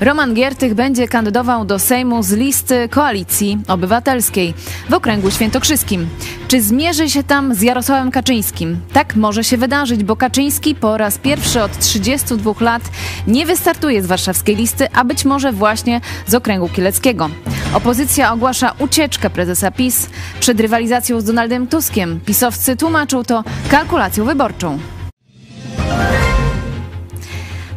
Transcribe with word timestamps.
Roman 0.00 0.34
Giertych 0.34 0.74
będzie 0.74 1.08
kandydował 1.08 1.64
do 1.64 1.78
Sejmu 1.78 2.22
z 2.22 2.32
listy 2.32 2.88
Koalicji 2.88 3.58
Obywatelskiej 3.68 4.54
w 4.90 4.94
okręgu 4.94 5.30
świętokrzyskim. 5.30 6.08
Czy 6.48 6.62
zmierzy 6.62 7.10
się 7.10 7.22
tam 7.22 7.54
z 7.54 7.62
Jarosławem 7.62 8.10
Kaczyńskim? 8.10 8.80
Tak 8.92 9.16
może 9.16 9.44
się 9.44 9.56
wydarzyć, 9.56 10.04
bo 10.04 10.16
Kaczyński 10.16 10.74
po 10.74 10.96
raz 10.96 11.18
pierwszy 11.18 11.62
od 11.62 11.78
32 11.78 12.52
lat 12.60 12.82
nie 13.26 13.46
wystartuje 13.46 14.02
z 14.02 14.06
warszawskiej 14.06 14.56
listy, 14.56 14.88
a 14.92 15.04
być 15.04 15.24
może 15.24 15.52
właśnie 15.52 16.00
z 16.26 16.34
okręgu 16.34 16.68
kieleckiego. 16.68 17.30
Opozycja 17.74 18.32
ogłasza 18.32 18.74
ucieczkę 18.78 19.30
prezesa 19.30 19.70
PiS 19.70 20.10
przed 20.40 20.60
rywalizacją 20.60 21.20
z 21.20 21.24
Donaldem 21.24 21.66
Tuskiem. 21.66 22.20
Pisowcy 22.26 22.76
tłumaczą 22.76 23.24
to 23.24 23.44
kalkulacją 23.70 24.24
wyborczą. 24.24 24.78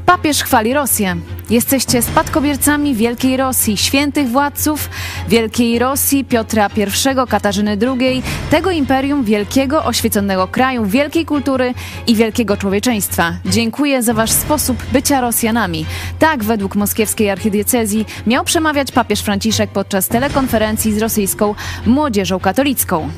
Papież 0.09 0.43
chwali 0.43 0.73
Rosję. 0.73 1.15
Jesteście 1.49 2.01
spadkobiercami 2.01 2.95
Wielkiej 2.95 3.37
Rosji, 3.37 3.77
świętych 3.77 4.29
władców 4.29 4.89
Wielkiej 5.27 5.79
Rosji, 5.79 6.25
Piotra 6.25 6.69
I, 6.77 7.29
Katarzyny 7.29 7.77
II, 7.81 8.23
tego 8.49 8.71
imperium 8.71 9.23
wielkiego, 9.23 9.83
oświeconego 9.83 10.47
kraju, 10.47 10.85
wielkiej 10.85 11.25
kultury 11.25 11.73
i 12.07 12.15
wielkiego 12.15 12.57
człowieczeństwa. 12.57 13.33
Dziękuję 13.45 14.03
za 14.03 14.13
wasz 14.13 14.31
sposób 14.31 14.77
bycia 14.91 15.21
Rosjanami. 15.21 15.85
Tak 16.19 16.43
według 16.43 16.75
moskiewskiej 16.75 17.29
archidiecezji 17.29 18.05
miał 18.27 18.43
przemawiać 18.43 18.91
papież 18.91 19.21
Franciszek 19.21 19.69
podczas 19.69 20.07
telekonferencji 20.07 20.93
z 20.93 20.97
rosyjską 20.97 21.55
młodzieżą 21.85 22.39
katolicką. 22.39 23.09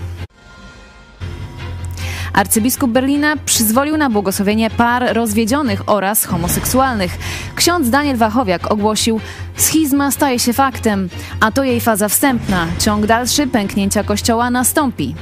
Arcybiskup 2.34 2.92
Berlina 2.92 3.36
przyzwolił 3.46 3.98
na 3.98 4.10
błogosławienie 4.10 4.70
par 4.70 5.14
rozwiedzionych 5.14 5.90
oraz 5.90 6.26
homoseksualnych. 6.26 7.18
Ksiądz 7.56 7.90
Daniel 7.90 8.18
Wachowiak 8.18 8.72
ogłosił, 8.72 9.20
schizma 9.56 10.12
staje 10.12 10.40
się 10.40 10.54
faktem, 10.54 11.10
a 11.40 11.52
to 11.52 11.64
jej 11.64 11.82
faza 11.82 12.10
wstępna. 12.10 12.68
Ciąg 12.80 13.06
dalszy 13.06 13.48
pęknięcia 13.48 14.04
kościoła 14.04 14.50
nastąpi. 14.50 15.16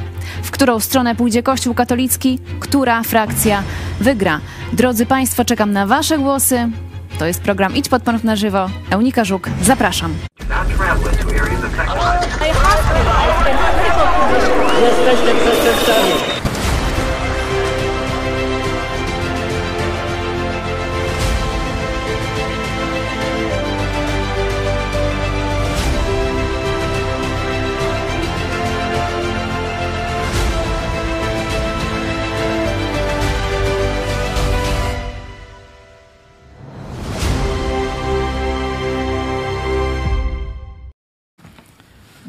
W 0.44 0.52
którą 0.52 0.80
stronę 0.80 1.16
pójdzie 1.16 1.44
Kościół 1.44 1.74
katolicki, 1.74 2.40
która 2.60 3.04
frakcja 3.04 3.64
wygra. 4.00 4.40
Drodzy 4.74 5.06
Państwo, 5.06 5.46
czekam 5.46 5.72
na 5.72 5.88
Wasze 5.88 6.18
głosy. 6.18 6.70
To 7.20 7.26
jest 7.26 7.42
program 7.42 7.76
Idź 7.76 7.90
pod 7.90 8.04
prąd 8.04 8.24
na 8.24 8.36
żywo. 8.36 8.70
Eunika 8.90 9.26
Żuk, 9.26 9.50
zapraszam. 9.62 10.14
Jesteście 14.82 15.36
przestępcami. 15.36 16.49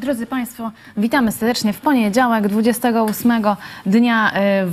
Drodzy 0.01 0.25
Państwo, 0.25 0.71
witamy 0.97 1.31
serdecznie 1.31 1.73
w 1.73 1.81
poniedziałek, 1.81 2.47
28 2.47 3.43
dnia 3.85 4.31
e, 4.33 4.65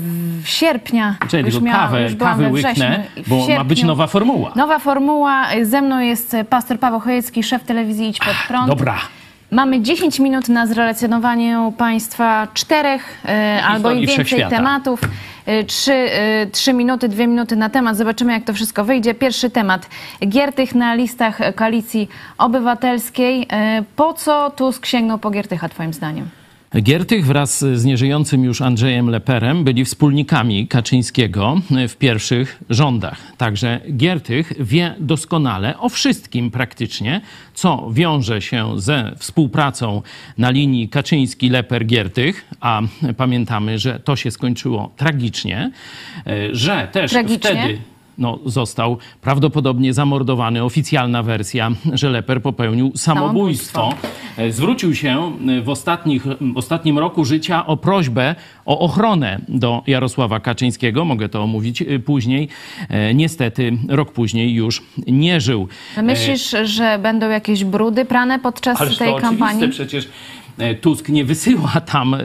sierpnia. 0.45 1.17
Czyli 1.29 1.45
Już 1.45 1.55
tylko 1.55 1.67
miała- 1.67 1.79
kawę, 1.79 2.03
już 2.03 2.17
kawę 2.17 2.49
łyknę, 2.49 3.05
bo 3.27 3.49
ma 3.57 3.65
być 3.65 3.83
nowa 3.83 4.07
formuła. 4.07 4.53
Nowa 4.57 4.79
formuła. 4.79 5.47
Ze 5.63 5.83
mną 5.83 6.01
jest 6.01 6.37
pastor 6.51 6.79
Paweł 6.79 7.01
Chojecki, 7.01 7.43
szef 7.43 7.65
telewizji 7.65 8.09
Idź 8.09 8.19
Pod 8.19 8.35
Prąd. 8.49 8.67
Dobra. 8.67 8.99
Mamy 9.51 9.81
10 9.81 10.19
minut 10.19 10.49
na 10.49 10.67
zrelacjonowanie 10.67 11.73
Państwa 11.79 12.49
czterech 12.55 13.23
e, 13.25 13.63
albo 13.65 13.93
i 13.93 14.07
więcej 14.07 14.47
tematów. 14.51 15.01
Trzy, 15.67 15.93
e, 15.93 16.47
trzy 16.47 16.73
minuty, 16.73 17.09
dwie 17.09 17.27
minuty 17.27 17.57
na 17.57 17.71
temat. 17.71 17.97
Zobaczymy, 17.97 18.33
jak 18.33 18.45
to 18.45 18.55
wszystko 18.55 18.85
wyjdzie. 18.85 19.15
Pierwszy 19.15 19.51
temat. 19.51 19.89
Giertych 20.29 20.75
na 20.75 20.95
listach 20.95 21.39
Koalicji 21.55 22.09
Obywatelskiej. 22.39 23.47
E, 23.53 23.83
Po 23.97 24.13
co 24.13 24.51
Tusk 24.51 24.87
sięgnął 24.87 25.19
po 25.19 25.31
Giertycha, 25.31 25.69
Twoim 25.69 25.93
zdaniem? 25.93 26.29
Giertych 26.77 27.27
wraz 27.27 27.65
z 27.75 27.85
nieżyjącym 27.85 28.45
już 28.45 28.61
Andrzejem 28.61 29.11
Leperem 29.11 29.65
byli 29.65 29.85
wspólnikami 29.85 30.69
Kaczyńskiego 30.69 31.61
w 31.89 31.97
pierwszych 31.97 32.63
rządach. 32.71 33.33
Także 33.37 33.81
Giertych 33.97 34.53
wie 34.61 34.95
doskonale 35.01 35.79
o 35.79 35.89
wszystkim 35.89 36.51
praktycznie, 36.51 37.21
co 37.55 37.89
wiąże 37.93 38.43
się 38.43 38.81
ze 38.81 39.13
współpracą 39.19 40.03
na 40.39 40.51
linii 40.51 40.89
Kaczyński-Leper-Giertych, 40.89 42.33
a 42.61 42.81
pamiętamy, 43.17 43.79
że 43.79 44.01
to 44.01 44.17
się 44.17 44.31
skończyło 44.31 44.93
tragicznie, 44.97 45.71
e, 46.27 46.55
że 46.55 46.89
też 46.93 47.11
Tragicznie? 47.11 47.51
wtedy 47.51 47.79
no, 48.19 48.39
został 48.47 48.99
prawdopodobnie 49.21 49.95
zamordowany. 49.95 50.65
Oficjalna 50.65 51.23
wersja, 51.23 51.71
że 51.93 52.11
Leper 52.11 52.43
popełnił 52.43 52.93
samobójstwo. 52.97 53.81
Samobójstwo. 53.81 54.19
E, 54.37 54.53
Zwrócił 54.53 54.95
się 54.95 55.33
e, 55.49 55.61
w 55.63 55.69
ostatnich, 55.69 56.25
w 56.41 56.57
ostatnim 56.57 56.99
roku 56.99 57.25
życia 57.25 57.67
o 57.67 57.77
prośbę 57.77 58.35
o 58.67 58.79
ochronę 58.79 59.41
do 59.49 59.83
Jarosława 59.87 60.41
Kaczyńskiego. 60.41 61.05
Mogę 61.05 61.29
to 61.29 61.43
omówić 61.43 61.83
e, 61.83 61.99
później. 61.99 62.49
Niestety 63.15 63.79
rok 63.89 64.13
później 64.13 64.55
już 64.55 64.83
nie 65.07 65.41
żył. 65.41 65.69
Myślisz, 66.03 66.57
że 66.65 66.99
będą 67.03 67.31
jakieś 67.31 67.65
brudy 67.65 68.05
prane 68.05 68.39
podczas 68.39 68.81
Ależ 68.81 68.99
tej 68.99 69.13
to 69.15 69.19
kampanii? 69.19 69.69
przecież. 69.69 70.09
E, 70.59 70.75
Tusk 70.75 71.09
nie 71.09 71.25
wysyła 71.25 71.81
tam, 71.93 72.15
e, 72.15 72.21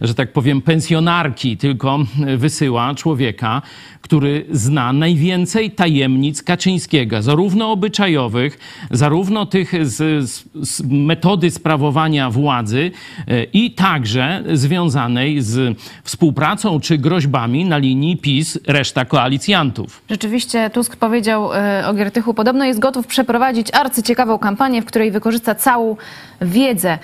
że 0.00 0.14
tak 0.14 0.32
powiem, 0.32 0.62
pensjonarki, 0.62 1.56
tylko 1.56 1.98
wysyła 2.36 2.94
człowieka, 2.94 3.62
który 4.00 4.46
zna 4.50 4.92
najwięcej 4.92 5.70
tajemnic 5.70 6.42
Kaczyńskiego, 6.42 7.22
zarówno 7.22 7.72
obyczajowych, 7.72 8.58
zarówno 8.90 9.46
tych 9.46 9.86
z, 9.86 10.30
z, 10.54 10.82
metody 10.82 11.50
sprawowania 11.50 12.30
władzy 12.30 12.90
e, 13.28 13.44
i 13.44 13.70
także 13.70 14.42
związanej 14.52 15.42
z 15.42 15.78
współpracą 16.04 16.80
czy 16.80 16.98
groźbami 16.98 17.64
na 17.64 17.78
linii 17.78 18.16
PiS 18.16 18.58
reszta 18.66 19.04
koalicjantów. 19.04 20.02
Rzeczywiście 20.10 20.70
Tusk 20.70 20.96
powiedział 20.96 21.50
o 21.86 21.94
Giertychu, 21.94 22.34
podobno 22.34 22.64
jest 22.64 22.80
gotów 22.80 23.06
przeprowadzić 23.06 23.74
arcyciekawą 23.74 24.38
kampanię, 24.38 24.82
w 24.82 24.84
której 24.84 25.10
wykorzysta 25.10 25.54
całą 25.54 25.96
wiedzę. 26.40 26.98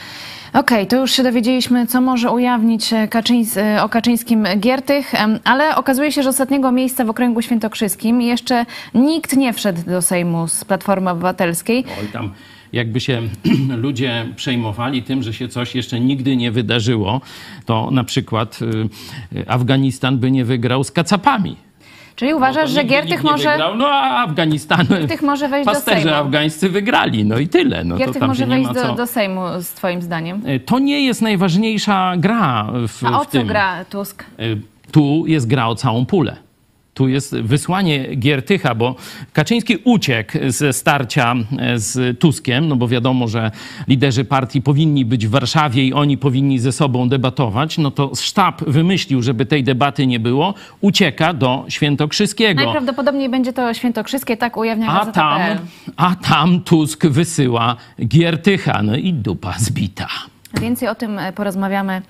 Okej, 0.56 0.86
to 0.86 0.96
już 0.96 1.12
się 1.12 1.22
dowiedzieliśmy, 1.22 1.86
co 1.86 2.00
może 2.00 2.30
ujawnić 2.30 2.92
e, 2.92 3.08
Kaczyńs, 3.08 3.56
e, 3.56 3.82
o 3.82 3.88
Kaczyńskim 3.88 4.44
Giertych, 4.58 5.12
ale 5.44 5.76
okazuje 5.76 6.12
się, 6.12 6.22
że 6.22 6.28
ostatniego 6.28 6.72
miejsca 6.72 7.04
w 7.04 7.10
okręgu 7.10 7.42
świętokrzyskim 7.42 8.22
jeszcze 8.22 8.66
nikt 8.94 9.36
nie 9.36 9.52
wszedł 9.52 9.82
do 9.86 10.02
Sejmu 10.02 10.48
z 10.48 10.64
Platformy 10.64 11.10
Obywatelskiej. 11.10 11.84
Oj, 12.00 12.08
tam 12.12 12.30
jakby 12.72 13.00
się 13.00 13.22
ludzie 13.84 14.26
przejmowali 14.36 15.02
tym, 15.02 15.22
że 15.22 15.32
się 15.32 15.48
coś 15.48 15.74
jeszcze 15.74 16.00
nigdy 16.00 16.36
nie 16.36 16.52
wydarzyło, 16.52 17.20
to 17.66 17.90
na 17.90 18.04
przykład 18.04 18.58
y, 18.62 19.38
y, 19.38 19.48
Afganistan 19.48 20.18
by 20.18 20.30
nie 20.30 20.44
wygrał 20.44 20.84
z 20.84 20.90
kacapami. 20.90 21.66
Czyli 22.16 22.34
uważasz, 22.34 22.71
No 22.71 22.77
to 22.77 22.82
że 22.82 22.84
Giertych 22.84 23.22
może, 23.22 23.50
Wygrał, 23.50 23.77
no 23.77 23.87
a 23.88 24.25
Afganistan... 24.25 24.87
Giertych 24.87 25.22
może 25.22 25.49
wejść 25.49 25.66
do 25.66 25.72
Pasterze 25.72 26.03
Sejmu? 26.03 26.16
afgańscy 26.16 26.69
wygrali, 26.71 27.25
no 27.25 27.38
i 27.38 27.49
tyle. 27.49 27.84
No 27.84 27.94
to 27.94 27.99
Giertych 27.99 28.21
tam 28.21 28.28
może 28.28 28.47
wejść 28.47 28.69
ma 28.69 28.75
co... 28.75 28.87
do, 28.88 28.94
do 28.94 29.06
Sejmu, 29.06 29.41
z 29.60 29.69
twoim 29.69 30.03
zdaniem? 30.03 30.47
Y, 30.47 30.60
To 30.60 30.78
nie 30.78 31.04
jest 31.04 31.22
najważniejsza 31.22 32.12
gra 32.16 32.66
w, 32.88 33.04
A 33.04 33.21
o 33.21 33.25
w 33.25 33.27
co 33.27 33.31
tym. 33.32 33.47
gra 33.47 33.84
Tusk? 33.84 34.25
Y, 34.41 34.60
Tu 34.92 35.24
jest 35.27 35.47
gra 35.47 35.66
o 35.68 35.74
całą 35.74 36.07
pulę. 36.07 36.36
Tu 36.97 37.09
jest 37.09 37.37
wysłanie 37.37 38.16
Giertycha, 38.16 38.75
bo 38.75 38.95
Kaczyński 39.33 39.77
uciekł 39.84 40.33
ze 40.48 40.72
starcia 40.72 41.34
e, 41.59 41.78
z 41.78 42.19
Tuskiem, 42.19 42.69
no 42.69 42.77
bo 42.77 42.89
wiadomo, 42.89 43.28
że 43.28 43.51
liderzy 43.89 44.25
partii 44.25 44.63
powinni 44.63 45.04
być 45.04 45.27
w 45.27 45.31
Warszawie 45.31 45.84
i 45.84 45.93
oni 45.93 46.19
powinni 46.19 46.59
ze 46.59 46.72
sobą 46.72 47.09
debatować. 47.09 47.78
No 47.78 47.91
to 47.91 48.13
sztab 48.15 48.65
wymyślił, 48.65 49.22
żeby 49.22 49.47
tej 49.47 49.65
debaty 49.65 50.07
nie 50.07 50.21
było, 50.21 50.54
ucieka 50.81 51.34
do 51.34 51.65
Świętokrzyskiego. 51.69 52.65
Najprawdopodobniej 52.65 53.28
będzie 53.28 53.53
to 53.53 53.75
świętokrzyskie, 53.75 54.37
tak 54.37 54.57
ujawnia 54.57 55.01
A 55.01 55.07
tam, 55.07 55.41
a 55.97 56.15
tam 56.15 56.60
Tusk 56.60 57.07
wysyła 57.07 57.77
Giertycha. 58.07 58.83
No 58.83 58.97
i 58.97 59.13
dupa 59.13 59.54
zbita. 59.59 60.09
Więcej 60.60 60.89
o 60.89 60.95
tym 60.95 61.19
e, 61.19 61.33
porozmawiamy 61.33 62.03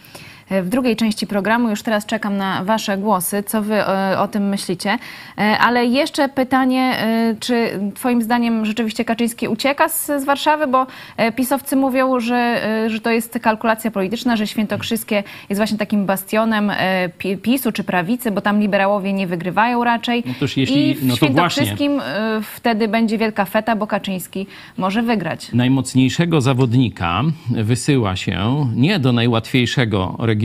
w 0.50 0.68
drugiej 0.68 0.96
części 0.96 1.26
programu. 1.26 1.70
Już 1.70 1.82
teraz 1.82 2.06
czekam 2.06 2.36
na 2.36 2.64
Wasze 2.64 2.98
głosy, 2.98 3.42
co 3.46 3.62
Wy 3.62 3.74
e, 3.74 4.18
o 4.18 4.28
tym 4.28 4.48
myślicie. 4.48 4.98
E, 5.38 5.58
ale 5.58 5.86
jeszcze 5.86 6.28
pytanie, 6.28 6.98
e, 6.98 7.34
czy 7.40 7.80
Twoim 7.94 8.22
zdaniem 8.22 8.64
rzeczywiście 8.64 9.04
Kaczyński 9.04 9.48
ucieka 9.48 9.88
z, 9.88 10.06
z 10.06 10.24
Warszawy? 10.24 10.66
Bo 10.66 10.86
pisowcy 11.36 11.76
mówią, 11.76 12.20
że, 12.20 12.60
że 12.86 13.00
to 13.00 13.10
jest 13.10 13.38
kalkulacja 13.42 13.90
polityczna, 13.90 14.36
że 14.36 14.46
Świętokrzyskie 14.46 15.22
jest 15.48 15.58
właśnie 15.58 15.78
takim 15.78 16.06
bastionem 16.06 16.72
PiSu 17.42 17.72
czy 17.72 17.84
prawicy, 17.84 18.30
bo 18.30 18.40
tam 18.40 18.60
liberałowie 18.60 19.12
nie 19.12 19.26
wygrywają 19.26 19.84
raczej. 19.84 20.22
No 20.26 20.34
toż 20.40 20.56
jeśli, 20.56 20.90
I 20.90 20.94
w 20.94 21.04
no 21.04 21.10
to 21.10 21.16
Świętokrzyskim 21.16 22.00
wtedy 22.42 22.88
będzie 22.88 23.18
wielka 23.18 23.44
feta, 23.44 23.76
bo 23.76 23.86
Kaczyński 23.86 24.46
może 24.76 25.02
wygrać. 25.02 25.52
Najmocniejszego 25.52 26.40
zawodnika 26.40 27.22
wysyła 27.50 28.16
się 28.16 28.66
nie 28.76 28.98
do 28.98 29.12
najłatwiejszego 29.12 30.16
regionu, 30.18 30.35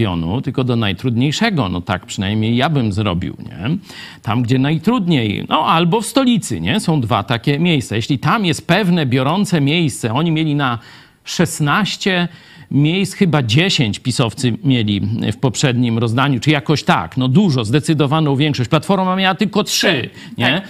tylko 0.44 0.64
do 0.64 0.76
najtrudniejszego. 0.76 1.70
No 1.70 1.82
tak 1.82 2.06
przynajmniej 2.06 2.56
ja 2.56 2.70
bym 2.70 2.94
zrobił, 2.94 3.38
nie? 3.40 3.78
Tam, 4.22 4.42
gdzie 4.42 4.60
najtrudniej. 4.60 5.46
No 5.50 5.66
albo 5.66 6.02
w 6.02 6.06
stolicy, 6.06 6.62
nie? 6.62 6.80
Są 6.80 7.02
dwa 7.02 7.24
takie 7.24 7.60
miejsca. 7.60 7.96
Jeśli 7.96 8.20
tam 8.20 8.46
jest 8.46 8.68
pewne 8.68 9.06
biorące 9.06 9.62
miejsce, 9.62 10.14
oni 10.14 10.32
mieli 10.32 10.56
na 10.56 10.80
16 11.24 12.28
miejsc 12.72 13.14
chyba 13.14 13.44
10 13.44 14.00
pisowcy 14.00 14.54
mieli 14.64 15.02
w 15.34 15.38
poprzednim 15.38 15.98
rozdaniu, 15.98 16.40
czy 16.40 16.52
jakoś 16.52 16.84
tak, 16.84 17.18
no 17.18 17.28
dużo, 17.28 17.66
zdecydowaną 17.66 18.36
większość. 18.36 18.70
Platforma 18.70 19.16
miała 19.16 19.36
tylko 19.36 19.64
3, 19.64 20.10
nie? 20.38 20.62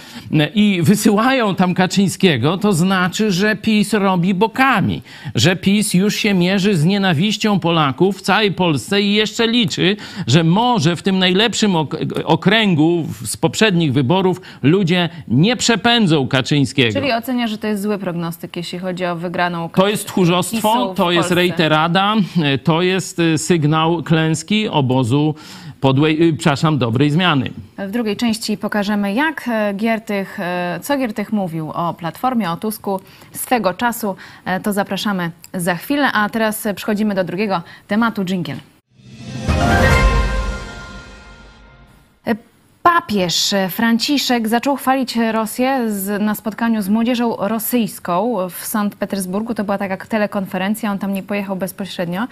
I 0.54 0.80
wysyłają 0.82 1.54
tam 1.54 1.74
Kaczyńskiego, 1.74 2.58
to 2.58 2.72
znaczy, 2.72 3.32
że 3.32 3.56
PiS 3.56 3.92
robi 3.92 4.34
bokami, 4.34 5.02
że 5.34 5.56
PiS 5.56 5.94
już 5.94 6.16
się 6.16 6.34
mierzy 6.34 6.76
z 6.76 6.84
nienawiścią 6.84 7.60
Polaków 7.60 8.18
w 8.18 8.22
całej 8.22 8.52
Polsce 8.52 9.02
i 9.02 9.12
jeszcze 9.12 9.46
liczy, 9.46 9.96
że 10.26 10.44
może 10.44 10.96
w 10.96 11.02
tym 11.02 11.18
najlepszym 11.18 11.76
okręgu 12.24 13.06
z 13.24 13.36
poprzednich 13.36 13.92
wyborów 13.92 14.40
ludzie 14.62 15.08
nie 15.28 15.56
przepędzą 15.56 16.28
Kaczyńskiego. 16.28 17.00
Czyli 17.00 17.12
ocenia, 17.12 17.46
że 17.46 17.58
to 17.58 17.66
jest 17.66 17.82
zły 17.82 17.98
prognostyk, 17.98 18.56
jeśli 18.56 18.78
chodzi 18.78 19.04
o 19.04 19.16
wygraną 19.16 19.68
To 19.68 19.88
jest 19.88 20.06
tchórzostwo, 20.06 20.94
to 20.96 21.10
jest 21.10 21.30
rejterada, 21.30 21.91
to 22.64 22.82
jest 22.82 23.18
y, 23.18 23.38
sygnał 23.38 24.02
klęski 24.02 24.68
obozu 24.68 25.34
podłej, 25.80 26.22
y, 26.28 26.32
przepraszam, 26.32 26.78
dobrej 26.78 27.10
zmiany. 27.10 27.50
W 27.78 27.90
drugiej 27.90 28.16
części 28.16 28.56
pokażemy, 28.56 29.14
jak 29.14 29.48
e, 29.48 29.74
Giertych, 29.74 30.40
e, 30.40 30.80
co 30.82 30.96
Giertych 30.98 31.32
mówił 31.32 31.70
o 31.70 31.94
Platformie, 31.94 32.50
o 32.50 32.56
Tusku 32.56 33.00
swego 33.32 33.74
czasu. 33.74 34.16
E, 34.44 34.60
to 34.60 34.72
zapraszamy 34.72 35.30
za 35.54 35.74
chwilę, 35.74 36.12
a 36.12 36.28
teraz 36.28 36.68
przechodzimy 36.76 37.14
do 37.14 37.24
drugiego 37.24 37.62
tematu, 37.88 38.24
dżingiel. 38.24 38.56
Papież 42.82 43.54
Franciszek 43.70 44.48
zaczął 44.48 44.76
chwalić 44.76 45.16
Rosję 45.32 45.90
z, 45.90 46.22
na 46.22 46.34
spotkaniu 46.34 46.82
z 46.82 46.88
młodzieżą 46.88 47.36
rosyjską 47.36 48.36
w 48.50 48.64
Sankt 48.66 48.98
Petersburgu. 48.98 49.54
To 49.54 49.64
była 49.64 49.78
taka 49.78 50.06
telekonferencja, 50.06 50.90
on 50.90 50.98
tam 50.98 51.14
nie 51.14 51.22
pojechał 51.22 51.56
bezpośrednio. 51.56 52.26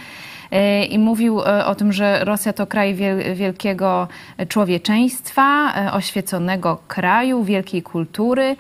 E, 0.50 0.85
I 0.85 0.99
mówił 0.99 1.41
e, 1.41 1.67
o 1.67 1.75
tym, 1.75 1.93
że 1.93 2.25
Rosja 2.25 2.52
to 2.52 2.67
kraj 2.67 2.97
wielkiego 3.35 4.08
człowieczeństwa, 4.49 5.73
e, 5.75 5.93
oświeconego 5.93 6.79
kraju, 6.88 7.44
wielkiej 7.44 7.82
kultury. 7.82 8.56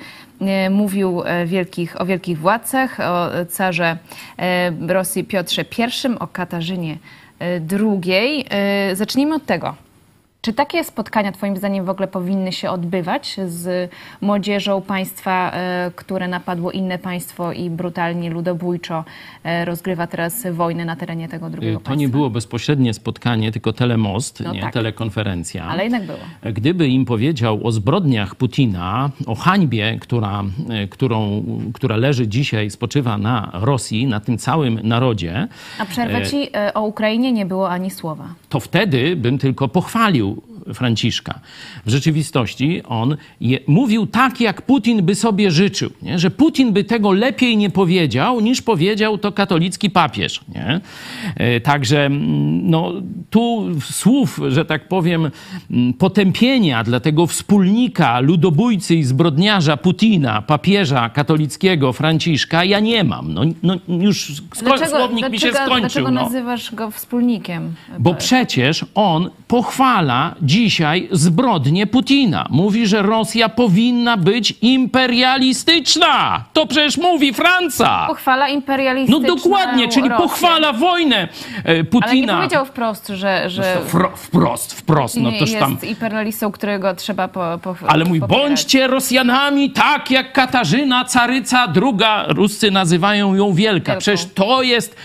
Mówił 0.70 1.22
wielkich, 1.46 2.00
o 2.00 2.06
wielkich 2.06 2.38
władcach, 2.38 3.00
o 3.00 3.28
carze 3.48 3.96
Rosji 4.88 5.24
Piotrze 5.24 5.62
I, 5.62 6.18
o 6.18 6.26
Katarzynie 6.26 6.98
II. 7.70 8.44
Zacznijmy 8.94 9.34
od 9.34 9.46
tego. 9.46 9.89
Czy 10.42 10.52
takie 10.52 10.84
spotkania 10.84 11.32
Twoim 11.32 11.56
zdaniem 11.56 11.84
w 11.84 11.88
ogóle 11.88 12.08
powinny 12.08 12.52
się 12.52 12.70
odbywać 12.70 13.36
z 13.46 13.90
młodzieżą 14.20 14.82
państwa, 14.82 15.52
e, 15.52 15.90
które 15.96 16.28
napadło 16.28 16.72
inne 16.72 16.98
państwo 16.98 17.52
i 17.52 17.70
brutalnie, 17.70 18.30
ludobójczo 18.30 19.04
e, 19.44 19.64
rozgrywa 19.64 20.06
teraz 20.06 20.46
wojnę 20.52 20.84
na 20.84 20.96
terenie 20.96 21.28
tego 21.28 21.50
drugiego 21.50 21.78
to 21.78 21.84
państwa? 21.84 21.94
To 21.94 22.00
nie 22.00 22.08
było 22.08 22.30
bezpośrednie 22.30 22.94
spotkanie, 22.94 23.52
tylko 23.52 23.72
telemost, 23.72 24.40
no 24.40 24.52
nie 24.52 24.60
tak. 24.60 24.72
telekonferencja. 24.72 25.64
Ale 25.64 25.82
jednak 25.82 26.06
było. 26.06 26.18
Gdyby 26.42 26.88
im 26.88 27.04
powiedział 27.04 27.60
o 27.66 27.72
zbrodniach 27.72 28.34
Putina, 28.34 29.10
o 29.26 29.34
hańbie, 29.34 29.98
która, 30.00 30.44
e, 30.70 30.88
którą, 30.88 31.44
która 31.74 31.96
leży 31.96 32.28
dzisiaj, 32.28 32.70
spoczywa 32.70 33.18
na 33.18 33.50
Rosji, 33.52 34.06
na 34.06 34.20
tym 34.20 34.38
całym 34.38 34.80
narodzie. 34.82 35.48
A 35.78 35.86
przerwę 35.86 36.26
ci, 36.26 36.48
o 36.74 36.82
Ukrainie 36.82 37.32
nie 37.32 37.46
było 37.46 37.70
ani 37.70 37.90
słowa. 37.90 38.34
To 38.48 38.60
wtedy 38.60 39.16
bym 39.16 39.38
tylko 39.38 39.68
pochwalił 39.68 40.29
Franciszka. 40.74 41.40
W 41.86 41.90
rzeczywistości 41.90 42.82
on 42.82 43.16
je, 43.40 43.58
mówił 43.66 44.06
tak, 44.06 44.40
jak 44.40 44.62
Putin 44.62 45.02
by 45.02 45.14
sobie 45.14 45.50
życzył, 45.50 45.90
nie? 46.02 46.18
że 46.18 46.30
Putin 46.30 46.72
by 46.72 46.84
tego 46.84 47.12
lepiej 47.12 47.56
nie 47.56 47.70
powiedział, 47.70 48.40
niż 48.40 48.62
powiedział 48.62 49.18
to 49.18 49.32
katolicki 49.32 49.90
papież. 49.90 50.40
Nie? 50.54 50.80
E, 51.36 51.60
także 51.60 52.06
mm, 52.06 52.70
no, 52.70 52.92
tu 53.30 53.66
słów, 53.80 54.40
że 54.48 54.64
tak 54.64 54.88
powiem, 54.88 55.30
mm, 55.70 55.92
potępienia 55.92 56.84
dla 56.84 57.00
tego 57.00 57.26
wspólnika, 57.26 58.20
ludobójcy 58.20 58.94
i 58.94 59.04
zbrodniarza 59.04 59.76
Putina, 59.76 60.42
papieża 60.42 61.08
katolickiego 61.08 61.92
Franciszka, 61.92 62.64
ja 62.64 62.80
nie 62.80 63.04
mam. 63.04 63.34
No, 63.34 63.42
no 63.62 63.76
już 63.88 64.42
dlaczego, 64.62 64.90
słownik 64.90 65.20
dlaczego, 65.20 65.30
mi 65.30 65.38
się 65.38 65.52
skończył. 65.52 65.80
Dlaczego 65.80 66.10
no. 66.10 66.22
nazywasz 66.22 66.74
go 66.74 66.90
wspólnikiem? 66.90 67.74
Bo 67.98 68.14
przecież 68.14 68.84
on 68.94 69.30
pochwala 69.48 70.34
dzisiaj 70.50 71.08
zbrodnie 71.10 71.86
Putina. 71.86 72.46
Mówi, 72.50 72.86
że 72.86 73.02
Rosja 73.02 73.48
powinna 73.48 74.16
być 74.16 74.54
imperialistyczna. 74.62 76.44
To 76.52 76.66
przecież 76.66 76.96
mówi 76.96 77.32
Franca. 77.34 78.04
Pochwala 78.06 78.48
imperialistyczną. 78.48 79.20
No 79.28 79.36
dokładnie, 79.36 79.88
czyli 79.88 80.08
Rosję. 80.08 80.26
pochwala 80.28 80.72
wojnę 80.72 81.28
Putina. 81.90 82.10
Ale 82.12 82.16
nie 82.16 82.26
powiedział 82.26 82.66
wprost, 82.66 83.08
że... 83.08 83.50
że 83.50 83.76
no 83.94 84.08
wprost, 84.16 84.72
wprost. 84.72 85.16
No 85.16 85.30
toż 85.32 85.40
jest 85.50 85.58
tam... 85.58 85.78
imperialistą, 85.82 86.52
którego 86.52 86.94
trzeba 86.94 87.28
po, 87.28 87.58
po, 87.62 87.74
Ale 87.88 88.04
mój, 88.04 88.20
bądźcie 88.20 88.86
Rosjanami 88.86 89.70
tak 89.70 90.10
jak 90.10 90.32
Katarzyna, 90.32 91.04
caryca 91.04 91.68
druga. 91.68 92.24
Ruscy 92.28 92.70
nazywają 92.70 93.34
ją 93.34 93.52
Wielka. 93.52 93.96
Przecież 93.96 94.26
to 94.34 94.62
jest 94.62 94.96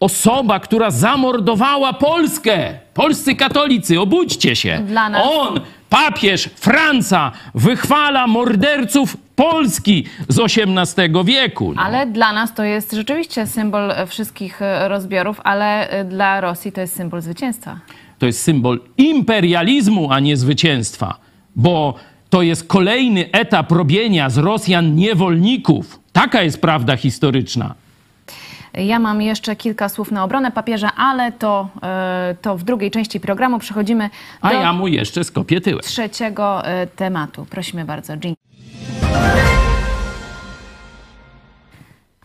osoba, 0.00 0.60
która 0.60 0.90
zamordowała 0.90 1.92
Polskę. 1.92 2.74
Polscy 2.94 3.34
katolicy, 3.34 4.00
obudźcie 4.00 4.56
się. 4.56 4.86
On, 5.22 5.60
papież 5.88 6.50
Franca, 6.56 7.32
wychwala 7.54 8.26
morderców 8.26 9.16
Polski 9.36 10.04
z 10.28 10.38
XVIII 10.38 11.24
wieku. 11.24 11.72
No. 11.72 11.82
Ale 11.82 12.06
dla 12.06 12.32
nas 12.32 12.54
to 12.54 12.64
jest 12.64 12.92
rzeczywiście 12.92 13.46
symbol 13.46 13.92
wszystkich 14.06 14.60
rozbiorów, 14.88 15.40
ale 15.44 15.88
dla 16.08 16.40
Rosji 16.40 16.72
to 16.72 16.80
jest 16.80 16.96
symbol 16.96 17.20
zwycięstwa. 17.20 17.78
To 18.18 18.26
jest 18.26 18.42
symbol 18.42 18.80
imperializmu, 18.98 20.12
a 20.12 20.20
nie 20.20 20.36
zwycięstwa, 20.36 21.16
bo 21.56 21.94
to 22.30 22.42
jest 22.42 22.68
kolejny 22.68 23.30
etap 23.32 23.72
robienia 23.72 24.30
z 24.30 24.38
Rosjan 24.38 24.94
niewolników. 24.94 26.00
Taka 26.12 26.42
jest 26.42 26.60
prawda 26.60 26.96
historyczna. 26.96 27.74
Ja 28.74 28.98
mam 28.98 29.22
jeszcze 29.22 29.56
kilka 29.56 29.88
słów 29.88 30.10
na 30.12 30.24
obronę 30.24 30.50
papieża, 30.52 30.90
ale 30.96 31.32
to, 31.32 31.68
e, 31.82 32.36
to 32.42 32.56
w 32.56 32.62
drugiej 32.62 32.90
części 32.90 33.20
programu 33.20 33.58
przechodzimy 33.58 34.10
do 34.42 34.48
A 34.48 34.52
ja 34.52 34.72
mu 34.72 34.86
jeszcze 34.86 35.24
skopię 35.24 35.60
tyłek. 35.60 35.84
trzeciego 35.84 36.66
e, 36.66 36.86
tematu. 36.86 37.46
Prosimy 37.50 37.84
bardzo. 37.84 38.16
Dzięki. 38.16 38.40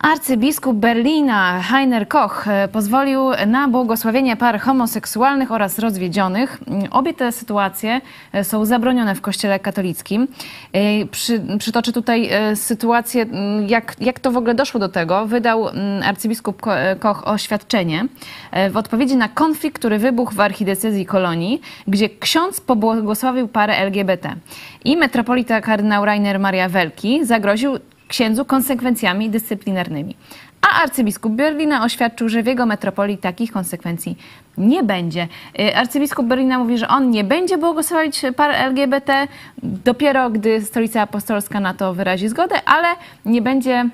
Arcybiskup 0.06 0.76
Berlina 0.76 1.62
Heiner 1.62 2.08
Koch 2.08 2.48
e, 2.48 2.68
pozwolił 2.68 3.22
na 3.48 3.68
błogosławienie 3.68 4.36
par 4.36 4.60
homoseksualnych 4.60 5.52
oraz 5.52 5.80
rozwiedzionych. 5.80 6.60
Obie 6.92 7.14
te 7.14 7.32
sytuacje 7.32 8.02
e, 8.34 8.44
są 8.44 8.66
zabronione 8.66 9.16
w 9.16 9.22
Kościele 9.22 9.60
katolickim. 9.60 10.28
E, 10.74 11.06
przy, 11.06 11.42
przytoczę 11.60 11.92
tutaj 11.92 12.30
sytuację, 12.56 13.26
jak, 13.68 13.96
jak 14.00 14.20
to 14.20 14.32
w 14.32 14.38
ogóle 14.38 14.56
doszło 14.56 14.80
do 14.80 14.90
tego. 14.90 15.26
Wydał 15.26 15.68
arcybiskup 16.04 16.62
Koch 17.00 17.28
oświadczenie 17.28 18.08
w 18.72 18.78
odpowiedzi 18.78 19.16
na 19.16 19.30
konflikt, 19.30 19.80
który 19.80 20.00
wybuchł 20.00 20.34
w 20.34 20.40
archidiecezji 20.40 21.06
Kolonii, 21.06 21.62
gdzie 21.88 22.10
ksiądz 22.10 22.62
pobłogosławił 22.62 23.48
parę 23.48 23.78
LGBT. 23.78 24.36
I 24.84 24.98
metropolita 24.98 25.62
kardynał 25.62 26.06
Rainer 26.06 26.40
Maria 26.40 26.70
Welki 26.70 27.26
zagroził 27.26 27.78
księdzu 28.08 28.46
konsekwencjami 28.46 29.30
dyscyplinarnymi. 29.30 30.16
A 30.62 30.82
arcybiskup 30.84 31.34
Berlina 31.34 31.84
oświadczył, 31.84 32.30
że 32.30 32.44
w 32.44 32.46
jego 32.46 32.66
metropolii 32.66 33.18
takich 33.18 33.52
konsekwencji 33.52 34.18
nie 34.58 34.84
będzie. 34.84 35.28
Y, 35.60 35.76
arcybiskup 35.76 36.26
Berlina 36.26 36.60
mówi, 36.60 36.78
że 36.78 36.88
on 36.88 37.10
nie 37.10 37.24
będzie 37.24 37.58
błogosławić 37.58 38.22
par 38.36 38.52
LGBT, 38.52 39.28
dopiero 39.64 40.30
gdy 40.30 40.62
stolica 40.62 41.02
apostolska 41.02 41.60
na 41.60 41.74
to 41.74 41.94
wyrazi 41.94 42.30
zgodę, 42.30 42.56
ale 42.66 42.88
nie 43.26 43.42
będzie 43.42 43.90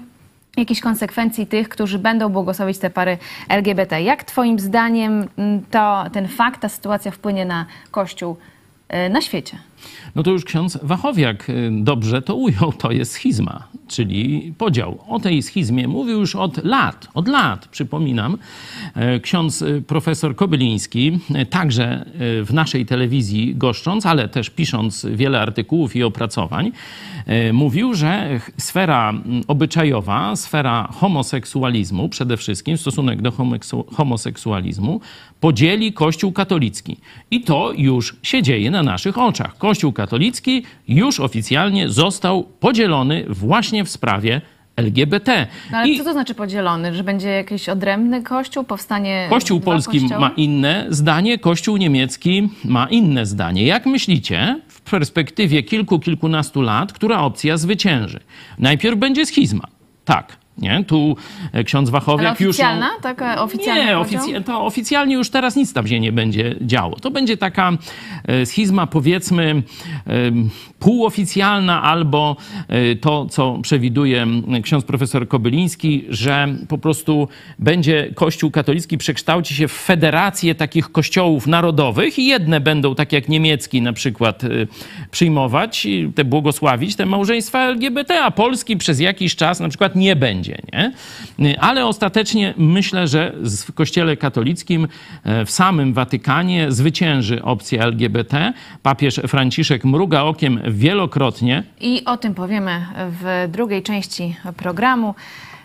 jakichś 0.58 0.82
konsekwencji 0.82 1.48
tych, 1.48 1.70
którzy 1.70 2.00
będą 2.00 2.30
błogosławić 2.30 2.78
te 2.78 2.90
pary 2.90 3.18
LGBT. 3.50 4.02
Jak 4.02 4.24
twoim 4.24 4.60
zdaniem 4.60 5.28
mm, 5.38 5.64
to, 5.72 6.04
ten 6.14 6.28
fakt, 6.28 6.62
ta 6.62 6.70
sytuacja 6.70 7.12
wpłynie 7.12 7.46
na 7.46 7.66
Kościół 7.92 8.38
y, 9.06 9.10
na 9.10 9.22
świecie? 9.22 9.58
No 10.16 10.24
to 10.24 10.32
już 10.32 10.46
ksiądz 10.46 10.80
Wachowiak 10.84 11.50
y, 11.50 11.72
dobrze 11.72 12.22
to 12.22 12.36
ujął. 12.36 12.74
To 12.74 12.92
jest 12.92 13.12
schizma, 13.12 13.68
czyli 13.88 14.54
podział. 14.58 15.00
O 15.08 15.20
tej 15.20 15.42
schizmie 15.42 15.88
mówił 15.88 16.20
już 16.20 16.36
od 16.36 16.64
lat, 16.64 17.08
od 17.14 17.28
lat, 17.28 17.68
przypominam. 17.68 18.38
E, 18.96 19.20
Ksiądz 19.20 19.62
y, 19.62 19.84
profesor 19.88 20.36
Kobyliński, 20.36 21.20
y, 21.42 21.46
także 21.46 22.06
w 22.20 22.50
naszej 22.54 22.86
telewizji 22.86 23.56
goszcząc, 23.56 24.06
ale 24.06 24.30
też 24.30 24.50
pisząc 24.50 25.06
wiele 25.06 25.42
artykułów 25.42 25.96
i 25.96 26.04
opracowań, 26.04 26.72
mówił, 27.54 27.94
że 27.94 28.40
sfera 28.58 29.14
obyczajowa, 29.48 30.36
sfera 30.36 30.90
homoseksualizmu 30.94 32.10
przede 32.10 32.38
wszystkim, 32.38 32.78
stosunek 32.78 33.22
do 33.22 33.34
homoseksualizmu, 33.94 35.02
podzieli 35.40 35.94
Kościół 35.94 36.32
katolicki. 36.32 36.98
I 37.32 37.42
to 37.42 37.74
już 37.78 38.16
się 38.24 38.44
dzieje 38.44 38.72
na 38.72 38.84
naszych 38.84 39.18
oczach. 39.18 39.58
Kościół 39.72 39.94
katolicki 39.94 40.64
już 40.88 41.20
oficjalnie 41.20 41.90
został 41.90 42.44
podzielony 42.44 43.26
właśnie 43.30 43.84
w 43.84 43.90
sprawie 43.90 44.42
LGBT. 44.76 45.48
No 45.72 45.78
ale 45.78 45.90
I 45.90 45.98
co 45.98 46.04
to 46.04 46.14
znaczy 46.14 46.36
podzielony? 46.36 46.96
Że 46.96 47.04
będzie 47.04 47.30
jakiś 47.30 47.70
odrębny 47.70 48.24
kościół? 48.24 48.64
Powstanie 48.64 49.28
Kościół 49.30 49.60
polski 49.60 50.00
kościoły? 50.00 50.22
ma 50.22 50.32
inne 50.38 50.86
zdanie, 50.90 51.38
Kościół 51.38 51.78
niemiecki 51.78 52.50
ma 52.66 52.88
inne 52.88 53.26
zdanie. 53.26 53.66
Jak 53.66 53.86
myślicie, 53.86 54.60
w 54.68 54.82
perspektywie 54.82 55.64
kilku, 55.64 56.00
kilkunastu 56.00 56.62
lat, 56.62 56.94
która 56.94 57.20
opcja 57.20 57.58
zwycięży? 57.58 58.20
Najpierw 58.60 59.00
będzie 59.00 59.26
schizma. 59.26 59.68
Tak. 60.06 60.38
Nie? 60.58 60.84
Tu 60.84 61.16
e, 61.54 61.64
ksiądz 61.64 61.90
Ale 61.90 61.92
Wachowiak 61.92 62.40
już... 62.40 62.60
ją- 62.60 62.66
oficjalna? 62.66 62.90
Taka 63.02 63.44
oficjalna 63.44 63.86
nie, 63.86 63.96
ofic- 63.98 64.44
to 64.44 64.66
oficjalnie 64.66 65.16
już 65.16 65.30
teraz 65.30 65.56
nic 65.56 65.74
tam 65.74 65.88
się 65.88 66.00
nie 66.00 66.12
będzie 66.12 66.56
działo. 66.62 66.96
To 67.00 67.12
będzie 67.12 67.38
taka 67.38 67.72
e, 68.28 68.46
schizma, 68.46 68.88
powiedzmy, 68.88 69.64
e, 70.08 70.12
półoficjalna, 70.80 71.84
albo 71.84 72.36
to, 73.02 73.26
co 73.26 73.60
przewiduje 73.62 74.28
ksiądz 74.64 74.86
profesor 74.86 75.28
Kobyliński, 75.28 76.06
że 76.10 76.48
po 76.68 76.78
prostu 76.78 77.28
będzie 77.60 78.12
Kościół 78.16 78.52
katolicki 78.52 78.98
przekształci 78.98 79.56
się 79.56 79.68
w 79.68 79.72
federację 79.72 80.56
takich 80.56 80.92
kościołów 80.92 81.48
narodowych 81.48 82.20
i 82.20 82.26
jedne 82.26 82.60
będą, 82.60 82.96
tak 82.96 83.12
jak 83.12 83.30
niemiecki 83.30 83.82
na 83.82 83.94
przykład, 83.94 84.42
przyjmować, 85.12 85.86
i 85.86 86.12
te 86.16 86.26
błogosławić 86.26 86.96
te 86.96 87.06
małżeństwa 87.06 87.60
LGBT, 87.60 88.24
a 88.24 88.32
polski 88.32 88.78
przez 88.78 89.00
jakiś 89.00 89.36
czas 89.36 89.60
na 89.60 89.70
przykład 89.70 89.96
nie 89.96 90.16
będzie, 90.16 90.41
nie? 90.50 90.92
Ale 91.62 91.86
ostatecznie 91.86 92.54
myślę, 92.58 93.08
że 93.08 93.34
w 93.68 93.74
Kościele 93.74 94.18
katolickim 94.18 94.88
e, 95.24 95.46
w 95.46 95.52
samym 95.52 95.94
Watykanie 95.94 96.72
zwycięży 96.72 97.44
opcja 97.44 97.84
LGBT. 97.84 98.54
Papież 98.84 99.16
Franciszek 99.28 99.86
mruga 99.86 100.22
okiem 100.22 100.60
wielokrotnie. 100.68 101.64
I 101.82 102.06
o 102.06 102.18
tym 102.18 102.34
powiemy 102.36 102.86
w 103.22 103.48
drugiej 103.52 103.84
części 103.84 104.36
programu. 104.58 105.16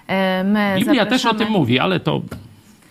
E, 0.06 0.44
My 0.44 0.74
Biblia 0.78 1.06
też 1.06 1.20
o 1.26 1.28
zapraszamy- 1.28 1.38
tym 1.38 1.52
mówi, 1.52 1.78
ale 1.78 2.00
to 2.00 2.20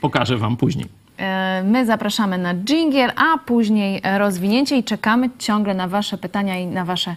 pokażę 0.02 0.38
wam 0.38 0.58
później. 0.58 0.86
E, 1.20 1.64
My 1.66 1.86
zapraszamy 1.86 2.38
na 2.38 2.54
dżingiel, 2.56 3.12
a 3.16 3.38
później 3.38 4.02
rozwinięcie 4.18 4.78
i 4.78 4.84
czekamy 4.84 5.30
ciągle 5.40 5.74
na 5.74 5.88
Wasze 5.88 6.18
pytania 6.18 6.60
i 6.60 6.68
na 6.68 6.86
Wasze 6.86 7.16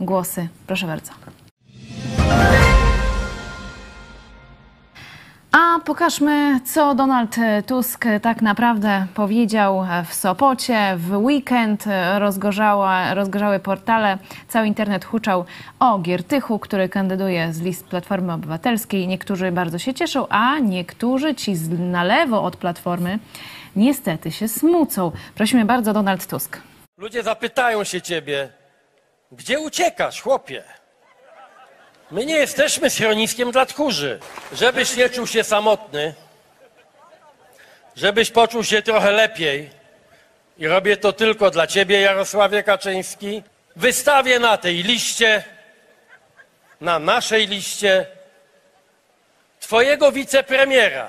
głosy. 0.00 0.48
Proszę 0.66 0.86
bardzo. 0.86 1.12
Pokażmy, 5.84 6.60
co 6.64 6.94
Donald 6.94 7.36
Tusk 7.66 8.04
tak 8.22 8.42
naprawdę 8.42 9.06
powiedział 9.14 9.86
w 10.08 10.14
Sopocie. 10.14 10.96
W 10.96 11.16
weekend 11.16 11.84
rozgorzała, 12.18 13.14
rozgorzały 13.14 13.58
portale, 13.58 14.18
cały 14.48 14.66
internet 14.66 15.04
huczał 15.04 15.44
o 15.78 15.98
Giertychu, 15.98 16.58
który 16.58 16.88
kandyduje 16.88 17.52
z 17.52 17.60
list 17.60 17.86
Platformy 17.86 18.32
Obywatelskiej. 18.32 19.08
Niektórzy 19.08 19.52
bardzo 19.52 19.78
się 19.78 19.94
cieszą, 19.94 20.28
a 20.28 20.58
niektórzy, 20.58 21.34
ci 21.34 21.52
na 21.78 22.04
lewo 22.04 22.42
od 22.42 22.56
Platformy, 22.56 23.18
niestety 23.76 24.32
się 24.32 24.48
smucą. 24.48 25.12
Prosimy 25.34 25.64
bardzo, 25.64 25.92
Donald 25.92 26.26
Tusk. 26.26 26.60
Ludzie 26.98 27.22
zapytają 27.22 27.84
się 27.84 28.02
ciebie, 28.02 28.48
gdzie 29.32 29.60
uciekasz, 29.60 30.22
chłopie? 30.22 30.64
My 32.10 32.26
nie 32.26 32.36
jesteśmy 32.36 32.90
schroniskiem 32.90 33.50
dla 33.50 33.66
tchórzy. 33.66 34.18
Żebyś 34.52 34.96
nie 34.96 35.10
czuł 35.10 35.26
się 35.26 35.44
samotny, 35.44 36.14
żebyś 37.96 38.30
poczuł 38.30 38.64
się 38.64 38.82
trochę 38.82 39.10
lepiej. 39.10 39.70
I 40.58 40.66
robię 40.66 40.96
to 40.96 41.12
tylko 41.12 41.50
dla 41.50 41.66
ciebie, 41.66 42.00
Jarosławie 42.00 42.62
Kaczyński, 42.62 43.42
wystawię 43.76 44.38
na 44.38 44.56
tej 44.56 44.82
liście, 44.82 45.44
na 46.80 46.98
naszej 46.98 47.46
liście, 47.46 48.06
twojego 49.60 50.12
wicepremiera, 50.12 51.08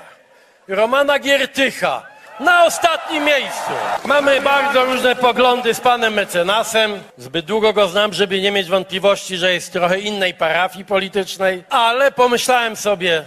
Romana 0.68 1.18
Giertycha, 1.18 2.06
na 2.42 2.64
ostatnim 2.64 3.24
miejscu. 3.24 3.72
Mamy 4.04 4.40
bardzo 4.40 4.84
różne 4.84 5.16
poglądy 5.16 5.74
z 5.74 5.80
panem 5.80 6.14
mecenasem. 6.14 7.02
Zbyt 7.18 7.46
długo 7.46 7.72
go 7.72 7.88
znam, 7.88 8.12
żeby 8.12 8.40
nie 8.40 8.50
mieć 8.50 8.68
wątpliwości, 8.68 9.36
że 9.36 9.52
jest 9.52 9.72
trochę 9.72 10.00
innej 10.00 10.34
parafii 10.34 10.84
politycznej, 10.84 11.64
ale 11.70 12.12
pomyślałem 12.12 12.76
sobie, 12.76 13.24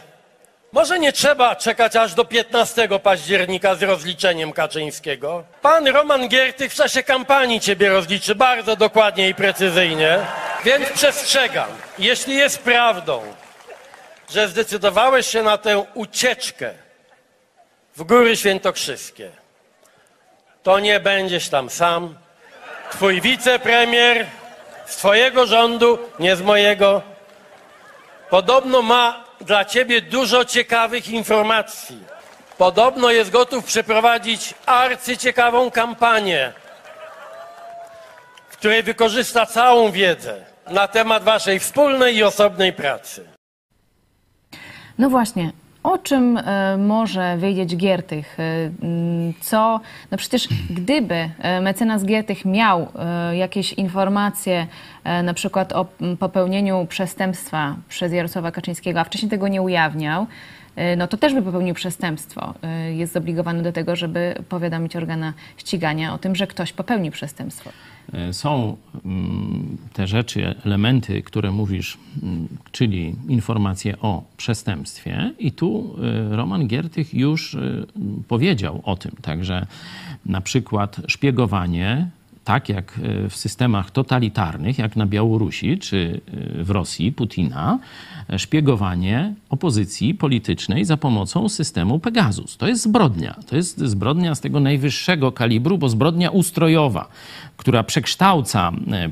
może 0.72 1.00
nie 1.00 1.14
trzeba 1.14 1.56
czekać 1.56 1.96
aż 1.96 2.14
do 2.14 2.26
15 2.26 2.88
października 3.04 3.76
z 3.76 3.84
rozliczeniem 3.84 4.54
Kaczyńskiego. 4.54 5.44
Pan 5.62 5.88
Roman 5.88 6.28
Giertych 6.28 6.72
w 6.72 6.76
czasie 6.76 7.04
kampanii 7.04 7.60
ciebie 7.60 7.90
rozliczy 7.90 8.36
bardzo 8.36 8.76
dokładnie 8.76 9.30
i 9.30 9.36
precyzyjnie, 9.36 10.20
więc 10.66 10.90
przestrzegam. 10.90 11.70
Jeśli 12.00 12.36
jest 12.36 12.64
prawdą, 12.64 13.22
że 14.30 14.48
zdecydowałeś 14.48 15.28
się 15.28 15.44
na 15.44 15.58
tę 15.58 15.86
ucieczkę 15.94 16.85
w 17.96 18.04
Góry 18.04 18.38
Świętokrzyskie, 18.38 19.32
to 20.64 20.80
nie 20.80 21.00
będziesz 21.00 21.50
tam 21.50 21.70
sam. 21.70 22.16
Twój 22.92 23.22
wicepremier 23.22 24.28
z 24.86 24.96
twojego 24.96 25.46
rządu, 25.46 26.00
nie 26.20 26.36
z 26.36 26.42
mojego, 26.42 27.02
podobno 28.30 28.82
ma 28.82 29.24
dla 29.42 29.66
ciebie 29.66 30.02
dużo 30.02 30.46
ciekawych 30.46 31.10
informacji. 31.10 32.00
Podobno 32.58 33.12
jest 33.12 33.30
gotów 33.30 33.66
przeprowadzić 33.66 34.54
arcyciekawą 34.66 35.72
kampanię, 35.72 36.54
w 38.50 38.58
której 38.58 38.84
wykorzysta 38.84 39.46
całą 39.46 39.92
wiedzę 39.92 40.46
na 40.68 40.88
temat 40.88 41.24
waszej 41.24 41.60
wspólnej 41.60 42.16
i 42.16 42.24
osobnej 42.24 42.74
pracy. 42.74 43.30
No 44.98 45.10
właśnie, 45.10 45.52
o 45.86 45.98
czym 45.98 46.38
e, 46.38 46.77
może 46.77 47.38
wiedzieć 47.38 47.77
Giertych? 47.77 48.38
E, 48.39 48.72
Co, 49.42 49.80
no 50.12 50.18
przecież 50.18 50.48
gdyby 50.70 51.30
e, 51.39 51.62
mecenas 51.62 52.06
Giertych 52.06 52.46
miał 52.46 52.88
jakieś 53.32 53.74
informacje 53.74 54.68
na 55.24 55.34
przykład 55.34 55.74
o 55.74 55.86
popełnieniu 56.20 56.86
przestępstwa 56.89 57.75
przez 57.89 58.13
Jarosława 58.13 58.51
Kaczyńskiego, 58.51 59.00
a 59.00 59.04
wcześniej 59.04 59.30
tego 59.30 59.48
nie 59.48 59.62
ujawniał, 59.62 60.27
no 60.98 61.08
to 61.08 61.17
też 61.17 61.34
by 61.34 61.41
popełnił 61.41 61.75
przestępstwo. 61.75 62.53
E, 62.63 62.94
Jest 62.96 63.13
zobligowany 63.13 63.63
do 63.63 63.72
tego, 63.72 63.96
żeby 63.96 64.36
powiadomić 64.50 64.96
organa 64.96 65.34
ścigania 65.58 66.13
o 66.13 66.17
tym, 66.17 66.36
że 66.36 66.48
ktoś 66.48 66.74
popełnił 66.74 67.12
przestępstwo. 67.12 67.70
E, 68.13 68.34
Są 68.34 68.77
mm, 69.05 69.77
te 69.94 70.08
rzeczy, 70.08 70.55
elementy, 70.65 71.22
które 71.22 71.51
mówisz, 71.51 71.98
mm, 72.24 72.48
czyli 72.72 73.15
informacje 73.27 74.00
o 74.00 74.24
przestępstwie, 74.38 75.34
i 75.39 75.51
tu 75.51 75.96
e, 76.32 76.36
Roman 76.36 76.67
Giertych 76.67 77.13
już 77.13 77.55
e, 77.55 77.60
powiedział 78.27 78.82
o 78.84 78.96
tym. 78.96 79.12
Także 79.22 79.67
na 80.25 80.41
przykład 80.41 80.98
szpiegowanie, 81.08 82.10
tak 82.46 82.70
jak 82.70 83.00
e, 83.04 83.30
w 83.30 83.36
systemach 83.36 83.92
totalitarnych, 83.92 84.78
jak 84.78 84.96
na 84.96 85.06
Białorusi 85.06 85.78
czy 85.78 86.22
e, 86.60 86.64
w 86.64 86.70
Rosji 86.70 87.12
Putina, 87.12 87.80
e, 88.30 88.40
szpiegowanie 88.40 89.34
opozycji 89.50 90.14
politycznej 90.14 90.86
za 90.86 90.98
pomocą 90.98 91.50
systemu 91.50 92.00
Pegasus. 92.00 92.58
To 92.58 92.68
jest 92.68 92.84
zbrodnia. 92.84 93.36
To 93.48 93.56
jest 93.56 93.80
zbrodnia 93.80 94.36
z 94.36 94.42
tego 94.42 94.60
najwyższego 94.60 95.32
kalibru, 95.32 95.78
bo 95.78 95.90
zbrodnia 95.90 96.30
ustrojowa, 96.30 97.08
która 97.58 97.84
przekształca 97.84 98.72
e, 98.92 99.10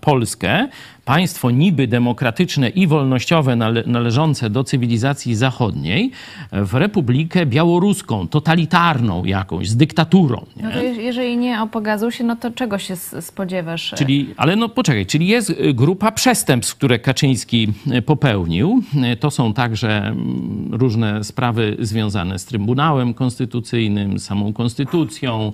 Polskę, 0.00 0.68
państwo 1.04 1.50
niby 1.50 1.86
demokratyczne 1.86 2.68
i 2.68 2.86
wolnościowe, 2.86 3.56
nale, 3.56 3.82
należące 3.86 4.50
do 4.50 4.64
cywilizacji 4.64 5.34
zachodniej, 5.34 6.10
e, 6.50 6.64
w 6.64 6.74
republikę 6.74 7.46
białoruską, 7.46 8.28
totalitarną 8.28 9.24
jakąś, 9.24 9.68
z 9.68 9.76
dyktaturą. 9.76 10.46
Nie? 10.56 10.62
No 10.62 10.70
to 10.70 10.82
je- 10.82 10.92
jeżeli 10.94 11.36
nie 11.36 11.62
o 11.62 11.66
Pegasusie, 11.66 12.24
no 12.24 12.36
to 12.36 12.50
czego 12.50 12.78
się 12.78 12.96
spodziewasz? 12.96 13.94
Czyli, 13.98 14.34
ale 14.36 14.56
no 14.56 14.68
poczekaj, 14.68 15.06
czyli 15.06 15.26
jest 15.26 15.50
y, 15.50 15.74
grupa 15.74 16.12
przestępstw, 16.12 16.74
które 16.74 16.98
Kaczyński 16.98 17.68
popełnił. 18.06 18.82
To 19.20 19.30
są 19.30 19.52
także 19.54 19.98
mm, 20.06 20.68
różne 20.72 21.24
sprawy 21.24 21.76
związane 21.80 22.38
z 22.38 22.44
Trybunałem 22.44 23.14
Konstytucyjnym, 23.14 24.18
samą 24.18 24.52
konstytucją. 24.52 25.52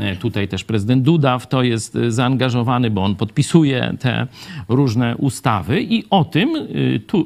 Y, 0.00 0.16
Tutaj 0.16 0.48
też 0.48 0.64
prezydent 0.64 1.02
Duda 1.02 1.38
w 1.38 1.46
to 1.46 1.62
jest 1.62 1.96
y, 1.96 2.12
zaangażowany, 2.12 2.90
bo 2.90 3.04
on 3.04 3.14
podpisuje 3.14 3.94
te 4.00 4.26
różne 4.68 5.16
ustawy 5.16 5.82
i 5.82 6.04
o 6.10 6.24
tym 6.24 6.56
y, 6.56 7.00
tu, 7.06 7.24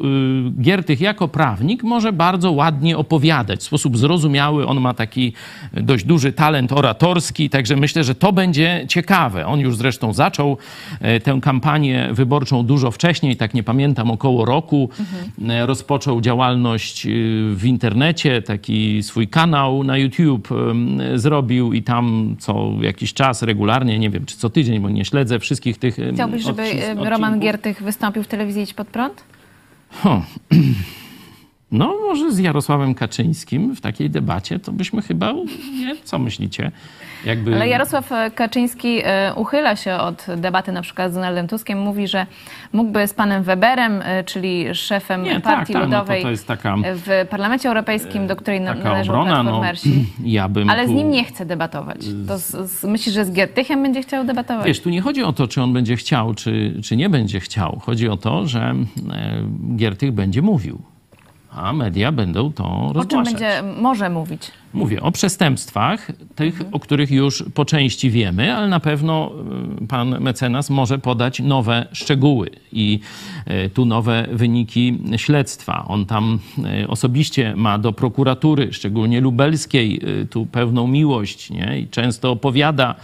Giertych 0.60 1.00
jako 1.00 1.28
prawnik 1.28 1.82
może 1.82 2.12
bardzo 2.12 2.52
ładnie 2.52 2.98
opowiadać 2.98 3.60
w 3.60 3.62
sposób 3.62 3.96
zrozumiały. 3.96 4.66
On 4.66 4.80
ma 4.80 4.94
taki 4.94 5.32
dość 5.72 6.04
duży 6.04 6.32
talent 6.32 6.72
oratorski, 6.72 7.50
także 7.50 7.76
myślę, 7.76 8.04
że 8.04 8.14
to 8.14 8.32
będzie 8.32 8.84
ciekawe. 8.88 9.46
On 9.46 9.60
już 9.60 9.76
zresztą 9.76 10.12
zaczął 10.12 10.56
e, 11.00 11.20
tę 11.20 11.38
kampanię 11.42 12.08
wyborczą 12.12 12.66
dużo 12.66 12.90
wcześniej, 12.90 13.36
tak 13.36 13.54
nie 13.54 13.62
pamiętam, 13.62 14.10
około 14.10 14.44
roku. 14.44 14.90
E, 15.48 15.66
Rozpoczął 15.66 16.20
działalność 16.20 17.06
w 17.54 17.64
internecie, 17.64 18.42
taki 18.42 19.02
swój 19.02 19.28
kanał 19.28 19.84
na 19.84 19.96
YouTube 19.96 20.48
zrobił 21.14 21.72
i 21.72 21.82
tam 21.82 22.36
co 22.38 22.59
jakiś 22.80 23.14
czas 23.14 23.42
regularnie, 23.42 23.98
nie 23.98 24.10
wiem 24.10 24.26
czy 24.26 24.36
co 24.36 24.50
tydzień, 24.50 24.80
bo 24.80 24.90
nie 24.90 25.04
śledzę 25.04 25.38
wszystkich 25.38 25.78
tych 25.78 25.96
Chciałbyś, 26.14 26.42
żeby 26.42 26.62
odcin- 26.62 26.82
e, 26.82 26.94
Roman 26.94 27.14
odcinków. 27.14 27.42
Giertych 27.42 27.82
wystąpił 27.82 28.22
w 28.22 28.26
telewizji 28.28 28.62
Idź 28.62 28.74
Pod 28.74 28.88
Prąd? 28.88 29.24
No, 31.72 31.94
może 32.08 32.32
z 32.32 32.38
Jarosławem 32.38 32.94
Kaczyńskim 32.94 33.76
w 33.76 33.80
takiej 33.80 34.10
debacie 34.10 34.58
to 34.58 34.72
byśmy 34.72 35.02
chyba, 35.02 35.32
nie? 35.80 35.96
Co 36.04 36.18
myślicie? 36.18 36.72
Jakby... 37.24 37.54
Ale 37.54 37.68
Jarosław 37.68 38.12
e, 38.12 38.30
Kaczyński 38.30 39.00
e, 39.04 39.34
uchyla 39.34 39.76
się 39.76 39.94
od 39.94 40.26
debaty 40.36 40.72
na 40.72 40.82
przykład 40.82 41.10
z 41.12 41.14
Donaldem 41.14 41.48
Tuskiem. 41.48 41.78
Mówi, 41.80 42.08
że 42.08 42.26
mógłby 42.72 43.06
z 43.06 43.14
panem 43.14 43.42
Weberem, 43.42 44.02
e, 44.04 44.24
czyli 44.24 44.74
szefem 44.74 45.22
Nie, 45.22 45.34
tak, 45.40 45.42
Partii 45.42 45.72
tak, 45.72 45.82
no 45.82 45.86
Ludowej 45.86 46.26
jest 46.26 46.46
taka- 46.46 46.76
w 46.84 47.26
Parlamencie 47.30 47.68
Europejskim, 47.68 48.26
do 48.26 48.36
której 48.36 48.60
należą 48.60 49.12
obrona, 49.12 49.42
no, 49.42 49.62
ja 50.24 50.48
bym 50.48 50.70
Ale 50.70 50.86
z 50.86 50.88
tu- 50.88 50.96
nim 50.96 51.10
nie 51.10 51.24
chce 51.24 51.46
debatować. 51.46 51.98
To 52.28 52.38
z, 52.38 52.70
z, 52.70 52.84
myślisz, 52.84 53.14
że 53.14 53.24
z 53.24 53.32
Giertychem 53.32 53.82
będzie 53.82 54.02
chciał 54.02 54.24
debatować? 54.24 54.66
Wiesz, 54.66 54.80
tu 54.80 54.90
nie 54.90 55.00
chodzi 55.00 55.22
o 55.22 55.32
to, 55.32 55.48
czy 55.48 55.62
on 55.62 55.72
będzie 55.72 55.96
chciał, 55.96 56.34
czy, 56.34 56.74
czy 56.84 56.96
nie 56.96 57.08
będzie 57.10 57.40
chciał. 57.40 57.80
Chodzi 57.82 58.08
o 58.08 58.16
to, 58.16 58.46
że 58.46 58.74
Giertych 59.76 60.12
będzie 60.12 60.42
mówił, 60.42 60.82
a 61.52 61.72
media 61.72 62.12
będą 62.12 62.52
to 62.52 62.64
o 62.64 62.86
czym 62.86 62.96
rozgłaszać. 62.96 63.34
będzie 63.34 63.62
może 63.80 64.10
mówić? 64.10 64.50
Mówię 64.72 65.02
o 65.02 65.12
przestępstwach, 65.12 66.12
tych, 66.34 66.62
o 66.72 66.80
których 66.80 67.10
już 67.10 67.44
po 67.54 67.64
części 67.64 68.10
wiemy, 68.10 68.54
ale 68.54 68.68
na 68.68 68.80
pewno 68.80 69.32
y, 69.82 69.86
pan 69.86 70.20
mecenas 70.20 70.70
może 70.70 70.98
podać 70.98 71.40
nowe 71.40 71.86
szczegóły 71.92 72.50
i 72.72 73.00
y, 73.66 73.70
tu 73.70 73.84
nowe 73.84 74.26
wyniki 74.32 74.98
śledztwa. 75.16 75.84
On 75.88 76.06
tam 76.06 76.38
y, 76.82 76.88
osobiście 76.88 77.56
ma 77.56 77.78
do 77.78 77.92
prokuratury, 77.92 78.72
szczególnie 78.72 79.20
lubelskiej, 79.20 80.00
tu 80.30 80.46
pewną 80.46 80.86
miłość 80.86 81.50
nie? 81.50 81.78
i 81.78 81.88
często 81.88 82.30
opowiada 82.30 82.94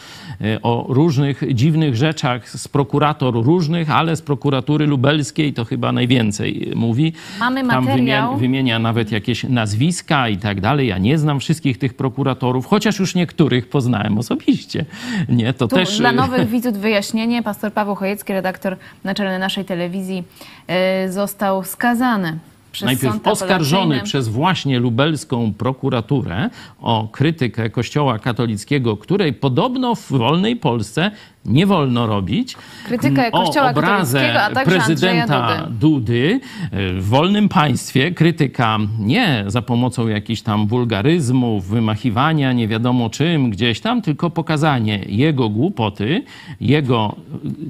o 0.63 0.87
różnych 0.89 1.55
dziwnych 1.55 1.97
rzeczach 1.97 2.51
z 2.51 2.69
prokurator 2.69 3.35
różnych, 3.35 3.91
ale 3.91 4.17
z 4.17 4.23
prokuratury 4.23 4.87
lubelskiej 4.87 5.53
to 5.53 5.65
chyba 5.65 5.93
najwięcej 5.93 6.73
mówi. 6.75 7.13
Mamy 7.41 7.67
Tam 7.67 7.85
materiał. 7.85 8.36
Wymia- 8.37 8.57
wymienia 8.57 8.79
nawet 8.79 9.13
jakieś 9.13 9.45
nazwiska 9.45 10.29
i 10.29 10.37
tak 10.37 10.61
dalej. 10.61 10.89
Ja 10.89 10.99
nie 10.99 11.19
znam 11.19 11.41
wszystkich 11.41 11.79
tych 11.79 11.95
prokuratorów, 11.95 12.67
chociaż 12.67 12.99
już 12.99 13.15
niektórych 13.15 13.69
poznałem 13.69 14.19
osobiście. 14.19 14.85
Nie, 15.29 15.53
to 15.53 15.69
Tu 15.69 15.77
też... 15.77 15.99
dla 15.99 16.11
y, 16.11 16.15
nowych 16.15 16.49
widzów 16.49 16.77
wyjaśnienie. 16.77 17.43
Pastor 17.43 17.73
Paweł 17.73 17.95
Chojecki, 17.95 18.33
redaktor 18.33 18.77
naczelny 19.05 19.39
naszej 19.39 19.65
telewizji, 19.65 20.25
e, 20.67 21.13
został 21.13 21.65
skazany 21.65 22.39
Najpierw 22.85 23.27
oskarżony 23.27 24.01
przez 24.03 24.29
właśnie 24.29 24.79
lubelską 24.79 25.53
prokuraturę 25.59 26.51
o 26.81 27.09
krytykę 27.13 27.71
Kościoła 27.71 28.19
katolickiego, 28.19 28.97
której 28.97 29.33
podobno 29.33 29.95
w 29.95 30.09
wolnej 30.09 30.57
Polsce 30.57 31.11
nie 31.49 31.67
wolno 31.67 32.07
robić. 32.07 32.57
Krytykę 32.87 33.31
Kościoła 33.31 33.67
o 33.67 33.71
obrazę 33.71 34.19
katolickiego, 34.19 34.43
a 34.43 34.51
także 34.51 34.77
prezydenta 34.77 35.67
Dudy 35.71 36.41
w 36.73 37.09
wolnym 37.09 37.49
państwie. 37.49 38.11
Krytyka 38.11 38.79
nie 38.99 39.45
za 39.47 39.63
pomocą 39.63 40.09
jakichś 40.09 40.43
tam 40.43 40.67
wulgaryzmów, 40.67 41.69
wymachiwania, 41.69 42.53
nie 42.53 42.69
wiadomo 42.69 43.11
czym 43.11 43.51
gdzieś 43.51 43.81
tam, 43.81 44.03
tylko 44.03 44.31
pokazanie 44.31 45.01
jego 45.09 45.49
głupoty, 45.49 46.23
jego 46.61 47.17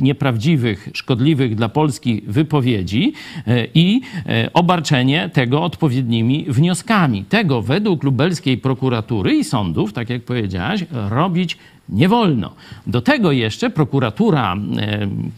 nieprawdziwych, 0.00 0.88
szkodliwych 0.95 1.54
dla 1.54 1.68
Polski 1.68 2.23
wypowiedzi 2.26 3.12
e, 3.47 3.67
i 3.75 4.00
e, 4.26 4.52
obarczenie 4.52 5.30
tego 5.32 5.62
odpowiednimi 5.62 6.47
wnioskami. 6.49 7.25
Tego 7.25 7.62
według 7.62 8.04
lubelskiej 8.04 8.58
prokuratury 8.58 9.34
i 9.34 9.45
sądów, 9.45 9.93
tak 9.93 10.10
jak 10.10 10.23
powiedziałaś, 10.23 10.84
robić 11.08 11.58
nie 11.88 12.08
wolno. 12.08 12.50
Do 12.86 13.00
tego 13.02 13.32
jeszcze 13.32 13.70
prokuratura 13.70 14.54
e, 14.54 14.58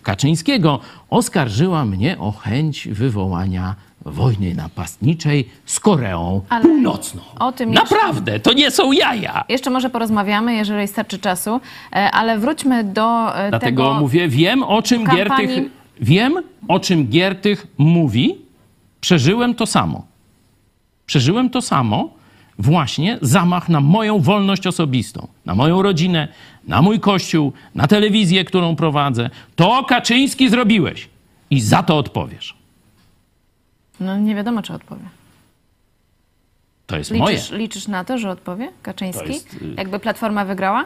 Kaczyńskiego 0.02 0.80
oskarżyła 1.10 1.84
mnie 1.84 2.18
o 2.18 2.32
chęć 2.32 2.88
wywołania 2.88 3.74
wojny 4.04 4.54
napastniczej 4.54 5.48
z 5.66 5.80
Koreą 5.80 6.40
Ale 6.48 6.62
Północną. 6.64 7.22
o 7.38 7.52
tym 7.52 7.72
jeszcze- 7.72 7.94
Naprawdę, 7.94 8.40
to 8.40 8.52
nie 8.52 8.70
są 8.70 8.92
jaja. 8.92 9.44
Jeszcze 9.48 9.70
może 9.70 9.90
porozmawiamy, 9.90 10.54
jeżeli 10.54 10.88
starczy 10.88 11.18
czasu, 11.18 11.60
e, 11.92 12.10
ale 12.10 12.38
wróćmy 12.38 12.84
do 12.84 13.36
e, 13.38 13.50
Dlatego 13.50 13.82
tego... 13.88 14.00
mówię, 14.00 14.28
wiem 14.28 14.62
o 14.62 14.82
czym 14.82 15.04
kampanii- 15.04 15.16
Giertych, 15.16 15.64
wiem 16.00 16.34
o 16.68 16.80
czym 16.80 17.06
Giertych 17.06 17.66
mówi. 17.78 18.34
Przeżyłem 19.00 19.54
to 19.54 19.66
samo. 19.66 20.06
Przeżyłem 21.06 21.50
to 21.50 21.62
samo, 21.62 22.10
właśnie 22.58 23.18
zamach 23.22 23.68
na 23.68 23.80
moją 23.80 24.20
wolność 24.20 24.66
osobistą, 24.66 25.28
na 25.46 25.54
moją 25.54 25.82
rodzinę, 25.82 26.28
na 26.68 26.82
mój 26.82 27.00
kościół, 27.00 27.52
na 27.74 27.86
telewizję, 27.86 28.44
którą 28.44 28.76
prowadzę. 28.76 29.30
To 29.56 29.84
Kaczyński 29.84 30.48
zrobiłeś 30.50 31.08
i 31.50 31.60
za 31.60 31.82
to 31.82 31.98
odpowiesz. 31.98 32.54
No 34.00 34.18
nie 34.18 34.34
wiadomo, 34.34 34.62
czy 34.62 34.72
odpowie. 34.74 35.02
To 36.86 36.98
jest 36.98 37.10
moje. 37.10 37.36
Liczysz, 37.36 37.50
liczysz 37.50 37.88
na 37.88 38.04
to, 38.04 38.18
że 38.18 38.30
odpowie 38.30 38.72
Kaczyński? 38.82 39.28
Jest, 39.28 39.54
y- 39.54 39.74
Jakby 39.76 39.98
Platforma 39.98 40.44
wygrała? 40.44 40.84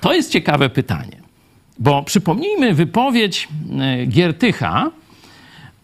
To 0.00 0.12
jest 0.14 0.32
ciekawe 0.32 0.70
pytanie, 0.70 1.20
bo 1.78 2.02
przypomnijmy 2.02 2.74
wypowiedź 2.74 3.48
e, 3.80 4.06
Giertycha 4.06 4.90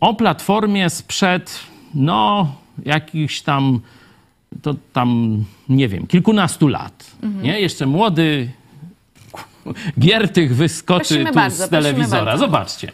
o 0.01 0.14
platformie 0.14 0.90
sprzed, 0.90 1.61
no, 1.94 2.55
jakichś 2.84 3.40
tam, 3.40 3.80
to 4.62 4.74
tam, 4.92 5.44
nie 5.68 5.88
wiem, 5.88 6.06
kilkunastu 6.06 6.68
lat. 6.68 7.06
Mhm. 7.22 7.44
Nie? 7.44 7.60
Jeszcze 7.60 7.86
młody 7.86 8.50
Giertych 9.98 10.56
wyskoczy 10.56 11.08
Prosimy 11.08 11.30
tu 11.30 11.34
bardzo, 11.34 11.66
z 11.66 11.68
telewizora. 11.68 12.36
Zobaczcie. 12.36 12.92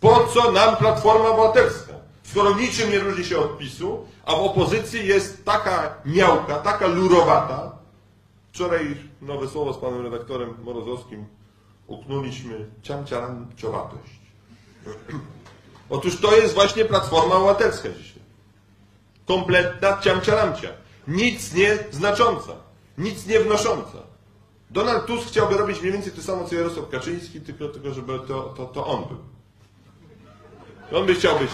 Po 0.00 0.26
co 0.34 0.52
nam 0.52 0.76
Platforma 0.76 1.28
Obywatelska? 1.28 1.92
Skoro 2.22 2.54
niczym 2.54 2.90
nie 2.90 2.98
różni 2.98 3.24
się 3.24 3.38
od 3.38 3.58
PiSu, 3.58 4.06
a 4.26 4.32
w 4.32 4.40
opozycji 4.40 5.06
jest 5.06 5.44
taka 5.44 5.94
miałka, 6.04 6.58
taka 6.58 6.86
lurowata. 6.86 7.72
Wczoraj 8.52 8.96
nowe 9.22 9.48
słowo 9.48 9.72
z 9.72 9.78
panem 9.78 10.02
redaktorem 10.02 10.54
Morozowskim 10.64 11.24
uknuliśmy 11.86 12.66
ciamciaranciowatość. 12.82 14.20
Otóż 15.90 16.20
to 16.20 16.36
jest 16.36 16.54
właśnie 16.54 16.84
Platforma 16.84 17.34
Obywatelska 17.34 17.88
dzisiaj. 17.88 18.19
Kompletna 19.30 19.98
ciamciaramcia. 20.00 20.68
Nic 21.08 21.54
nie 21.54 21.78
znacząca. 21.90 22.52
Nic 22.98 23.26
nie 23.26 23.40
wnosząca. 23.40 23.98
Donald 24.70 25.06
Tusk 25.06 25.28
chciałby 25.28 25.56
robić 25.56 25.80
mniej 25.80 25.92
więcej 25.92 26.12
to 26.12 26.22
samo, 26.22 26.44
co 26.44 26.54
Jarosław 26.54 26.88
Kaczyński, 26.88 27.40
tylko, 27.40 27.68
tylko 27.68 27.94
żeby 27.94 28.18
to, 28.28 28.54
to, 28.56 28.66
to 28.66 28.86
on 28.86 29.04
był. 29.04 29.18
On 31.00 31.06
by 31.06 31.14
chciał 31.14 31.38
być. 31.38 31.50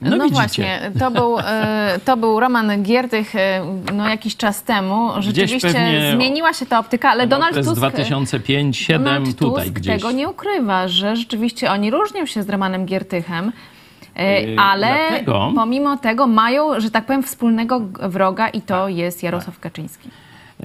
No, 0.00 0.16
No, 0.16 0.28
właśnie, 0.28 0.92
to 0.98 1.10
był, 1.10 1.38
e, 1.38 2.00
to 2.04 2.16
był 2.16 2.40
Roman 2.40 2.82
Giertych 2.82 3.36
e, 3.36 3.66
no, 3.92 4.08
jakiś 4.08 4.36
czas 4.36 4.62
temu. 4.62 5.10
Rzeczywiście 5.18 5.70
zmieniła 6.14 6.52
się 6.52 6.66
ta 6.66 6.78
optyka, 6.78 7.10
ale 7.10 7.26
Donald 7.26 7.52
Okres 7.52 7.66
Tusk... 7.66 7.80
2005-2007 7.80 8.98
Donald 8.98 9.38
tutaj 9.38 9.64
Tusk 9.64 9.76
gdzieś. 9.76 10.02
tego 10.02 10.12
nie 10.12 10.28
ukrywa, 10.28 10.88
że 10.88 11.16
rzeczywiście 11.16 11.70
oni 11.70 11.90
różnią 11.90 12.26
się 12.26 12.42
z 12.42 12.48
Romanem 12.48 12.86
Giertychem. 12.86 13.52
E, 14.16 14.42
Yy, 14.42 14.56
Ale 14.58 14.96
dlatego- 15.10 15.52
pomimo 15.54 15.96
tego 15.96 16.26
mają, 16.26 16.80
że 16.80 16.90
tak 16.90 17.04
powiem, 17.06 17.22
wspólnego 17.22 17.80
wroga 18.02 18.48
i 18.48 18.60
to 18.62 18.88
jest 18.88 19.22
Jarosław 19.22 19.58
Kaczyński. 19.60 20.08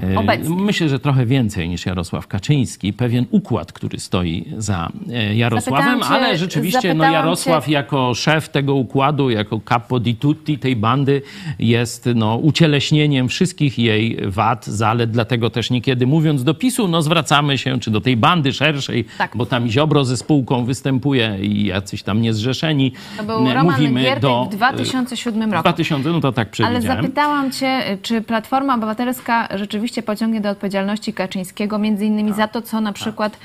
E, 0.03 0.17
Obecnie. 0.19 0.55
Myślę, 0.55 0.89
że 0.89 0.99
trochę 0.99 1.25
więcej 1.25 1.69
niż 1.69 1.85
Jarosław 1.85 2.27
Kaczyński. 2.27 2.93
Pewien 2.93 3.25
układ, 3.31 3.71
który 3.71 3.99
stoi 3.99 4.45
za 4.57 4.89
e, 5.13 5.35
Jarosławem, 5.35 5.99
cię- 5.99 6.05
ale 6.05 6.37
rzeczywiście 6.37 6.93
no, 6.93 7.03
Jarosław 7.11 7.65
cię- 7.65 7.71
jako 7.71 8.13
szef 8.13 8.49
tego 8.49 8.75
układu, 8.75 9.29
jako 9.29 9.59
capo 9.69 9.99
di 9.99 10.15
tutti 10.15 10.57
tej 10.59 10.75
bandy 10.75 11.21
jest 11.59 12.09
no, 12.15 12.35
ucieleśnieniem 12.37 13.27
wszystkich 13.27 13.79
jej 13.79 14.17
wad, 14.27 14.65
zalet. 14.65 15.11
Dlatego 15.11 15.49
też 15.49 15.69
niekiedy 15.69 16.07
mówiąc 16.07 16.43
do 16.43 16.53
PiSu, 16.53 16.87
no 16.87 17.01
zwracamy 17.01 17.57
się 17.57 17.79
czy 17.79 17.91
do 17.91 18.01
tej 18.01 18.17
bandy 18.17 18.53
szerszej, 18.53 19.05
Tak. 19.17 19.37
bo 19.37 19.45
tam 19.45 19.67
i 19.67 19.71
Ziobro 19.71 20.05
ze 20.05 20.17
spółką 20.17 20.65
występuje 20.65 21.37
i 21.41 21.65
jacyś 21.65 22.03
tam 22.03 22.21
niezrzeszeni. 22.21 22.91
To 23.17 23.23
był 23.23 23.47
E, 23.47 23.53
Roman 23.53 23.65
Mówimy 23.75 24.01
Giertych 24.01 24.21
do, 24.21 24.45
w 24.45 24.55
2007 24.55 25.49
w 25.49 25.53
roku. 25.53 25.63
2000, 25.63 26.09
no 26.09 26.19
to 26.21 26.31
tak 26.31 26.47
Ale 26.47 26.51
przewidziałem. 26.51 27.01
zapytałam 27.03 27.51
cię, 27.51 27.97
czy 28.01 28.21
Platforma 28.21 28.75
Obywatelska 28.75 29.47
rzeczywiście 29.57 29.86
pociągnie 30.03 30.41
do 30.41 30.49
odpowiedzialności 30.49 31.13
Kaczyńskiego, 31.13 31.77
między 31.77 32.05
innymi 32.05 32.33
za 32.33 32.47
to, 32.47 32.61
co 32.61 32.81
na 32.81 32.93
przykład 32.93 33.39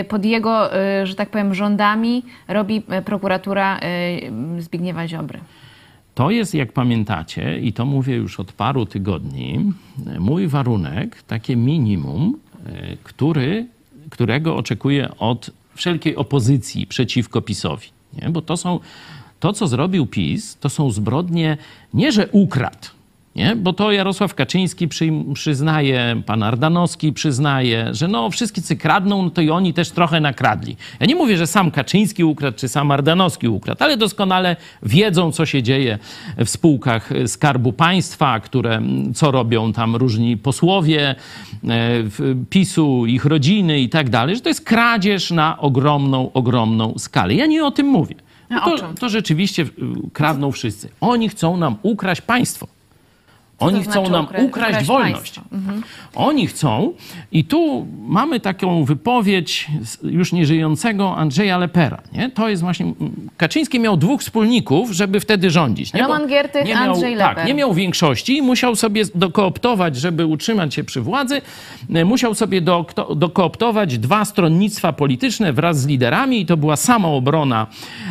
y, 0.00 0.04
pod 0.04 0.24
jego, 0.24 0.76
y, 1.02 1.06
że 1.06 1.14
tak 1.14 1.30
powiem, 1.30 1.54
rządami 1.54 2.22
robi 2.48 2.82
y, 2.98 3.02
prokuratura 3.02 3.80
Zbigniewa 4.58 5.08
Ziobry. 5.08 5.40
To 6.14 6.30
jest, 6.30 6.54
jak 6.54 6.72
pamiętacie, 6.72 7.58
i 7.58 7.72
to 7.72 7.86
mówię 7.86 8.16
już 8.16 8.40
od 8.40 8.52
paru 8.52 8.86
tygodni, 8.86 9.72
mój 10.18 10.48
warunek, 10.48 11.22
takie 11.22 11.56
minimum, 11.56 12.38
e, 12.66 12.96
który, 13.02 13.66
którego 14.10 14.56
oczekuję 14.56 15.08
od 15.18 15.50
wszelkiej 15.74 16.16
opozycji 16.16 16.86
przeciwko 16.86 17.42
PiSowi. 17.42 17.86
Nie? 18.22 18.30
Bo 18.30 18.42
to 18.42 18.56
są, 18.56 18.80
to 19.40 19.52
co 19.52 19.66
zrobił 19.66 20.06
PiS, 20.06 20.56
to 20.60 20.68
są 20.68 20.90
zbrodnie 20.90 21.56
nie, 21.94 22.12
że 22.12 22.28
ukradł, 22.28 22.88
nie? 23.36 23.56
Bo 23.56 23.72
to 23.72 23.92
Jarosław 23.92 24.34
Kaczyński 24.34 24.88
przyjm- 24.88 25.32
przyznaje, 25.32 26.22
pan 26.26 26.42
Ardanowski 26.42 27.12
przyznaje, 27.12 27.94
że 27.94 28.08
no 28.08 28.30
wszyscy 28.30 28.76
kradną, 28.76 29.22
no 29.22 29.30
to 29.30 29.40
i 29.40 29.50
oni 29.50 29.74
też 29.74 29.90
trochę 29.90 30.20
nakradli. 30.20 30.76
Ja 31.00 31.06
nie 31.06 31.14
mówię, 31.14 31.36
że 31.36 31.46
sam 31.46 31.70
Kaczyński 31.70 32.24
ukradł, 32.24 32.58
czy 32.58 32.68
sam 32.68 32.90
Ardanowski 32.90 33.48
ukradł, 33.48 33.84
ale 33.84 33.96
doskonale 33.96 34.56
wiedzą, 34.82 35.32
co 35.32 35.46
się 35.46 35.62
dzieje 35.62 35.98
w 36.38 36.48
spółkach 36.48 37.10
Skarbu 37.26 37.72
Państwa, 37.72 38.40
które, 38.40 38.82
co 39.14 39.30
robią 39.30 39.72
tam 39.72 39.96
różni 39.96 40.36
posłowie 40.36 41.14
e, 41.64 41.90
PiSu, 42.50 43.06
ich 43.06 43.24
rodziny 43.24 43.80
i 43.80 43.88
tak 43.88 44.10
dalej, 44.10 44.36
że 44.36 44.40
to 44.42 44.48
jest 44.48 44.64
kradzież 44.64 45.30
na 45.30 45.58
ogromną, 45.58 46.32
ogromną 46.32 46.94
skalę. 46.98 47.34
Ja 47.34 47.46
nie 47.46 47.64
o 47.64 47.70
tym 47.70 47.86
mówię. 47.86 48.14
No 48.50 48.60
to, 48.60 48.76
to 49.00 49.08
rzeczywiście 49.08 49.66
kradną 50.12 50.52
wszyscy. 50.52 50.88
Oni 51.00 51.28
chcą 51.28 51.56
nam 51.56 51.76
ukraść 51.82 52.20
państwo. 52.20 52.66
Oni 53.62 53.84
to 53.84 53.90
chcą 53.90 53.92
znaczy 53.92 54.10
nam 54.10 54.26
ukra- 54.26 54.44
ukraść, 54.44 54.86
wolność. 54.86 55.40
Mhm. 55.52 55.82
Oni 56.14 56.46
chcą, 56.46 56.92
i 57.32 57.44
tu 57.44 57.86
mamy 58.06 58.40
taką 58.40 58.84
wypowiedź 58.84 59.68
już 60.02 60.32
nieżyjącego 60.32 61.16
Andrzeja 61.16 61.58
Lepera. 61.58 62.02
Nie? 62.12 62.30
To 62.30 62.48
jest 62.48 62.62
właśnie. 62.62 62.92
Kaczyński 63.36 63.80
miał 63.80 63.96
dwóch 63.96 64.20
wspólników, 64.20 64.90
żeby 64.90 65.20
wtedy 65.20 65.50
rządzić. 65.50 65.92
Nie? 65.92 66.00
Roman 66.02 66.26
Giertych, 66.28 66.64
nie 66.66 66.74
miał, 66.74 66.92
Andrzej 66.92 67.16
Tak, 67.16 67.28
Leper. 67.28 67.46
nie 67.46 67.54
miał 67.54 67.74
większości 67.74 68.36
i 68.36 68.42
musiał 68.42 68.76
sobie 68.76 69.02
dokooptować, 69.14 69.96
żeby 69.96 70.26
utrzymać 70.26 70.74
się 70.74 70.84
przy 70.84 71.00
władzy, 71.00 71.40
musiał 72.04 72.34
sobie 72.34 72.60
do, 72.60 72.86
dokooptować 73.16 73.98
dwa 73.98 74.24
stronnictwa 74.24 74.92
polityczne 74.92 75.52
wraz 75.52 75.80
z 75.80 75.86
liderami 75.86 76.40
i 76.40 76.46
to 76.46 76.56
była 76.56 76.76
samoobrona, 76.76 77.66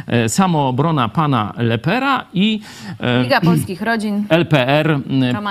e, 0.08 0.30
samoobrona 0.30 1.10
pana 1.10 1.54
Lepera 1.58 2.26
i 2.34 2.60
e, 3.00 3.24
Liga 3.24 3.42
Polskich 3.42 3.82
Rodzin. 3.82 4.26
LPR, 4.30 5.00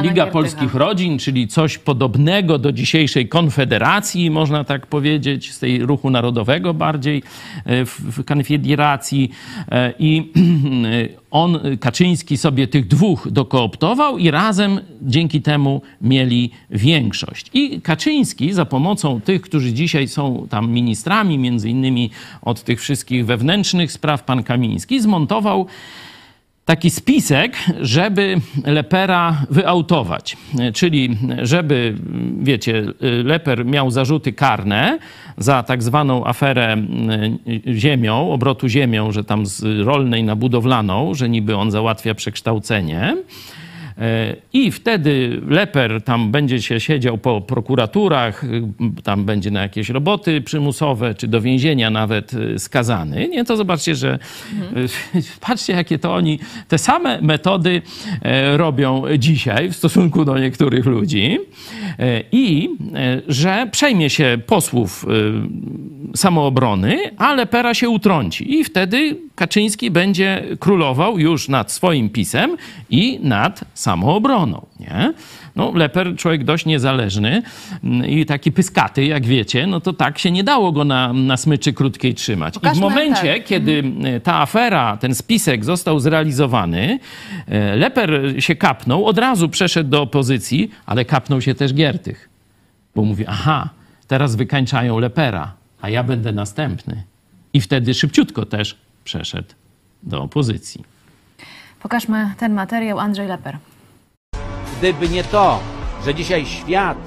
Liga. 0.02 0.26
Polskich 0.26 0.74
Rodzin, 0.74 1.18
czyli 1.18 1.48
coś 1.48 1.78
podobnego 1.78 2.58
do 2.58 2.72
dzisiejszej 2.72 3.28
Konfederacji, 3.28 4.30
można 4.30 4.64
tak 4.64 4.86
powiedzieć, 4.86 5.52
z 5.52 5.58
tej 5.58 5.86
ruchu 5.86 6.10
narodowego 6.10 6.74
bardziej, 6.74 7.22
e, 7.64 7.84
w, 7.84 8.00
w 8.00 8.24
Konfederacji. 8.24 9.30
E, 9.68 9.94
I 9.98 10.32
on, 11.30 11.58
Kaczyński, 11.80 12.36
sobie 12.36 12.68
tych 12.68 12.86
dwóch 12.86 13.28
dokooptował 13.30 14.18
i 14.18 14.30
razem 14.30 14.80
dzięki 15.02 15.42
temu 15.42 15.82
mieli 16.00 16.50
większość. 16.70 17.50
I 17.54 17.80
Kaczyński 17.80 18.52
za 18.52 18.64
pomocą 18.64 19.20
tych, 19.20 19.42
którzy 19.42 19.72
dzisiaj 19.72 20.08
są 20.08 20.46
tam 20.50 20.70
ministrami, 20.70 21.38
między 21.38 21.70
innymi 21.70 22.10
od 22.42 22.62
tych 22.62 22.80
wszystkich 22.80 23.26
wewnętrznych 23.26 23.92
spraw, 23.92 24.24
pan 24.24 24.42
Kamiński, 24.42 25.00
zmontował 25.00 25.66
taki 26.70 26.90
spisek, 26.90 27.56
żeby 27.80 28.40
Lepera 28.64 29.46
wyautować. 29.50 30.36
Czyli 30.74 31.18
żeby, 31.42 31.94
wiecie, 32.42 32.84
Leper 33.24 33.64
miał 33.66 33.90
zarzuty 33.90 34.32
karne 34.32 34.98
za 35.38 35.62
tak 35.62 35.82
zwaną 35.82 36.26
aferę 36.26 36.76
y, 37.66 37.78
ziemią, 37.78 38.30
obrotu 38.32 38.68
ziemią, 38.68 39.12
że 39.12 39.24
tam 39.24 39.46
z 39.46 39.86
rolnej 39.86 40.24
na 40.24 40.36
budowlaną, 40.36 41.14
że 41.14 41.28
niby 41.28 41.56
on 41.56 41.70
załatwia 41.70 42.14
przekształcenie. 42.14 43.16
E, 44.00 44.36
I 44.52 44.72
wtedy 44.72 45.40
Leper 45.48 46.02
tam 46.02 46.30
będzie 46.30 46.62
się 46.62 46.80
siedział 46.80 47.18
po 47.18 47.40
prokuraturach, 47.40 48.44
y, 48.44 48.62
tam 49.02 49.24
będzie 49.24 49.50
na 49.50 49.62
jakieś 49.62 49.88
roboty 49.88 50.40
przymusowe, 50.40 51.14
czy 51.14 51.28
do 51.28 51.40
więzienia 51.40 51.90
nawet 51.90 52.34
y, 52.34 52.58
skazany. 52.58 53.28
Nie, 53.28 53.44
to 53.44 53.56
zobaczcie, 53.56 53.94
że 53.94 54.18
y, 55.14 55.22
patrzcie, 55.46 55.72
jakie 55.72 55.98
to 55.98 56.14
oni 56.14 56.38
te 56.68 56.78
same 56.78 57.20
metody 57.22 57.82
e, 58.22 58.56
robią 58.56 59.02
dzisiaj 59.18 59.70
w 59.70 59.76
stosunku 59.76 60.24
do 60.24 60.38
niektórych 60.38 60.86
ludzi. 60.86 61.38
E, 61.98 62.22
I 62.32 62.68
że 63.28 63.68
przejmie 63.72 64.10
się 64.10 64.38
posłów 64.46 65.06
samoobrony, 66.14 66.98
a 67.16 67.34
Lepera 67.34 67.74
się 67.74 67.88
utrąci. 67.88 68.58
I 68.58 68.64
wtedy 68.64 69.16
Kaczyński 69.34 69.90
będzie 69.90 70.42
królował 70.60 71.18
już 71.18 71.48
nad 71.48 71.72
swoim 71.72 72.10
pisem 72.10 72.56
i 72.90 73.18
nad 73.22 73.64
samoobroną. 73.90 74.66
Nie? 74.80 75.12
No, 75.56 75.72
Leper, 75.74 76.16
człowiek 76.16 76.44
dość 76.44 76.66
niezależny 76.66 77.42
mm, 77.84 78.06
i 78.06 78.26
taki 78.26 78.52
pyskaty, 78.52 79.04
jak 79.04 79.26
wiecie, 79.26 79.66
no 79.66 79.80
to 79.80 79.92
tak 79.92 80.18
się 80.18 80.30
nie 80.30 80.44
dało 80.44 80.72
go 80.72 80.84
na, 80.84 81.12
na 81.12 81.36
smyczy 81.36 81.72
krótkiej 81.72 82.14
trzymać. 82.14 82.54
I 82.56 82.76
w 82.76 82.80
momencie, 82.80 83.34
tak. 83.34 83.44
kiedy 83.44 83.82
e, 84.04 84.20
ta 84.20 84.34
afera, 84.40 84.96
ten 84.96 85.14
spisek 85.14 85.64
został 85.64 86.00
zrealizowany, 86.00 86.98
e, 87.46 87.76
Leper 87.76 88.34
się 88.38 88.54
kapnął, 88.54 89.06
od 89.06 89.18
razu 89.18 89.48
przeszedł 89.48 89.90
do 89.90 90.02
opozycji, 90.02 90.70
ale 90.86 91.04
kapnął 91.04 91.40
się 91.40 91.54
też 91.54 91.74
Giertych. 91.74 92.28
Bo 92.94 93.02
mówi, 93.02 93.24
aha, 93.28 93.68
teraz 94.06 94.36
wykańczają 94.36 94.98
Lepera, 94.98 95.52
a 95.80 95.88
ja 95.88 96.02
będę 96.02 96.32
następny. 96.32 97.02
I 97.52 97.60
wtedy 97.60 97.94
szybciutko 97.94 98.46
też 98.46 98.76
przeszedł 99.04 99.54
do 100.02 100.22
opozycji. 100.22 100.84
Pokażmy 101.82 102.34
ten 102.38 102.54
materiał. 102.54 102.98
Andrzej 102.98 103.28
Leper. 103.28 103.58
Gdyby 104.80 105.08
nie 105.08 105.24
to, 105.24 105.58
że 106.04 106.14
dzisiaj 106.14 106.46
świat 106.46 106.98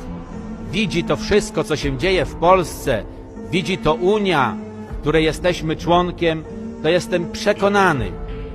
widzi 0.71 1.03
to 1.03 1.15
wszystko, 1.15 1.63
co 1.63 1.75
się 1.75 1.97
dzieje 1.97 2.25
w 2.25 2.35
Polsce, 2.35 3.03
widzi 3.51 3.77
to 3.77 3.93
Unia, 3.93 4.55
której 5.01 5.25
jesteśmy 5.25 5.75
członkiem, 5.75 6.43
to 6.83 6.89
jestem 6.89 7.31
przekonany, 7.31 8.11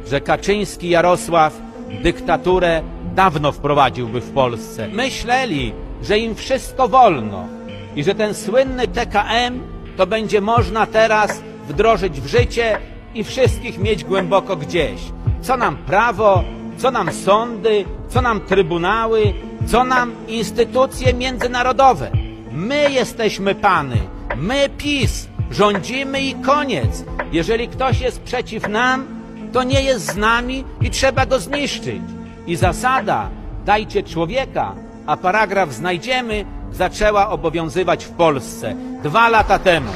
że 0.07 0.20
Kaczyński 0.20 0.88
Jarosław 0.88 1.61
dyktaturę 2.02 2.83
dawno 3.14 3.52
wprowadziłby 3.52 4.20
w 4.20 4.31
Polsce. 4.31 4.88
Myśleli, 4.88 5.72
że 6.02 6.18
im 6.18 6.35
wszystko 6.35 6.88
wolno 6.88 7.48
i 7.96 8.04
że 8.04 8.14
ten 8.14 8.35
słynny 8.35 8.88
TKM 8.88 9.61
to 9.96 10.07
będzie 10.07 10.40
można 10.40 10.87
teraz 10.87 11.42
wdrożyć 11.68 12.20
w 12.20 12.26
życie 12.26 12.78
i 13.14 13.24
wszystkich 13.24 13.78
mieć 13.78 14.04
głęboko 14.04 14.57
gdzieś. 14.57 15.00
Co 15.40 15.57
nam 15.57 15.76
prawo, 15.76 16.44
co 16.76 16.90
nam 16.90 17.12
sądy, 17.12 17.85
co 18.09 18.23
nam 18.23 18.40
trybunały, 18.40 19.35
co 19.66 19.85
nam 19.85 20.12
instytucje 20.29 21.14
międzynarodowe. 21.14 22.11
My 22.53 22.90
jesteśmy 22.90 23.55
pany, 23.55 23.97
my 24.37 24.68
PiS, 24.79 25.29
rządzimy 25.51 26.21
i 26.21 26.35
koniec. 26.35 27.05
Jeżeli 27.33 27.68
ktoś 27.68 28.01
jest 28.01 28.23
przeciw 28.23 28.68
nam, 28.68 29.07
to 29.53 29.62
nie 29.62 29.83
jest 29.83 30.12
z 30.12 30.16
nami 30.16 30.64
i 30.81 30.90
trzeba 30.90 31.27
go 31.27 31.38
zniszczyć. 31.38 32.03
I 32.47 32.57
zasada 32.57 33.29
dajcie 33.64 34.03
człowieka, 34.03 34.75
a 35.07 35.16
paragraf 35.16 35.73
znajdziemy 35.73 36.44
zaczęła 36.73 37.31
obowiązywać 37.31 38.05
w 38.05 38.11
Polsce 38.11 38.75
dwa 39.03 39.29
lata 39.29 39.59
temu. 39.59 39.92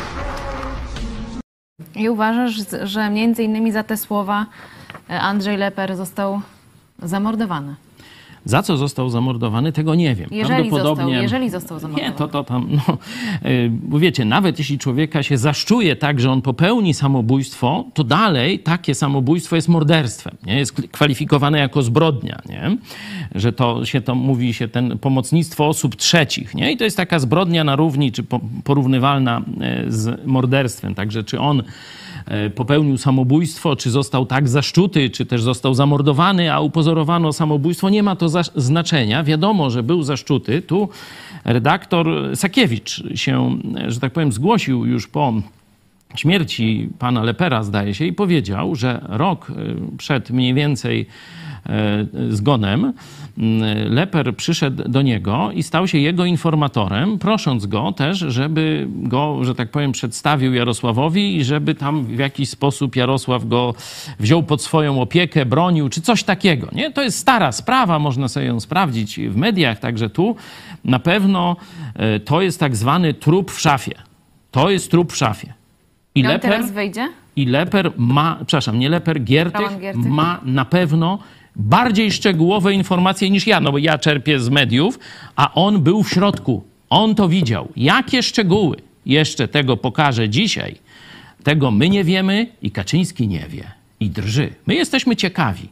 I 1.94 2.08
uważasz, 2.08 2.54
że 2.82 3.10
między 3.10 3.42
innymi 3.42 3.72
za 3.72 3.82
te 3.82 3.96
słowa 3.96 4.46
e, 5.10 5.20
Andrzej 5.20 5.56
Leper 5.56 5.96
został 5.96 6.40
zamordowany. 7.02 7.74
Za 8.44 8.62
co 8.62 8.76
został 8.76 9.10
zamordowany, 9.10 9.72
tego 9.72 9.94
nie 9.94 10.14
wiem. 10.14 10.28
Jeżeli 10.30 10.70
został, 10.70 11.08
jeżeli 11.08 11.50
został 11.50 11.78
zamordowany. 11.78 12.12
Nie, 12.12 12.18
to, 12.18 12.28
to 12.28 12.44
tam, 12.44 12.68
no, 12.70 12.98
y, 13.50 13.70
bo 13.70 13.98
wiecie, 13.98 14.24
nawet 14.24 14.58
jeśli 14.58 14.78
człowieka 14.78 15.22
się 15.22 15.38
zaszczuje 15.38 15.96
tak, 15.96 16.20
że 16.20 16.30
on 16.30 16.42
popełni 16.42 16.94
samobójstwo, 16.94 17.84
to 17.94 18.04
dalej 18.04 18.58
takie 18.58 18.94
samobójstwo 18.94 19.56
jest 19.56 19.68
morderstwem, 19.68 20.36
nie? 20.46 20.58
Jest 20.58 20.72
kwalifikowane 20.72 21.58
jako 21.58 21.82
zbrodnia, 21.82 22.40
nie? 22.48 22.76
Że 23.34 23.52
to 23.52 23.84
się 23.84 24.00
to 24.00 24.14
mówi 24.14 24.54
się 24.54 24.68
ten 24.68 24.98
pomocnictwo 24.98 25.68
osób 25.68 25.96
trzecich, 25.96 26.54
nie? 26.54 26.72
I 26.72 26.76
to 26.76 26.84
jest 26.84 26.96
taka 26.96 27.18
zbrodnia 27.18 27.64
na 27.64 27.76
równi, 27.76 28.12
czy 28.12 28.22
po, 28.22 28.40
porównywalna 28.64 29.42
e, 29.60 29.84
z 29.88 30.26
morderstwem. 30.26 30.94
Także 30.94 31.24
czy 31.24 31.40
on 31.40 31.62
popełnił 32.54 32.98
samobójstwo, 32.98 33.76
czy 33.76 33.90
został 33.90 34.26
tak 34.26 34.48
zaszczuty, 34.48 35.10
czy 35.10 35.26
też 35.26 35.42
został 35.42 35.74
zamordowany, 35.74 36.52
a 36.52 36.60
upozorowano 36.60 37.32
samobójstwo, 37.32 37.90
nie 37.90 38.02
ma 38.02 38.16
to 38.16 38.28
znaczenia. 38.56 39.24
Wiadomo, 39.24 39.70
że 39.70 39.82
był 39.82 40.02
zaszczuty. 40.02 40.62
Tu 40.62 40.88
redaktor 41.44 42.06
Sakiewicz 42.34 43.02
się, 43.14 43.58
e, 43.76 43.90
że 43.90 44.00
tak 44.00 44.12
powiem, 44.12 44.32
zgłosił 44.32 44.86
już 44.86 45.08
po 45.08 45.32
śmierci 46.14 46.88
pana 46.98 47.22
Lepera, 47.22 47.62
zdaje 47.62 47.94
się, 47.94 48.04
i 48.04 48.12
powiedział, 48.12 48.74
że 48.74 49.00
rok 49.08 49.50
y, 49.50 49.96
przed 49.98 50.30
mniej 50.30 50.54
więcej 50.54 51.06
zgonem 52.30 52.84
y, 52.84 52.92
Leper 53.88 54.36
przyszedł 54.36 54.88
do 54.88 55.02
niego 55.02 55.50
i 55.54 55.62
stał 55.62 55.88
się 55.88 55.98
jego 55.98 56.24
informatorem, 56.24 57.18
prosząc 57.18 57.66
go 57.66 57.92
też, 57.92 58.18
żeby 58.18 58.86
go, 58.88 59.44
że 59.44 59.54
tak 59.54 59.70
powiem, 59.70 59.92
przedstawił 59.92 60.54
Jarosławowi 60.54 61.36
i 61.36 61.44
żeby 61.44 61.74
tam 61.74 62.04
w 62.04 62.18
jakiś 62.18 62.48
sposób 62.48 62.96
Jarosław 62.96 63.48
go 63.48 63.74
wziął 64.20 64.42
pod 64.42 64.62
swoją 64.62 65.00
opiekę, 65.00 65.46
bronił, 65.46 65.88
czy 65.88 66.00
coś 66.00 66.24
takiego. 66.24 66.68
Nie? 66.72 66.92
To 66.92 67.02
jest 67.02 67.18
stara 67.18 67.52
sprawa, 67.52 67.98
można 67.98 68.28
sobie 68.28 68.46
ją 68.46 68.60
sprawdzić 68.60 69.20
w 69.20 69.36
mediach, 69.36 69.78
także 69.78 70.10
tu 70.10 70.36
na 70.84 70.98
pewno 70.98 71.56
y, 72.16 72.20
to 72.20 72.42
jest 72.42 72.60
tak 72.60 72.76
zwany 72.76 73.14
trup 73.14 73.50
w 73.50 73.60
szafie. 73.60 73.94
To 74.50 74.70
jest 74.70 74.90
trup 74.90 75.12
w 75.12 75.16
szafie. 75.16 75.54
I 76.14 76.22
Leper, 76.22 76.40
teraz 76.40 76.70
wejdzie? 76.70 77.08
I 77.36 77.46
Leper 77.46 77.92
ma, 77.96 78.38
przepraszam, 78.46 78.78
nie 78.78 78.88
Leper, 78.88 79.24
Giertych, 79.24 79.78
Giertych. 79.80 80.04
ma 80.04 80.40
na 80.44 80.64
pewno 80.64 81.18
bardziej 81.56 82.12
szczegółowe 82.12 82.74
informacje 82.74 83.30
niż 83.30 83.46
ja, 83.46 83.60
no 83.60 83.72
bo 83.72 83.78
ja 83.78 83.98
czerpię 83.98 84.40
z 84.40 84.48
mediów, 84.48 84.98
a 85.36 85.54
on 85.54 85.80
był 85.80 86.02
w 86.02 86.10
środku. 86.10 86.64
On 86.90 87.14
to 87.14 87.28
widział. 87.28 87.68
Jakie 87.76 88.22
szczegóły 88.22 88.76
jeszcze 89.06 89.48
tego 89.48 89.76
pokaże 89.76 90.28
dzisiaj, 90.28 90.76
tego 91.42 91.70
my 91.70 91.88
nie 91.88 92.04
wiemy 92.04 92.46
i 92.62 92.70
Kaczyński 92.70 93.28
nie 93.28 93.46
wie. 93.48 93.70
I 94.00 94.10
drży. 94.10 94.54
My 94.66 94.74
jesteśmy 94.74 95.16
ciekawi, 95.16 95.68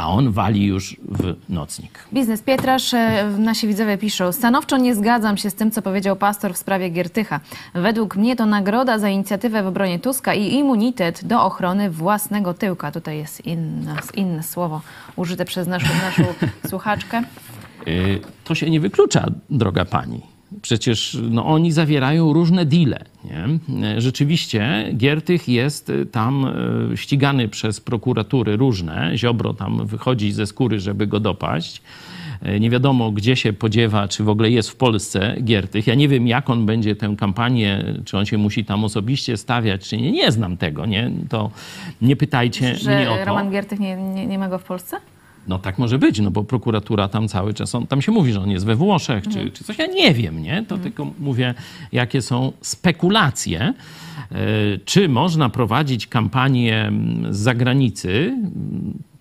a 0.00 0.08
on 0.08 0.32
wali 0.32 0.66
już 0.66 0.96
w 1.08 1.34
nocnik. 1.48 1.98
Biznes 2.12 2.42
Pietrasz, 2.42 2.94
e, 2.94 3.30
nasi 3.38 3.66
widzowie 3.66 3.98
piszą, 3.98 4.32
stanowczo 4.32 4.76
nie 4.76 4.94
zgadzam 4.94 5.36
się 5.36 5.50
z 5.50 5.54
tym, 5.54 5.70
co 5.70 5.82
powiedział 5.82 6.16
pastor 6.16 6.54
w 6.54 6.56
sprawie 6.56 6.90
Giertycha. 6.90 7.40
Według 7.74 8.16
mnie 8.16 8.36
to 8.36 8.46
nagroda 8.46 8.98
za 8.98 9.08
inicjatywę 9.08 9.62
w 9.62 9.66
obronie 9.66 9.98
Tuska 9.98 10.34
i 10.34 10.54
immunitet 10.54 11.24
do 11.24 11.42
ochrony 11.44 11.90
własnego 11.90 12.54
tyłka. 12.54 12.92
Tutaj 12.92 13.18
jest 13.18 13.46
inne, 13.46 13.96
inne 14.14 14.42
słowo 14.42 14.80
użyte 15.16 15.44
przez 15.44 15.66
naszą, 15.66 15.88
naszą 16.02 16.24
słuchaczkę. 16.70 17.22
Y, 17.88 18.20
To 18.44 18.54
się 18.54 18.70
nie 18.70 18.80
wyklucza, 18.80 19.26
droga 19.50 19.84
pani. 19.84 20.20
Przecież 20.62 21.18
no, 21.30 21.46
oni 21.46 21.72
zawierają 21.72 22.32
różne 22.32 22.64
deale. 22.66 23.04
Nie? 23.24 24.00
Rzeczywiście 24.00 24.86
Giertych 24.96 25.48
jest 25.48 25.90
y, 25.90 26.06
tam 26.06 26.44
y, 26.92 26.96
ścigany 26.96 27.48
przez 27.48 27.80
prokuratury 27.80 28.56
różne. 28.56 29.12
Ziobro 29.16 29.54
tam 29.54 29.86
wychodzi 29.86 30.32
ze 30.32 30.46
skóry, 30.46 30.80
żeby 30.80 31.06
go 31.06 31.20
dopaść. 31.20 31.82
Y, 32.48 32.60
Nie 32.60 32.70
wiadomo, 32.70 33.10
gdzie 33.12 33.36
się 33.36 33.52
podziewa, 33.52 34.08
czy 34.08 34.24
w 34.24 34.28
ogóle 34.28 34.50
jest 34.50 34.70
w 34.70 34.76
Polsce 34.76 35.36
Giertych. 35.44 35.86
Ja 35.86 35.94
nie 35.94 36.08
wiem, 36.08 36.26
jak 36.26 36.50
on 36.50 36.66
będzie 36.66 36.96
tę 36.96 37.14
kampanię, 37.18 37.84
czy 38.04 38.18
on 38.18 38.26
się 38.26 38.38
musi 38.38 38.64
tam 38.64 38.84
osobiście 38.84 39.36
stawiać, 39.36 39.88
czy 39.88 39.96
nie. 39.96 40.12
Nie 40.12 40.32
znam 40.32 40.56
tego. 40.56 40.86
Nie? 40.86 41.10
To 41.28 41.50
nie 42.02 42.16
pytajcie 42.16 42.76
mnie 42.86 43.10
o 43.10 43.16
to. 43.16 43.24
Roman 43.24 43.50
Giertych 43.50 43.80
nie, 43.80 43.96
nie, 43.96 44.26
nie 44.26 44.38
ma 44.38 44.48
go 44.48 44.58
w 44.58 44.64
Polsce? 44.64 44.96
No 45.48 45.58
tak 45.58 45.78
może 45.78 45.98
być, 45.98 46.20
no 46.20 46.30
bo 46.30 46.44
prokuratura 46.44 47.08
tam 47.08 47.28
cały 47.28 47.54
czas, 47.54 47.74
on, 47.74 47.86
tam 47.86 48.02
się 48.02 48.12
mówi, 48.12 48.32
że 48.32 48.40
on 48.40 48.50
jest 48.50 48.66
we 48.66 48.76
Włoszech 48.76 49.24
czy, 49.28 49.50
czy 49.50 49.64
coś, 49.64 49.78
ja 49.78 49.86
nie 49.86 50.14
wiem, 50.14 50.42
nie? 50.42 50.64
To 50.68 50.78
tylko 50.78 51.06
mówię, 51.18 51.54
jakie 51.92 52.22
są 52.22 52.52
spekulacje. 52.60 53.60
E, 54.32 54.36
Czy 54.84 55.08
można 55.08 55.48
prowadzić 55.48 56.06
kampanię 56.06 56.82
mm, 56.86 57.34
z 57.34 57.38
zagranicy? 57.38 58.36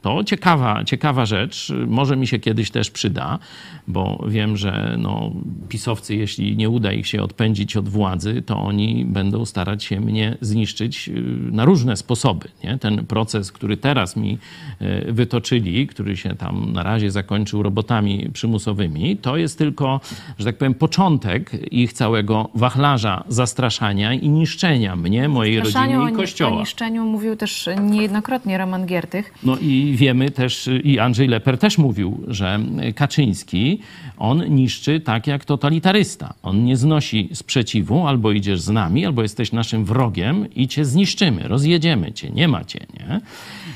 To 0.02 0.24
ciekawa, 0.24 0.84
ciekawa 0.84 1.26
rzecz. 1.26 1.74
Może 1.88 2.18
mi 2.18 2.28
się 2.28 2.40
kiedyś 2.40 2.72
też 2.72 2.92
przyda, 2.92 3.40
bo 3.88 4.26
wiem, 4.28 4.58
że 4.58 4.96
no, 5.00 5.32
pisowcy, 5.70 6.16
jeśli 6.16 6.58
nie 6.58 6.70
uda 6.70 6.92
ich 6.92 7.08
się 7.08 7.24
odpędzić 7.24 7.78
od 7.78 7.90
władzy, 7.90 8.42
to 8.46 8.58
oni 8.58 9.06
będą 9.06 9.46
starać 9.46 9.84
się 9.84 10.00
mnie 10.00 10.38
zniszczyć 10.42 11.10
y, 11.10 11.22
na 11.52 11.66
różne 11.66 11.98
sposoby. 11.98 12.48
Nie? 12.64 12.78
Ten 12.78 13.06
proces, 13.06 13.52
który 13.52 13.78
teraz 13.78 14.16
mi 14.16 14.38
y, 14.82 15.14
wytoczyli, 15.14 15.88
który 15.88 16.18
się 16.18 16.36
tam 16.36 16.74
na 16.74 16.84
razie 16.84 17.12
zakończył 17.12 17.64
robotami 17.64 18.30
przymusowymi, 18.34 19.18
to 19.18 19.38
jest 19.38 19.58
tylko, 19.58 20.02
że 20.40 20.46
tak 20.46 20.58
powiem, 20.58 20.74
początek 20.74 21.74
ich 21.74 21.94
całego 21.94 22.50
wachlarza 22.56 23.24
zastraszania 23.28 24.14
i 24.14 24.30
niszczenia 24.30 24.96
mnie, 24.96 25.30
mojej 25.30 25.60
rodziny 25.60 26.12
i 26.12 26.16
kościoła. 26.16 26.58
O 26.58 26.60
niszczeniu 26.60 27.06
mówił 27.06 27.36
też 27.36 27.70
niejednokrotnie 27.82 28.58
Roman 28.58 28.86
Giertych. 28.86 29.34
No 29.44 29.58
i 29.62 29.89
wiemy 29.96 30.32
też, 30.32 30.70
i 30.84 31.00
Andrzej 31.00 31.28
Leper 31.28 31.58
też 31.58 31.78
mówił, 31.78 32.24
że 32.28 32.60
Kaczyński, 32.96 33.80
on 34.18 34.56
niszczy 34.56 35.00
tak 35.00 35.28
jak 35.28 35.46
totalitarysta. 35.46 36.34
On 36.44 36.64
nie 36.64 36.78
znosi 36.78 37.30
sprzeciwu, 37.34 38.08
albo 38.08 38.32
idziesz 38.32 38.62
z 38.62 38.70
nami, 38.70 39.06
albo 39.06 39.22
jesteś 39.22 39.52
naszym 39.52 39.86
wrogiem 39.86 40.54
i 40.54 40.68
cię 40.68 40.86
zniszczymy, 40.86 41.48
rozjedziemy 41.48 42.14
cię, 42.14 42.30
nie 42.30 42.48
ma 42.48 42.64
cię, 42.64 42.80
nie? 43.00 43.22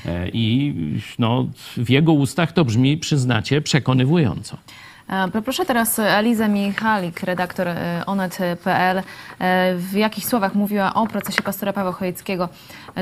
E, 0.05 0.29
I 0.29 0.73
no, 1.19 1.47
w 1.77 1.89
jego 1.89 2.13
ustach 2.13 2.51
to 2.51 2.65
brzmi, 2.65 2.97
przyznacie, 2.97 3.61
przekonywująco. 3.61 4.57
E, 5.09 5.27
Poproszę 5.31 5.65
teraz 5.65 5.99
Elizę 5.99 6.49
Michalik, 6.49 7.21
redaktor 7.21 7.67
e, 7.67 8.03
onet.pl. 8.05 9.03
W 9.77 9.93
jakich 9.93 10.25
słowach 10.25 10.55
mówiła 10.55 10.93
o 10.93 11.07
procesie 11.07 11.41
pastora 11.41 11.73
Pawła 11.73 11.91
Chojeckiego 11.91 12.49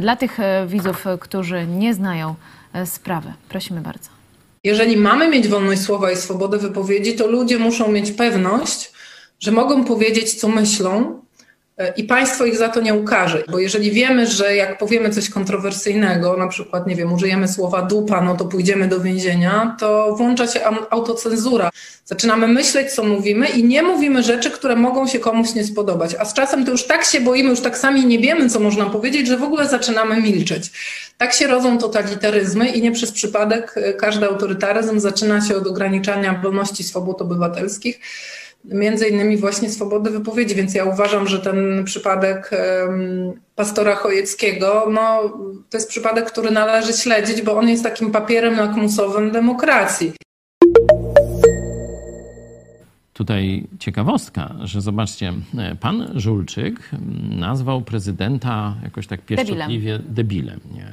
dla 0.02 0.15
tych 0.15 0.38
widzów, 0.67 1.06
którzy 1.19 1.67
nie 1.67 1.93
znają 1.93 2.36
sprawy. 2.86 3.34
Prosimy 3.49 3.81
bardzo. 3.81 4.10
Jeżeli 4.63 4.97
mamy 4.97 5.27
mieć 5.27 5.47
wolność 5.47 5.81
słowa 5.81 6.12
i 6.12 6.17
swobodę 6.17 6.57
wypowiedzi, 6.57 7.15
to 7.15 7.27
ludzie 7.27 7.57
muszą 7.57 7.91
mieć 7.91 8.12
pewność, 8.12 8.91
że 9.39 9.51
mogą 9.51 9.86
powiedzieć, 9.86 10.34
co 10.34 10.47
myślą 10.47 11.01
e, 11.01 11.21
i 11.97 12.03
państwo 12.03 12.45
ich 12.45 12.57
za 12.57 12.69
to 12.69 12.81
nie 12.81 12.93
ukarze. 12.93 13.43
Bo 13.51 13.60
jeżeli 13.60 13.91
wiemy, 13.91 14.27
że 14.27 14.55
jak 14.55 14.77
powiemy 14.77 15.10
coś 15.10 15.29
kontrowersyjnego, 15.29 16.38
na 16.38 16.47
przykład, 16.47 16.88
nie 16.88 16.95
wiem, 16.95 17.13
użyjemy 17.13 17.47
słowa 17.47 17.81
dupa, 17.81 18.21
no 18.21 18.36
to 18.36 18.45
pójdziemy 18.45 18.88
do 18.88 18.99
więzienia, 18.99 19.75
to 19.79 20.15
włącza 20.15 20.47
się 20.47 20.60
autocenzura. 20.89 21.69
Zaczynamy 22.05 22.47
myśleć, 22.47 22.91
co 22.91 23.03
mówimy 23.03 23.47
i 23.47 23.63
nie 23.63 23.84
mówimy 23.84 24.23
rzeczy, 24.23 24.51
które 24.51 24.75
mogą 24.75 25.07
się 25.07 25.19
komuś 25.19 25.53
nie 25.53 25.63
spodobać. 25.63 26.15
A 26.19 26.25
z 26.25 26.34
czasem 26.34 26.65
to 26.65 26.71
już 26.71 26.88
tak 26.88 27.05
się 27.05 27.21
boimy, 27.21 27.49
już 27.49 27.60
tak 27.60 27.77
sami 27.77 28.05
nie 28.05 28.19
wiemy, 28.19 28.49
co 28.49 28.60
można 28.60 28.86
powiedzieć, 28.86 29.27
że 29.27 29.38
w 29.38 29.43
ogóle 29.43 29.67
zaczynamy 29.67 30.21
milczeć. 30.21 30.71
Tak 31.17 31.34
się 31.34 31.47
rodzą 31.47 31.77
totalitaryzmy 31.77 32.69
i 32.69 32.81
nie 32.81 32.91
przez 32.91 33.12
przypadek 33.12 33.73
e, 33.75 33.93
każdy 33.93 34.25
autorytaryzm 34.25 34.99
zaczyna 34.99 35.41
się 35.41 35.55
od 35.55 35.67
ograniczania 35.67 36.39
wolności 36.43 36.84
swobód 36.84 37.21
obywatelskich, 37.21 37.99
między 38.65 39.08
innymi 39.08 39.38
właśnie 39.38 39.69
swobody 39.69 40.10
wypowiedzi, 40.10 40.56
więc 40.56 40.74
ja 40.74 40.86
uważam, 40.86 41.28
że 41.28 41.39
ten 41.39 41.84
przypadek 41.84 42.52
pastora 43.56 43.95
Chojeckiego, 43.95 44.88
no, 44.91 45.21
to 45.69 45.78
jest 45.78 45.89
przypadek, 45.89 46.32
który 46.32 46.52
należy 46.52 46.93
śledzić, 46.93 47.41
bo 47.41 47.58
on 47.58 47.69
jest 47.69 47.84
takim 47.84 48.12
papierem 48.12 48.58
lakmusowym 48.58 49.32
demokracji. 49.32 50.13
Tutaj 53.13 53.67
ciekawostka, 53.80 54.56
że 54.63 54.82
zobaczcie, 54.82 55.34
e, 55.58 55.76
pan 55.76 56.12
Żulczyk 56.15 56.89
mm, 56.93 57.39
nazwał 57.39 57.82
prezydenta 57.82 58.76
jakoś 58.84 59.08
tak 59.08 59.21
pieszczotliwie 59.21 60.00
debilem, 60.00 60.60
nie? 60.74 60.91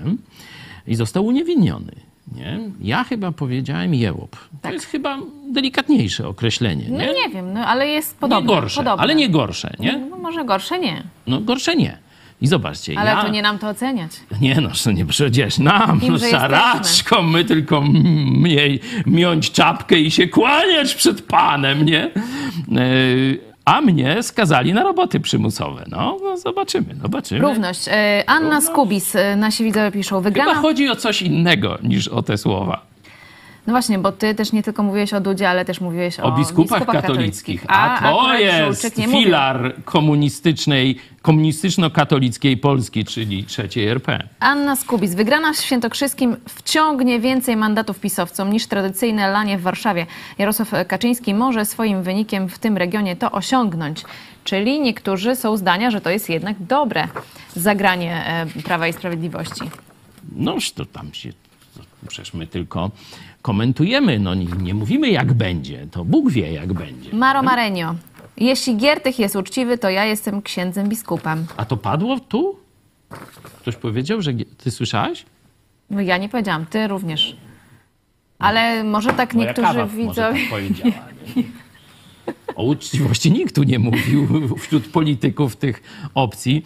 I 0.87 0.95
został 0.95 1.27
uniewinniony. 1.27 1.93
Nie? 2.35 2.59
Ja 2.81 3.05
chyba 3.05 3.33
powiedziałem 3.33 3.95
jełop. 3.95 4.37
To 4.63 4.71
jest 4.73 4.87
chyba 4.87 5.19
delikatniejsze 5.53 6.29
określenie. 6.29 6.85
No 6.89 6.99
Nie, 6.99 7.07
nie 7.07 7.29
wiem, 7.35 7.53
no, 7.53 7.61
ale 7.67 7.89
jest 7.89 8.15
nie 8.15 8.21
podobne. 8.21 8.47
gorsze, 8.55 8.77
podobne. 8.81 9.03
ale 9.03 9.15
nie 9.15 9.29
gorsze, 9.29 9.75
nie? 9.79 9.99
No, 10.11 10.17
może 10.17 10.45
gorsze 10.45 10.79
nie, 10.79 11.03
No 11.27 11.41
gorsze 11.41 11.77
nie. 11.77 11.99
I 12.41 12.47
zobaczcie, 12.47 12.99
ale 12.99 13.11
ja... 13.11 13.23
to 13.23 13.29
nie 13.29 13.43
nam 13.43 13.59
to 13.59 13.69
oceniać. 13.69 14.11
Nie 14.41 14.61
no, 14.61 14.69
że 14.75 14.95
nie 14.95 15.07
przecież 15.07 15.59
nam, 15.59 16.01
Kim, 16.01 16.19
że 16.19 16.31
szaraczką, 16.31 17.23
my 17.23 17.45
tylko 17.45 17.81
mniej 17.81 18.81
miąć 19.07 19.51
czapkę 19.51 19.99
i 20.01 20.11
się 20.11 20.29
kłaniać 20.29 20.95
przed 20.95 21.23
panem, 21.23 21.85
nie? 21.85 22.05
E, 22.05 22.11
A 23.69 23.81
mnie 23.81 24.23
skazali 24.23 24.75
na 24.75 24.83
roboty 24.83 25.21
przymusowe. 25.21 25.85
No, 25.89 26.19
no 26.23 26.37
zobaczymy, 26.37 26.95
zobaczymy. 27.03 27.41
Równość. 27.41 27.89
E, 27.89 28.25
Anna 28.27 28.61
Skubis, 28.61 29.17
e, 29.17 29.37
nasi 29.37 29.65
widzowie 29.65 29.91
piszą, 29.91 30.17
Chyba 30.17 30.21
wygrana 30.21 30.55
chodzi 30.55 30.89
o 30.89 30.97
coś 30.97 31.23
innego 31.23 31.79
niż 31.83 32.09
o 32.09 32.23
te 32.23 32.39
słowa. 32.39 32.81
No 33.69 33.75
właśnie, 33.75 33.99
bo 33.99 34.13
ty 34.13 34.35
też 34.35 34.53
nie 34.53 34.63
tylko 34.63 34.83
mówiłeś 34.83 35.15
o 35.15 35.21
Dudzie, 35.21 35.49
ale 35.51 35.65
też 35.65 35.81
mówiłeś 35.81 36.21
o, 36.21 36.23
O 36.23 36.33
biskupach 36.33 36.87
katolickich. 36.87 37.65
A, 37.69 37.99
to 38.03 38.09
akurat 38.09 38.41
jest 38.41 38.99
mówił. 38.99 39.13
filar 39.13 39.75
komunistycznej, 39.85 40.99
komunistyczno-katolickiej 41.23 42.57
Polski, 42.57 43.05
czyli 43.05 43.45
trzeciej 43.45 43.89
RP. 43.89 44.29
Anna 44.41 44.77
Skubis. 44.77 45.15
Wygrana 45.15 45.53
w 45.53 45.57
Świętokrzyskim 45.57 46.37
wciągnie 46.49 47.21
więcej 47.21 47.57
mandatów 47.57 48.01
pisowcom 48.01 48.53
niż 48.53 48.67
tradycyjne 48.67 49.31
lanie 49.31 49.59
w 49.59 49.63
Warszawie. 49.63 50.07
Jarosław 50.39 50.71
Kaczyński 50.87 51.35
może 51.35 51.65
swoim 51.65 52.03
wynikiem 52.03 52.49
w 52.49 52.59
tym 52.59 52.77
regionie 52.77 53.17
to 53.17 53.33
osiągnąć. 53.33 54.05
Czyli 54.45 54.81
niektórzy 54.81 55.37
są 55.37 55.57
zdania, 55.57 55.91
że 55.91 56.01
to 56.01 56.11
jest 56.11 56.29
jednak 56.29 56.57
dobre 56.61 57.09
zagranie 57.57 58.27
e, 58.27 58.47
Prawa 58.63 58.89
i 58.89 58.93
Sprawiedliwości. 58.93 59.63
Noż 60.37 60.73
to 60.73 60.87
tam 60.87 61.15
się. 61.15 61.33
to 61.33 61.81
Przecież 62.09 62.35
my 62.35 62.47
tylko 62.47 62.91
komentujemy, 63.43 64.19
no 64.19 64.35
nie, 64.35 64.47
nie 64.47 64.75
mówimy 64.75 65.11
jak 65.11 65.33
będzie. 65.33 65.87
To 65.91 66.05
Bóg 66.05 66.31
wie 66.31 66.53
jak 66.53 66.73
będzie. 66.73 67.13
Maro 67.13 67.43
Marenio. 67.43 67.95
Jeśli 68.37 68.77
Giertych 68.77 69.19
jest 69.19 69.37
uczciwy, 69.37 69.79
to 69.79 69.91
ja 69.91 70.05
jestem 70.05 70.43
księdzem 70.43 70.89
biskupem. 70.89 71.47
A 71.57 71.65
to 71.65 71.77
padło 71.77 72.21
tu? 72.21 72.57
Ktoś 73.61 73.77
powiedział, 73.77 74.23
że. 74.23 74.33
Ty 74.59 74.71
słyszałeś? 74.71 75.25
No 75.91 76.01
ja 76.01 76.19
nie 76.19 76.29
powiedziałam, 76.29 76.67
ty 76.67 76.89
również. 76.89 77.37
Ale 78.39 78.85
może 78.85 79.13
tak 79.13 79.35
Moja 79.35 79.47
niektórzy 79.47 79.69
kawa 79.69 79.81
może 79.85 79.97
widzowie... 79.97 80.41
tak 80.41 80.51
powiedziała. 80.51 81.05
Nie? 81.37 81.43
O 82.59 82.63
uczciwości 82.63 83.33
nikt 83.33 83.55
tu 83.55 83.63
nie 83.63 83.79
mówił 83.79 84.29
wśród 84.63 84.89
polityków 84.89 85.57
tych 85.57 85.83
opcji. 86.15 86.63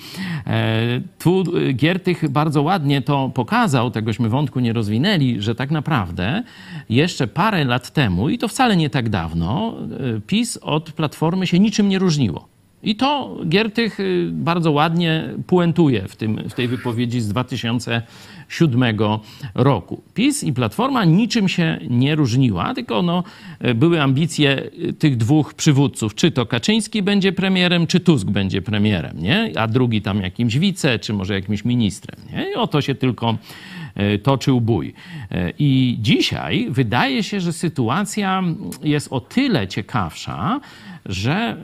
E, 0.46 1.00
tu 1.18 1.44
e, 1.56 1.72
Giertych 1.72 2.28
bardzo 2.28 2.62
ładnie 2.62 3.02
to 3.02 3.30
pokazał, 3.34 3.90
tegośmy 3.90 4.28
wątku 4.28 4.60
nie 4.60 4.72
rozwinęli, 4.72 5.40
że 5.40 5.54
tak 5.54 5.70
naprawdę 5.70 6.42
jeszcze 6.88 7.26
parę 7.26 7.64
lat 7.64 7.90
temu, 7.90 8.28
i 8.28 8.38
to 8.38 8.48
wcale 8.48 8.76
nie 8.76 8.90
tak 8.90 9.08
dawno, 9.08 9.74
e, 10.16 10.20
PiS 10.20 10.56
od 10.56 10.92
Platformy 10.92 11.46
się 11.46 11.58
niczym 11.58 11.88
nie 11.88 11.98
różniło. 11.98 12.48
I 12.82 12.96
to 12.96 13.36
Giertych 13.48 14.00
y, 14.00 14.30
bardzo 14.32 14.72
ładnie 14.72 15.28
puentuje 15.46 16.08
w, 16.08 16.16
tym, 16.16 16.48
w 16.48 16.54
tej 16.54 16.68
wypowiedzi 16.68 17.20
z 17.20 17.28
2007 17.28 18.98
roku. 19.54 20.02
PiS 20.14 20.44
i 20.44 20.52
Platforma 20.52 21.04
niczym 21.04 21.48
się 21.48 21.78
nie 21.90 22.14
różniła, 22.14 22.74
tylko 22.74 23.02
no, 23.02 23.24
y, 23.64 23.74
były 23.74 24.02
ambicje 24.02 24.62
y, 24.88 24.92
tych 24.92 25.16
dwóch 25.16 25.54
przywódców. 25.54 26.14
Czy 26.14 26.30
to 26.30 26.46
Kaczyński 26.46 27.02
będzie 27.02 27.32
premierem, 27.32 27.86
czy 27.86 28.00
Tusk 28.00 28.26
będzie 28.30 28.62
premierem, 28.62 29.22
nie? 29.22 29.52
a 29.56 29.68
drugi 29.68 30.02
tam 30.02 30.20
jakimś 30.20 30.58
wice, 30.58 30.98
czy 30.98 31.12
może 31.12 31.34
jakimś 31.34 31.64
ministrem. 31.64 32.20
Nie? 32.32 32.50
I 32.50 32.54
o 32.54 32.66
to 32.66 32.80
się 32.80 32.94
tylko 32.94 33.38
toczył 34.22 34.60
bój. 34.60 34.94
E, 35.30 35.52
I 35.58 35.96
dzisiaj 36.00 36.66
wydaje 36.70 37.22
się, 37.22 37.40
że 37.40 37.52
sytuacja 37.52 38.42
jest 38.82 39.12
o 39.12 39.20
tyle 39.20 39.68
ciekawsza, 39.68 40.60
że 41.06 41.56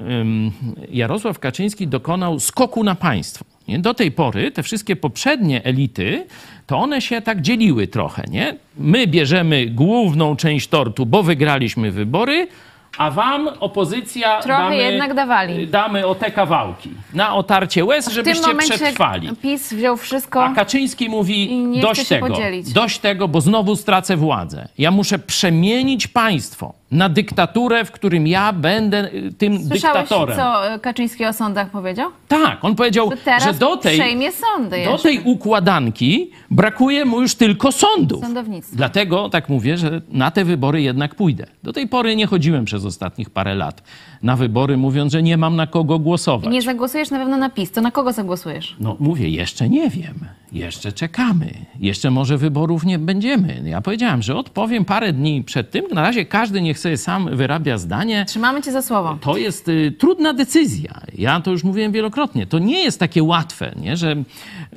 Jarosław 0.91 1.39
Kaczyński 1.39 1.89
dokonał 1.89 2.41
skoku 2.41 2.85
na 2.85 2.95
państwo. 2.95 3.45
Do 3.79 3.95
tej 3.95 4.11
pory 4.11 4.51
te 4.51 4.63
wszystkie 4.63 4.97
poprzednie 4.97 5.65
elity, 5.65 6.27
to 6.67 6.79
one 6.79 7.01
się 7.01 7.21
tak 7.23 7.43
dzieliły 7.43 7.87
trochę. 7.87 8.25
Nie? 8.31 8.57
My 8.79 9.07
bierzemy 9.07 9.67
główną 9.67 10.37
część 10.37 10.69
tortu, 10.69 11.07
bo 11.07 11.23
wygraliśmy 11.23 11.93
wybory, 11.93 12.49
a 12.99 13.11
wam 13.11 13.49
opozycja 13.61 14.41
Trochę 14.43 14.63
damy, 14.63 14.77
jednak 14.77 15.15
dawali. 15.15 15.67
damy 15.67 16.07
o 16.07 16.15
te 16.15 16.31
kawałki. 16.31 16.91
Na 17.15 17.35
otarcie 17.35 17.85
łez, 17.85 18.09
W 18.09 18.13
żebyście 18.13 18.55
przetrwali. 18.55 19.29
PiS 19.43 19.73
wziął 19.73 19.97
wszystko. 19.97 20.45
A 20.45 20.55
Kaczyński 20.55 21.09
mówi: 21.09 21.63
dość 21.81 22.09
tego, 22.09 22.27
podzielić. 22.29 22.73
dość 22.73 22.99
tego, 22.99 23.29
bo 23.29 23.41
znowu 23.41 23.77
stracę 23.77 24.17
władzę. 24.17 24.69
Ja 24.79 24.91
muszę 24.91 25.19
przemienić 25.19 26.07
państwo 26.07 26.75
na 26.91 27.09
dyktaturę, 27.09 27.85
w 27.85 27.91
którym 27.91 28.27
ja 28.27 28.53
będę 28.53 29.15
y, 29.15 29.33
tym 29.39 29.59
Słyszałeś, 29.69 30.01
dyktatorem. 30.01 30.37
co 30.37 30.73
e, 30.75 30.79
Kaczyński 30.79 31.25
o 31.27 31.33
sądach 31.33 31.71
powiedział? 31.71 32.11
Tak, 32.29 32.65
on 32.65 32.75
powiedział, 32.77 33.11
Że 33.45 33.55
do 33.55 33.77
tej, 33.77 33.99
sądy 34.33 34.71
do 34.71 34.77
jeszcze. 34.77 35.09
tej 35.09 35.21
układanki 35.25 36.31
brakuje 36.51 37.05
mu 37.05 37.21
już 37.21 37.35
tylko 37.35 37.73
sądów. 37.73 38.25
Sądownictwa. 38.25 38.77
Dlatego 38.77 39.29
tak 39.29 39.49
mówię, 39.49 39.77
że 39.77 40.01
na 40.09 40.31
te 40.31 40.45
wybory 40.45 40.83
jednak 40.83 41.15
pójdę. 41.15 41.47
Do 41.63 41.73
tej 41.73 41.89
pory 41.89 42.17
nie 42.17 42.27
chodziłem 42.27 42.65
przez 42.65 42.85
ostatnich 42.85 43.31
parę 43.31 43.55
lat 43.55 43.83
na 44.23 44.37
wybory, 44.37 44.77
mówiąc, 44.77 45.13
że 45.13 45.23
nie 45.23 45.37
mam 45.37 45.57
na 45.57 45.67
kogo 45.67 45.99
głosować. 45.99 46.53
Nie 46.53 46.63
zagłosujesz 46.63 47.11
na 47.11 47.19
pewno 47.19 47.37
na 47.37 47.51
PiS. 47.51 47.71
To 47.73 47.81
na 47.81 47.91
kogo 47.91 48.13
zagłosujesz? 48.13 48.77
No 48.81 48.97
mówię, 49.01 49.29
jeszcze 49.29 49.69
nie 49.69 49.91
wiem. 49.91 50.15
Jeszcze 50.53 50.93
czekamy. 50.93 51.55
Jeszcze 51.81 52.11
może 52.11 52.39
wyborów 52.39 52.85
nie 52.85 52.99
będziemy. 52.99 53.63
Ja 53.65 53.81
powiedziałem, 53.81 54.23
że 54.23 54.37
odpowiem 54.37 54.85
parę 54.85 55.13
dni 55.13 55.45
przed 55.45 55.71
tym. 55.71 55.85
Na 55.93 56.03
razie 56.03 56.25
każdy 56.25 56.61
niech 56.61 56.79
sobie 56.79 56.97
sam 56.97 57.37
wyrabia 57.37 57.79
zdanie. 57.79 58.25
Trzymamy 58.29 58.63
cię 58.63 58.73
za 58.73 58.83
słowo. 58.83 59.19
To 59.21 59.37
jest 59.37 59.69
y, 59.69 59.93
trudna 59.99 60.33
decyzja. 60.33 61.01
Ja 61.19 61.41
to 61.41 61.51
już 61.51 61.65
mówiłem 61.65 61.93
wielokrotnie. 61.93 62.47
To 62.47 62.59
nie 62.59 62.85
jest 62.85 63.01
takie 63.01 63.23
łatwe, 63.23 63.75
nie? 63.77 63.97
że 63.97 64.17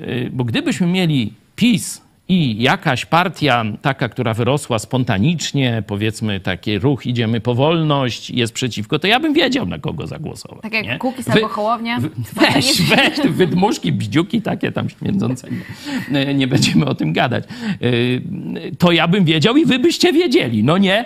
y, 0.01 0.29
bo 0.33 0.43
gdybyśmy 0.43 0.87
mieli 0.87 1.33
PiS 1.55 2.01
i 2.31 2.61
jakaś 2.63 3.05
partia 3.05 3.65
taka, 3.81 4.09
która 4.09 4.33
wyrosła 4.33 4.79
spontanicznie, 4.79 5.83
powiedzmy 5.87 6.39
taki 6.39 6.79
ruch 6.79 7.05
idziemy 7.05 7.41
po 7.41 7.55
wolność, 7.55 8.29
jest 8.29 8.53
przeciwko, 8.53 8.99
to 8.99 9.07
ja 9.07 9.19
bym 9.19 9.33
wiedział 9.33 9.65
na 9.65 9.79
kogo 9.79 10.07
zagłosować. 10.07 10.61
Tak 10.61 10.73
jak 10.73 10.85
nie? 10.85 10.97
Kukiz 10.97 11.25
Wy- 11.25 11.31
albo 11.33 11.47
Hołownia. 11.47 11.99
Weź, 12.41 12.81
weź, 12.81 13.15
te 13.15 13.29
wydmuszki, 13.29 13.91
bździuki 13.91 14.41
takie 14.41 14.71
tam 14.71 14.89
śmierdzące. 14.89 15.47
Nie, 16.11 16.33
nie 16.33 16.47
będziemy 16.47 16.85
o 16.85 16.95
tym 16.95 17.13
gadać. 17.13 17.43
Y, 17.83 18.21
To 18.79 18.91
ja 18.91 19.07
bym 19.07 19.25
wiedział 19.25 19.57
i 19.57 19.65
wy 19.65 19.79
byście 19.79 20.13
wiedzieli. 20.13 20.63
No 20.63 20.77
nie. 20.77 21.05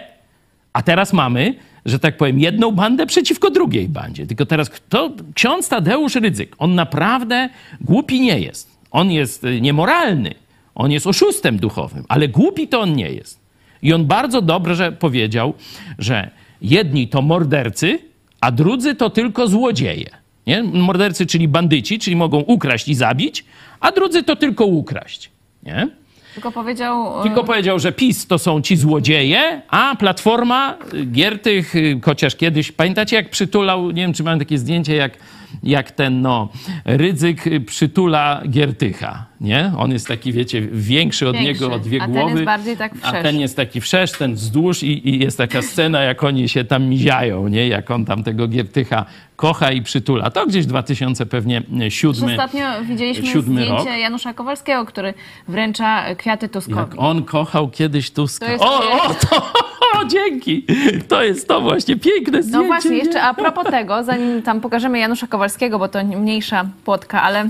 A 0.74 0.82
teraz 0.82 1.14
mamy, 1.14 1.56
że 1.86 2.00
tak 2.00 2.18
powiem, 2.18 2.40
jedną 2.40 2.72
bandę 2.72 3.06
przeciwko 3.06 3.50
drugiej 3.52 3.90
bandzie. 3.90 4.28
Tylko 4.28 4.46
teraz 4.46 4.70
kto? 4.70 5.12
Ksiądz 5.36 5.70
Tadeusz 5.70 6.16
Rydzyk. 6.16 6.56
On 6.58 6.76
naprawdę 6.76 7.50
głupi 7.82 8.20
nie 8.22 8.40
jest. 8.40 8.78
On 8.92 9.12
jest 9.12 9.44
y, 9.44 9.62
niemoralny. 9.62 10.32
On 10.76 10.92
jest 10.92 11.08
oszustem 11.08 11.58
duchowym, 11.58 12.04
ale 12.08 12.28
głupi 12.28 12.68
to 12.68 12.82
on 12.82 12.94
nie 12.96 13.10
jest. 13.10 13.40
I 13.82 13.94
on 13.94 14.06
bardzo 14.06 14.42
dobrze 14.42 14.92
powiedział, 14.92 15.54
że 16.00 16.30
jedni 16.62 17.08
to 17.08 17.22
mordercy, 17.22 18.00
a 18.42 18.52
drudzy 18.52 18.96
to 18.96 19.10
tylko 19.10 19.48
złodzieje. 19.48 20.10
Nie? 20.48 20.64
Mordercy, 20.64 21.26
czyli 21.26 21.48
bandyci, 21.48 22.00
czyli 22.00 22.16
mogą 22.16 22.38
ukraść 22.40 22.88
i 22.88 22.96
zabić, 22.96 23.46
a 23.80 23.92
drudzy 23.92 24.24
to 24.24 24.36
tylko 24.36 24.66
ukraść. 24.66 25.32
Nie? 25.64 25.88
Tylko 26.34 26.52
powiedział. 26.52 27.20
e, 27.20 27.24
Tylko 27.24 27.44
powiedział, 27.44 27.80
że 27.80 27.92
PiS 27.92 28.28
to 28.28 28.38
są 28.40 28.62
ci 28.62 28.78
złodzieje, 28.78 29.62
a 29.70 29.96
Platforma, 30.00 30.78
Giertych, 31.12 31.76
y, 31.76 32.00
chociaż 32.04 32.36
kiedyś, 32.36 32.72
pamiętacie 32.72 33.16
jak 33.16 33.30
przytulał, 33.30 33.92
nie 33.92 34.02
wiem 34.02 34.14
czy 34.14 34.24
mam 34.24 34.40
takie 34.40 34.58
zdjęcie, 34.58 34.96
jak, 34.96 35.18
jak 35.64 35.92
ten 35.92 36.22
no, 36.22 36.50
Rydzyk 36.86 37.44
przytula 37.66 38.42
Giertycha, 38.50 39.26
nie? 39.42 39.72
On 39.78 39.92
jest 39.92 40.08
taki, 40.08 40.34
wiecie, 40.34 40.62
większy 40.62 41.30
od 41.30 41.36
Większy, 41.36 41.64
niego 41.64 41.76
o 41.76 41.80
dwie 41.80 42.02
a 42.02 42.06
ten 42.06 42.14
głowy. 42.14 42.32
jest 42.32 42.44
bardziej 42.44 42.78
tak 42.78 42.94
A 43.04 43.12
ten 43.12 43.40
jest 43.40 43.56
taki 43.56 43.82
wszerz, 43.82 44.12
ten 44.12 44.34
wzdłuż 44.34 44.84
i, 44.84 45.10
i 45.10 45.20
jest 45.20 45.38
taka 45.38 45.62
scena, 45.62 46.02
jak 46.02 46.24
oni 46.24 46.50
się 46.50 46.64
tam 46.64 46.84
miziają, 46.84 47.48
nie? 47.48 47.68
Jak 47.68 47.92
on 47.92 48.06
tam 48.06 48.24
tego 48.24 48.48
Giertycha 48.48 49.06
kocha 49.36 49.72
i 49.72 49.82
przytula. 49.82 50.30
To 50.32 50.46
gdzieś 50.48 50.66
2000 50.66 51.26
pewnie 51.26 51.62
siódmy. 51.90 52.32
Ostatnio 52.32 52.66
widzieliśmy 52.84 53.28
siódmy 53.28 53.62
zdjęcie 53.62 53.90
rok. 53.90 54.00
Janusza 54.00 54.34
Kowalskiego, 54.34 54.86
który 54.86 55.14
wręcza 55.48 56.16
kwiaty 56.16 56.50
Tuskowi. 56.50 56.80
Jak 56.80 56.90
on 56.98 57.24
kochał 57.24 57.70
kiedyś 57.70 58.12
Tuska. 58.12 58.52
Jest- 58.52 58.64
O, 58.64 59.04
o, 59.04 59.14
to, 59.14 59.52
o, 60.00 60.06
dzięki. 60.06 60.66
To 61.08 61.24
jest 61.24 61.48
to 61.48 61.62
właśnie 61.62 61.96
piękne 61.96 62.44
zdjęcie. 62.44 62.62
No 62.62 62.64
właśnie, 62.64 62.92
nie? 62.92 62.98
jeszcze 62.98 63.22
a 63.22 63.34
propos 63.34 63.66
tego, 63.66 64.04
zanim 64.04 64.42
tam 64.42 64.62
pokażemy 64.62 65.00
Janusza 65.00 65.28
Kowalskiego, 65.28 65.45
bo 65.80 65.88
to 65.88 66.04
mniejsza 66.04 66.66
płotka, 66.86 67.22
ale 67.22 67.50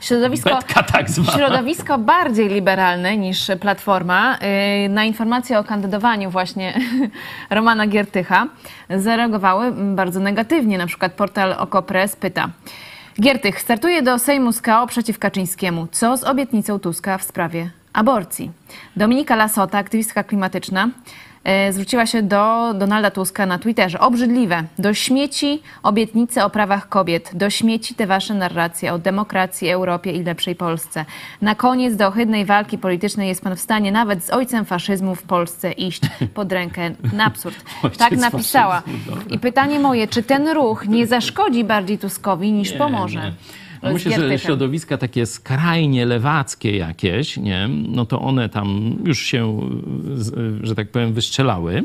środowisko, 0.00 0.56
Betka 0.56 0.82
tak 0.82 1.06
środowisko 1.34 1.98
bardziej 1.98 2.48
liberalne 2.48 3.16
niż 3.16 3.50
Platforma 3.60 4.38
yy, 4.82 4.88
na 4.88 5.04
informacje 5.04 5.58
o 5.58 5.64
kandydowaniu 5.64 6.30
właśnie 6.30 6.80
Romana 7.50 7.86
Giertycha 7.86 8.46
zareagowały 8.90 9.72
bardzo 9.72 10.20
negatywnie. 10.20 10.78
Na 10.78 10.86
przykład 10.86 11.12
portal 11.12 11.52
Okopres 11.52 12.16
pyta 12.16 12.48
Giertych 13.20 13.60
startuje 13.60 14.02
do 14.02 14.18
Sejmu 14.18 14.52
z 14.52 14.62
KO 14.62 14.86
przeciw 14.86 15.18
Kaczyńskiemu. 15.18 15.86
Co 15.92 16.16
z 16.16 16.24
obietnicą 16.24 16.78
Tuska 16.78 17.18
w 17.18 17.22
sprawie 17.22 17.70
aborcji? 17.92 18.50
Dominika 18.96 19.36
Lasota, 19.36 19.78
aktywistka 19.78 20.24
klimatyczna, 20.24 20.88
zwróciła 21.70 22.06
się 22.06 22.22
do 22.22 22.74
Donalda 22.74 23.10
Tuska 23.10 23.46
na 23.46 23.58
Twitterze. 23.58 24.00
Obrzydliwe. 24.00 24.64
Do 24.78 24.94
śmieci 24.94 25.62
obietnice 25.82 26.44
o 26.44 26.50
prawach 26.50 26.88
kobiet. 26.88 27.30
Do 27.34 27.50
śmieci 27.50 27.94
te 27.94 28.06
wasze 28.06 28.34
narracje 28.34 28.92
o 28.92 28.98
demokracji, 28.98 29.68
Europie 29.68 30.12
i 30.12 30.22
lepszej 30.22 30.54
Polsce. 30.54 31.04
Na 31.42 31.54
koniec 31.54 31.96
do 31.96 32.06
ohydnej 32.06 32.44
walki 32.44 32.78
politycznej 32.78 33.28
jest 33.28 33.42
pan 33.42 33.56
w 33.56 33.60
stanie 33.60 33.92
nawet 33.92 34.24
z 34.24 34.30
ojcem 34.30 34.64
faszyzmu 34.64 35.14
w 35.14 35.22
Polsce 35.22 35.72
iść 35.72 36.02
pod 36.34 36.52
rękę. 36.52 36.90
Na 37.12 37.24
absurd. 37.24 37.64
Tak 37.98 38.12
napisała. 38.12 38.82
I 39.30 39.38
pytanie 39.38 39.78
moje, 39.78 40.08
czy 40.08 40.22
ten 40.22 40.48
ruch 40.48 40.86
nie 40.86 41.06
zaszkodzi 41.06 41.64
bardziej 41.64 41.98
Tuskowi 41.98 42.52
niż 42.52 42.72
pomoże? 42.72 43.20
Nie. 43.20 43.32
No 43.82 43.92
myślę, 43.92 44.28
że 44.28 44.38
środowiska 44.38 44.98
takie 44.98 45.26
skrajnie 45.26 46.06
lewackie 46.06 46.76
jakieś, 46.76 47.36
nie, 47.36 47.68
no 47.88 48.06
to 48.06 48.20
one 48.20 48.48
tam 48.48 48.96
już 49.04 49.18
się, 49.22 49.60
że 50.62 50.74
tak 50.74 50.90
powiem, 50.90 51.12
wystrzelały. 51.12 51.84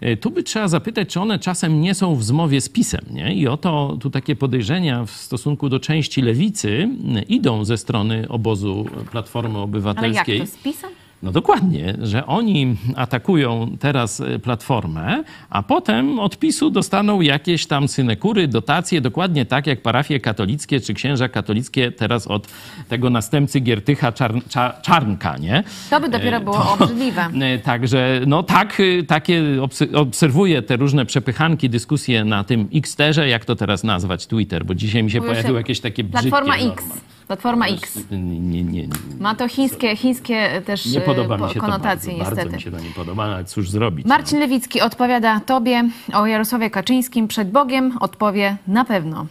E, 0.00 0.16
Tu 0.16 0.30
by 0.30 0.42
trzeba 0.42 0.68
zapytać, 0.68 1.08
czy 1.08 1.20
one 1.20 1.38
czasem 1.38 1.80
nie 1.80 1.94
są 1.94 2.14
w 2.14 2.24
zmowie 2.24 2.60
z 2.60 2.68
PiSem, 2.68 3.00
nie? 3.10 3.34
I 3.34 3.48
oto 3.48 3.96
tu 4.00 4.10
takie 4.10 4.36
podejrzenia 4.36 5.04
w 5.04 5.10
stosunku 5.10 5.68
do 5.68 5.80
części 5.80 6.22
lewicy 6.22 6.88
idą 7.28 7.64
ze 7.64 7.76
strony 7.76 8.28
obozu 8.28 8.86
Platformy 9.10 9.48
Ale 9.50 9.58
jak 9.58 9.64
Obywatelskiej. 9.64 10.40
to 10.40 10.46
z 10.46 10.56
PiSem? 10.56 10.90
No 11.22 11.32
dokładnie, 11.32 11.94
że 12.02 12.26
oni 12.26 12.76
atakują 12.96 13.76
teraz 13.80 14.20
e, 14.20 14.38
Platformę, 14.38 15.24
a 15.50 15.62
potem 15.62 16.18
od 16.18 16.38
PiSu 16.38 16.70
dostaną 16.70 17.20
jakieś 17.20 17.66
tam 17.66 17.88
synekury, 17.88 18.48
dotacje, 18.48 19.00
dokładnie 19.00 19.46
tak 19.46 19.66
jak 19.66 19.82
parafie 19.82 20.20
katolickie 20.20 20.80
czy 20.80 20.94
księża 20.94 21.28
katolickie 21.28 21.92
teraz 21.92 22.26
od 22.26 22.48
tego 22.88 23.10
następcy 23.10 23.60
Giertycha 23.60 24.12
Czarn, 24.12 24.38
Cza- 24.38 24.80
Czarnka, 24.82 25.36
nie? 25.38 25.62
To 25.90 26.00
by 26.00 26.08
dopiero 26.08 26.36
E, 26.36 26.40
było 26.40 26.56
to- 26.56 26.72
obrzydliwe. 26.72 27.28
E, 27.40 27.58
Także 27.58 28.20
no 28.26 28.42
tak, 28.42 28.80
y, 28.80 29.04
takie 29.08 29.42
obs- 29.42 29.94
obserwuję 29.96 30.62
te 30.62 30.76
różne 30.76 31.06
przepychanki, 31.06 31.70
dyskusje 31.70 32.24
na 32.24 32.44
tym 32.44 32.68
Xterze, 32.74 33.28
jak 33.28 33.44
to 33.44 33.56
teraz 33.56 33.84
nazwać, 33.84 34.26
Twitter, 34.26 34.64
bo 34.64 34.74
dzisiaj 34.74 35.02
mi 35.02 35.10
się 35.10 35.18
Mówi 35.18 35.28
się 35.28 35.34
pojawiły 35.34 35.58
jakieś 35.58 35.80
takie 35.80 36.04
brzydkie 36.04 36.30
Platforma 36.30 36.56
X. 36.56 36.84
Platforma 37.30 37.66
X. 37.68 37.98
Nie, 38.10 38.40
nie, 38.40 38.64
nie, 38.64 38.88
Ma 39.20 39.34
to 39.34 39.48
chińskie, 39.48 39.96
chińskie 39.96 40.62
też 40.66 40.86
nie 40.86 40.98
e, 40.98 41.00
podoba 41.00 41.38
po- 41.38 41.46
mi 41.46 41.52
się 41.54 41.60
konotacje 41.60 42.12
to 42.12 42.18
bardzo, 42.18 42.30
niestety. 42.30 42.36
bardzo 42.50 42.56
mi 42.56 42.62
się 42.62 42.70
to 42.70 42.80
nie 42.80 42.90
podoba, 42.90 43.24
ale 43.24 43.44
cóż 43.44 43.70
zrobić. 43.70 44.06
Marcin 44.06 44.38
Lewicki 44.38 44.80
odpowiada 44.80 45.40
tobie 45.40 45.88
o 46.12 46.26
Jarosławie 46.26 46.70
Kaczyńskim 46.70 47.28
przed 47.28 47.50
Bogiem, 47.50 47.98
odpowie 48.00 48.56
na 48.66 48.84
pewno. 48.84 49.26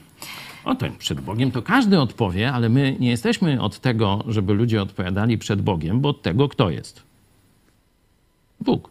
O 0.65 0.75
to 0.75 0.85
przed 0.99 1.21
Bogiem 1.21 1.51
to 1.51 1.61
każdy 1.61 1.99
odpowie, 1.99 2.51
ale 2.51 2.69
my 2.69 2.95
nie 2.99 3.09
jesteśmy 3.09 3.61
od 3.61 3.79
tego, 3.79 4.23
żeby 4.27 4.53
ludzie 4.53 4.81
odpowiadali 4.81 5.37
przed 5.37 5.61
Bogiem, 5.61 5.99
bo 6.01 6.09
od 6.09 6.21
tego 6.21 6.49
kto 6.49 6.69
jest? 6.69 7.03
Bóg. 8.61 8.89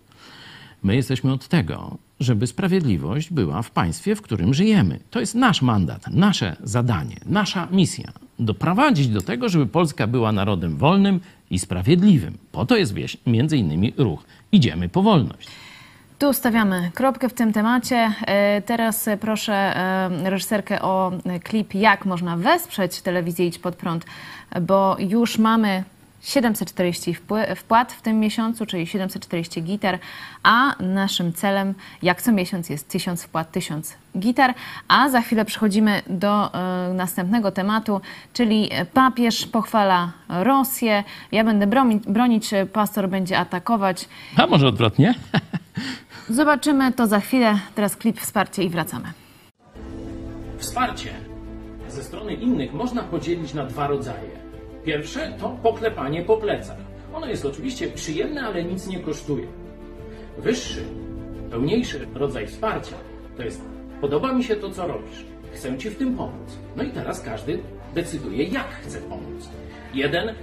My 0.89 0.97
jesteśmy 0.97 1.33
od 1.33 1.49
tego, 1.49 1.97
żeby 2.21 2.47
sprawiedliwość 2.47 3.31
była 3.31 3.63
w 3.63 3.71
państwie, 3.71 4.15
w 4.17 4.23
którym 4.23 4.55
żyjemy. 4.55 5.01
To 5.11 5.21
jest 5.21 5.35
nasz 5.35 5.63
mandat, 5.63 6.07
nasze 6.11 6.57
zadanie, 6.63 7.17
nasza 7.27 7.69
misja. 7.71 8.13
Doprowadzić 8.39 9.09
do 9.09 9.21
tego, 9.23 9.49
żeby 9.49 9.67
Polska 9.67 10.07
była 10.07 10.33
narodem 10.33 10.77
wolnym 10.77 11.21
i 11.51 11.59
sprawiedliwym. 11.59 12.39
Po 12.53 12.67
to 12.67 12.77
jest 12.77 12.95
wieś- 12.95 13.17
między 13.27 13.57
innymi 13.57 13.95
ruch. 13.97 14.25
Idziemy 14.53 14.89
po 14.89 15.03
wolność. 15.03 15.49
Tu 16.19 16.33
stawiamy 16.33 16.91
kropkę 16.95 17.29
w 17.29 17.35
tym 17.35 17.53
temacie. 17.53 18.13
E, 18.27 18.63
Teraz 18.63 19.09
e, 19.09 19.17
proszę 19.17 19.55
e, 19.55 20.31
reżyserkę 20.31 20.83
o 20.83 21.13
klip, 21.45 21.75
jak 21.75 22.07
można 22.07 22.37
wesprzeć 22.37 23.03
telewizję 23.03 23.47
Idź 23.47 23.59
Pod 23.59 23.77
Prąd, 23.77 24.05
bo 24.63 24.97
już 24.99 25.39
mamy 25.39 25.85
740 26.21 27.15
wpły- 27.15 27.55
wpłat 27.57 27.93
w 27.93 28.03
tym 28.03 28.21
miesiącu, 28.21 28.67
czyli 28.67 28.87
740 28.87 29.63
gitar, 29.63 29.99
a 30.43 30.83
naszym 30.83 31.33
celem 31.33 31.75
jak 32.03 32.23
co 32.23 32.33
miesiąc 32.33 32.71
jest 32.71 32.89
1000 32.89 33.23
wpłat, 33.25 33.53
1000 33.53 33.95
gitar, 34.19 34.55
a 34.89 35.09
za 35.09 35.21
chwilę 35.21 35.45
przechodzimy 35.45 36.03
do 36.07 36.55
e, 36.55 36.93
następnego 36.95 37.53
tematu, 37.53 38.01
czyli 38.33 38.71
papież 38.95 39.47
pochwala 39.47 40.13
Rosję, 40.29 41.05
ja 41.33 41.45
będę 41.45 41.67
bronić, 41.67 42.05
bronić 42.05 42.53
e, 42.53 42.67
pastor 42.67 43.09
będzie 43.09 43.39
atakować. 43.39 44.09
A 44.37 44.47
może 44.47 44.67
odwrotnie? 44.69 45.15
Zobaczymy 46.29 46.93
to 46.93 47.07
za 47.07 47.21
chwilę. 47.21 47.59
Teraz 47.75 47.97
klip 47.97 48.21
wsparcie 48.21 48.63
i 48.63 48.69
wracamy. 48.69 49.13
Wsparcie 50.59 51.11
ze 51.89 52.05
strony 52.05 52.35
innych 52.35 52.73
można 52.73 53.03
podzielić 53.03 53.55
na 53.55 53.65
dwa 53.65 53.87
rodzaje. 53.87 54.38
Pierwsze 54.89 55.33
to 55.41 55.49
poklepanie 55.63 56.23
po 56.23 56.37
plecach. 56.37 56.77
Ono 57.15 57.27
jest 57.27 57.45
oczywiście 57.45 57.89
przyjemne, 57.89 58.43
ale 58.43 58.65
nic 58.65 58.87
nie 58.87 59.01
kosztuje. 59.01 59.47
Wyższy, 60.39 60.85
pełniejszy 61.51 62.07
rodzaj 62.15 62.47
wsparcia 62.47 62.97
to 63.37 63.43
jest 63.43 63.63
podoba 64.01 64.33
mi 64.33 64.45
się 64.45 64.57
to, 64.57 64.71
co 64.71 64.87
robisz. 64.87 65.25
Chcę 65.53 65.79
ci 65.79 65.91
w 65.91 65.97
tym 65.97 66.17
pomóc. 66.17 66.59
No 66.77 66.83
i 66.83 66.91
teraz 66.91 67.21
każdy 67.21 67.59
decyduje, 67.95 68.45
jak 68.45 68.69
chce 68.69 68.99
pomóc. 68.99 69.49
Jeden 69.95 70.35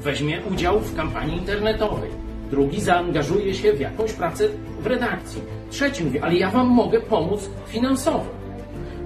weźmie 0.00 0.40
udział 0.50 0.80
w 0.80 0.96
kampanii 0.96 1.36
internetowej. 1.36 2.10
Drugi 2.50 2.80
zaangażuje 2.80 3.54
się 3.54 3.72
w 3.72 3.80
jakąś 3.80 4.12
pracę 4.12 4.48
w 4.80 4.86
redakcji. 4.86 5.42
Trzeci 5.70 6.04
mówi, 6.04 6.18
ale 6.18 6.34
ja 6.34 6.50
wam 6.50 6.66
mogę 6.66 7.00
pomóc 7.00 7.50
finansowo. 7.66 8.26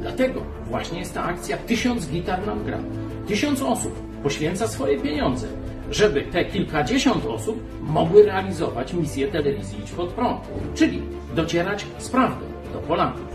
Dlatego 0.00 0.42
właśnie 0.66 0.98
jest 0.98 1.14
ta 1.14 1.24
akcja 1.24 1.56
Tysiąc 1.56 2.08
gitar 2.08 2.46
nam 2.46 2.64
gra. 2.64 2.78
Tysiąc 3.26 3.62
osób 3.62 4.11
poświęca 4.22 4.68
swoje 4.68 5.00
pieniądze, 5.00 5.46
żeby 5.90 6.22
te 6.22 6.44
kilkadziesiąt 6.44 7.26
osób 7.26 7.62
mogły 7.80 8.22
realizować 8.22 8.92
misję 8.92 9.28
telewizji 9.28 9.78
Idź 9.80 9.90
Pod 9.90 10.08
Prąd, 10.10 10.40
czyli 10.74 11.02
docierać 11.34 11.86
z 11.98 12.08
prawdą 12.08 12.46
do 12.72 12.78
Polaków. 12.78 13.32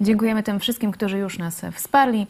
Dziękujemy 0.00 0.42
tym 0.42 0.60
wszystkim, 0.60 0.92
którzy 0.92 1.18
już 1.18 1.38
nas 1.38 1.62
wsparli 1.72 2.26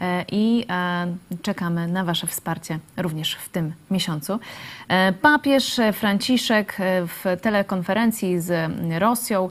e, 0.00 0.24
i 0.32 0.66
e, 0.70 1.06
czekamy 1.42 1.88
na 1.88 2.04
Wasze 2.04 2.26
wsparcie 2.26 2.78
również 2.96 3.34
w 3.34 3.48
tym 3.48 3.72
miesiącu. 3.90 4.40
E, 4.88 5.12
Papież 5.12 5.80
Franciszek 5.92 6.78
w 7.06 7.40
telekonferencji 7.42 8.40
z 8.40 8.72
Rosją, 8.98 9.50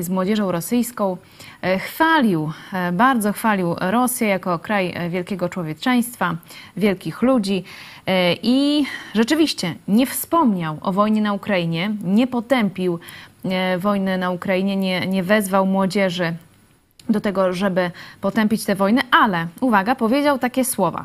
z 0.00 0.08
młodzieżą 0.08 0.52
rosyjską, 0.52 1.16
e, 1.62 1.78
chwalił, 1.78 2.52
e, 2.72 2.92
bardzo 2.92 3.32
chwalił 3.32 3.74
Rosję 3.80 4.28
jako 4.28 4.58
kraj 4.58 4.92
e, 4.94 5.10
wielkiego 5.10 5.48
człowieczeństwa, 5.48 6.36
wielkich 6.76 7.22
ludzi. 7.22 7.64
E, 8.06 8.34
I 8.42 8.86
rzeczywiście 9.14 9.74
nie 9.88 10.06
wspomniał 10.06 10.78
o 10.80 10.92
wojnie 10.92 11.22
na 11.22 11.32
Ukrainie, 11.32 11.90
nie 12.04 12.26
potępił 12.26 12.98
e, 13.44 13.78
wojny 13.78 14.18
na 14.18 14.30
Ukrainie, 14.30 14.76
nie, 14.76 15.06
nie 15.06 15.22
wezwał 15.22 15.66
młodzieży 15.66 16.34
do 17.08 17.20
tego, 17.20 17.52
żeby 17.52 17.90
potępić 18.20 18.64
tę 18.64 18.74
wojnę, 18.74 19.02
ale 19.10 19.46
uwaga, 19.60 19.94
powiedział 19.94 20.38
takie 20.38 20.64
słowa. 20.64 21.04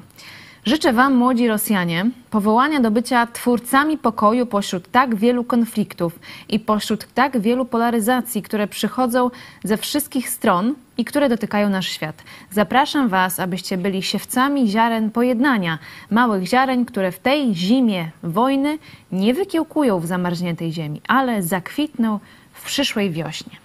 Życzę 0.65 0.93
Wam, 0.93 1.15
młodzi 1.15 1.47
Rosjanie, 1.47 2.09
powołania 2.29 2.79
do 2.79 2.91
bycia 2.91 3.27
twórcami 3.27 3.97
pokoju 3.97 4.45
pośród 4.45 4.91
tak 4.91 5.15
wielu 5.15 5.43
konfliktów 5.43 6.19
i 6.49 6.59
pośród 6.59 7.13
tak 7.13 7.39
wielu 7.39 7.65
polaryzacji, 7.65 8.41
które 8.41 8.67
przychodzą 8.67 9.29
ze 9.63 9.77
wszystkich 9.77 10.29
stron 10.29 10.75
i 10.97 11.05
które 11.05 11.29
dotykają 11.29 11.69
nasz 11.69 11.89
świat. 11.89 12.23
Zapraszam 12.51 13.09
Was, 13.09 13.39
abyście 13.39 13.77
byli 13.77 14.03
siewcami 14.03 14.67
ziaren 14.67 15.11
pojednania, 15.11 15.79
małych 16.11 16.47
ziaren, 16.47 16.85
które 16.85 17.11
w 17.11 17.19
tej 17.19 17.55
zimie 17.55 18.11
wojny 18.23 18.77
nie 19.11 19.33
wykiełkują 19.33 19.99
w 19.99 20.05
zamarzniętej 20.05 20.73
ziemi, 20.73 21.01
ale 21.07 21.43
zakwitną 21.43 22.19
w 22.53 22.65
przyszłej 22.65 23.11
wiośnie. 23.11 23.57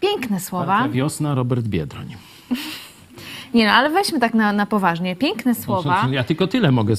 Piękne 0.00 0.40
słowa. 0.40 0.66
Partia 0.66 0.88
Wiosna, 0.88 1.34
Robert 1.34 1.66
Biedroń. 1.66 2.16
Nie 3.54 3.66
no, 3.66 3.72
ale 3.72 3.90
weźmy 3.90 4.20
tak 4.20 4.34
na, 4.34 4.52
na 4.52 4.66
poważnie. 4.66 5.16
Piękne 5.16 5.54
słowa. 5.54 6.08
Ja 6.10 6.24
tylko 6.24 6.46
tyle 6.46 6.72
mogę 6.72 6.94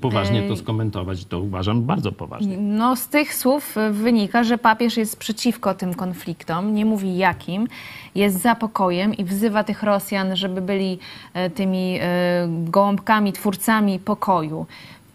poważnie 0.00 0.48
to 0.48 0.56
skomentować. 0.56 1.24
To 1.24 1.40
uważam 1.40 1.82
bardzo 1.82 2.12
poważnie. 2.12 2.56
No, 2.56 2.96
z 2.96 3.08
tych 3.08 3.34
słów 3.34 3.76
y, 3.76 3.90
wynika, 3.90 4.44
że 4.44 4.58
papież 4.58 4.96
jest 4.96 5.18
przeciwko 5.18 5.74
tym 5.74 5.94
konfliktom, 5.94 6.74
nie 6.74 6.84
mówi 6.84 7.16
jakim, 7.16 7.68
jest 8.14 8.42
za 8.42 8.54
pokojem 8.54 9.14
i 9.14 9.24
wzywa 9.24 9.64
tych 9.64 9.82
Rosjan, 9.82 10.36
żeby 10.36 10.60
byli 10.60 10.98
e, 11.34 11.50
tymi 11.50 11.98
e, 12.00 12.48
gołąbkami, 12.48 13.32
twórcami 13.32 13.98
pokoju. 13.98 14.66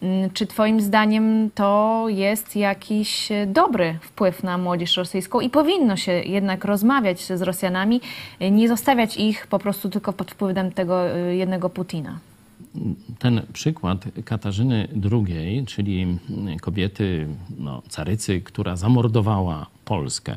Mm, 0.02 0.30
Czy 0.30 0.46
Twoim 0.46 0.80
zdaniem 0.80 1.50
to 1.54 2.04
jest 2.08 2.56
jakiś 2.56 3.32
e, 3.32 3.46
dobry 3.46 3.98
wpływ 4.02 4.42
na 4.42 4.58
młodzież 4.58 4.96
rosyjską 4.96 5.40
i 5.40 5.50
powinno 5.50 5.96
się 5.96 6.12
jednak 6.12 6.64
rozmawiać 6.64 7.20
z 7.20 7.42
Rosjanami, 7.42 8.00
e, 8.40 8.50
nie 8.50 8.68
zostawiać 8.68 9.16
ich 9.16 9.46
po 9.46 9.58
prostu 9.58 9.90
tylko 9.90 10.12
pod 10.12 10.30
wpływem 10.30 10.72
tego 10.72 11.10
e, 11.10 11.36
jednego 11.36 11.70
Putina? 11.70 12.18
ten 13.18 13.42
przykład 13.52 14.04
Katarzyny 14.24 14.88
II, 15.12 15.64
czyli 15.66 16.18
kobiety, 16.60 17.26
no, 17.58 17.82
carycy, 17.88 18.40
która 18.40 18.76
zamordowała 18.76 19.66
Polskę, 19.90 20.36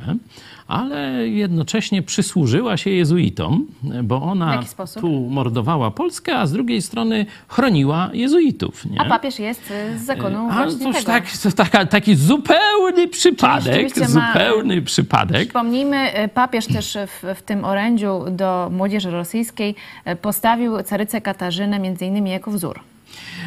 ale 0.67 1.27
jednocześnie 1.27 2.01
przysłużyła 2.01 2.77
się 2.77 2.89
jezuitom, 2.89 3.67
bo 4.03 4.21
ona 4.21 4.63
tu 5.01 5.09
mordowała 5.09 5.91
Polskę, 5.91 6.37
a 6.37 6.47
z 6.47 6.51
drugiej 6.51 6.81
strony 6.81 7.25
chroniła 7.47 8.09
jezuitów. 8.13 8.85
Nie? 8.85 9.01
A 9.01 9.05
papież 9.05 9.39
jest 9.39 9.71
y, 9.71 9.99
z 9.99 10.05
zakonu 10.05 10.49
A 10.51 10.53
właśnie 10.53 10.85
toż 10.85 10.95
tego. 10.95 11.05
tak, 11.05 11.23
to 11.43 11.51
taka, 11.51 11.85
taki 11.85 12.15
zupełny 12.15 13.07
przypadek, 13.07 13.73
rzeczywiście 13.73 14.01
ma- 14.01 14.07
zupełny 14.07 14.81
przypadek. 14.81 15.43
Przypomnijmy, 15.43 16.23
y, 16.23 16.27
papież 16.27 16.67
też 16.67 16.97
w, 17.07 17.35
w 17.37 17.41
tym 17.41 17.65
orędziu 17.65 18.25
do 18.31 18.69
młodzieży 18.71 19.11
rosyjskiej 19.11 19.75
y, 20.07 20.15
postawił 20.15 20.83
carycę 20.83 21.21
Katarzynę 21.21 21.79
między 21.79 22.05
innymi 22.05 22.29
jako 22.29 22.51
wzór. 22.51 22.79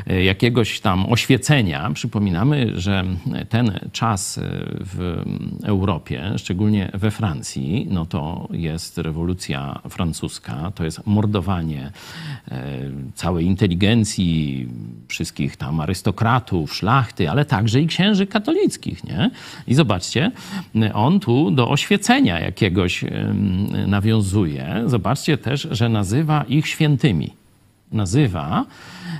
E, 0.06 0.24
jakiegoś 0.24 0.80
tam 0.80 1.12
oświecenia. 1.12 1.90
Przypominamy, 1.94 2.72
że 2.80 3.04
ten 3.48 3.78
czas 3.92 4.38
e, 4.38 4.42
w 4.80 5.22
Europie, 5.64 6.32
szczególnie 6.36 6.90
we 6.94 7.10
Francji, 7.10 7.86
no 7.90 8.06
to 8.06 8.48
jest 8.52 8.98
rewolucja 8.98 9.80
francuska, 9.88 10.72
to 10.74 10.84
jest 10.84 11.06
mordowanie 11.06 11.92
e, 12.48 12.62
całej 13.14 13.46
inteligencji, 13.46 14.68
wszystkich 15.08 15.56
tam 15.56 15.80
arystokratów, 15.80 16.74
szlachty, 16.74 17.30
ale 17.30 17.44
także 17.44 17.80
i 17.80 17.86
księży 17.86 18.26
katolickich, 18.26 19.04
nie? 19.04 19.30
I 19.66 19.74
zobaczcie, 19.74 20.30
on 20.94 21.20
tu 21.20 21.50
do 21.50 21.70
oświecenia 21.70 22.40
jakiegoś 22.40 23.04
nawiązuje. 23.86 24.82
Zobaczcie 24.86 25.38
też, 25.38 25.68
że 25.70 25.88
nazywa 25.88 26.44
ich 26.48 26.66
świętymi. 26.66 27.45
Nazywa 27.92 28.64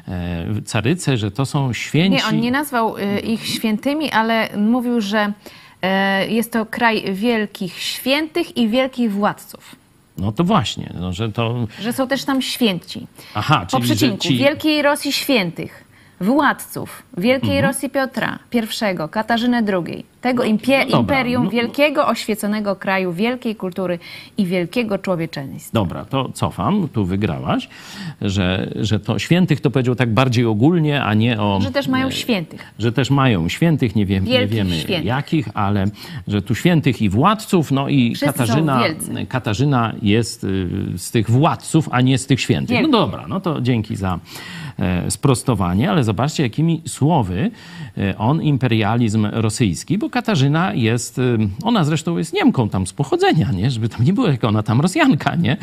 e, 0.08 0.62
caryce, 0.64 1.16
że 1.16 1.30
to 1.30 1.46
są 1.46 1.72
święci. 1.72 2.16
Nie, 2.16 2.24
on 2.26 2.40
nie 2.40 2.50
nazwał 2.50 2.98
y, 2.98 3.20
ich 3.20 3.46
świętymi, 3.46 4.10
ale 4.10 4.48
mówił, 4.56 5.00
że 5.00 5.32
e, 5.82 6.28
jest 6.28 6.52
to 6.52 6.66
kraj 6.66 7.14
wielkich 7.14 7.78
świętych 7.78 8.56
i 8.56 8.68
wielkich 8.68 9.12
władców. 9.12 9.76
No 10.18 10.32
to 10.32 10.44
właśnie, 10.44 10.92
no, 11.00 11.12
że 11.12 11.32
to... 11.32 11.66
Że 11.80 11.92
są 11.92 12.08
też 12.08 12.24
tam 12.24 12.42
święci. 12.42 13.06
Aha, 13.34 13.66
Po 13.70 13.76
czyli 13.76 13.88
że 13.88 13.94
przecinku 13.94 14.18
ci... 14.18 14.36
Wielkiej 14.36 14.82
Rosji 14.82 15.12
świętych, 15.12 15.84
władców 16.20 17.02
Wielkiej 17.16 17.56
Mhm. 17.56 17.64
Rosji 17.64 17.90
Piotra 17.90 18.38
I, 18.52 19.08
Katarzyny 19.10 19.62
II, 19.68 20.04
tego 20.26 20.42
impie- 20.42 20.90
no 20.90 21.00
imperium 21.00 21.44
no- 21.44 21.50
wielkiego, 21.50 22.06
oświeconego 22.06 22.76
kraju, 22.76 23.12
wielkiej 23.12 23.56
kultury 23.56 23.98
i 24.38 24.46
wielkiego 24.46 24.98
człowieczeństwa. 24.98 25.70
Dobra, 25.72 26.04
to 26.04 26.30
cofam, 26.34 26.88
tu 26.88 27.04
wygrałaś, 27.04 27.68
że, 28.20 28.72
że 28.80 29.00
to 29.00 29.18
świętych 29.18 29.60
to 29.60 29.70
powiedział 29.70 29.94
tak 29.94 30.14
bardziej 30.14 30.44
ogólnie, 30.44 31.02
a 31.02 31.14
nie 31.14 31.40
o... 31.40 31.60
Że 31.62 31.70
też 31.70 31.88
mają 31.88 32.06
e, 32.06 32.12
świętych. 32.12 32.72
że 32.78 32.92
też 32.92 33.10
mają 33.10 33.48
świętych, 33.48 33.96
nie, 33.96 34.06
wiem, 34.06 34.24
nie 34.24 34.46
wiemy 34.46 34.76
świętych. 34.76 35.04
jakich, 35.04 35.48
ale 35.54 35.84
że 36.28 36.42
tu 36.42 36.54
świętych 36.54 37.02
i 37.02 37.08
władców, 37.08 37.70
no 37.70 37.88
i 37.88 38.14
Wszyscy 38.14 38.26
Katarzyna. 38.26 38.82
Katarzyna 39.28 39.92
jest 40.02 40.44
y, 40.44 40.68
z 40.96 41.10
tych 41.10 41.30
władców, 41.30 41.88
a 41.92 42.00
nie 42.00 42.18
z 42.18 42.26
tych 42.26 42.40
świętych. 42.40 42.76
Wielkich. 42.76 42.92
No 42.92 42.98
dobra, 42.98 43.24
no 43.28 43.40
to 43.40 43.60
dzięki 43.60 43.96
za 43.96 44.18
e, 44.78 45.10
sprostowanie, 45.10 45.90
ale 45.90 46.04
zobaczcie, 46.04 46.42
jakimi 46.42 46.82
słowy 46.86 47.50
e, 47.98 48.18
on 48.18 48.42
imperializm 48.42 49.26
rosyjski, 49.32 49.98
bo 49.98 50.10
Katarzyna 50.16 50.74
jest, 50.74 51.20
ona 51.62 51.84
zresztą 51.84 52.18
jest 52.18 52.32
Niemką 52.32 52.68
tam 52.68 52.86
z 52.86 52.92
pochodzenia, 52.92 53.52
nie? 53.52 53.70
Żeby 53.70 53.88
tam 53.88 54.04
nie 54.04 54.12
było, 54.12 54.28
jak 54.28 54.44
ona 54.44 54.62
tam 54.62 54.80
Rosjanka, 54.80 55.34
nie? 55.34 55.56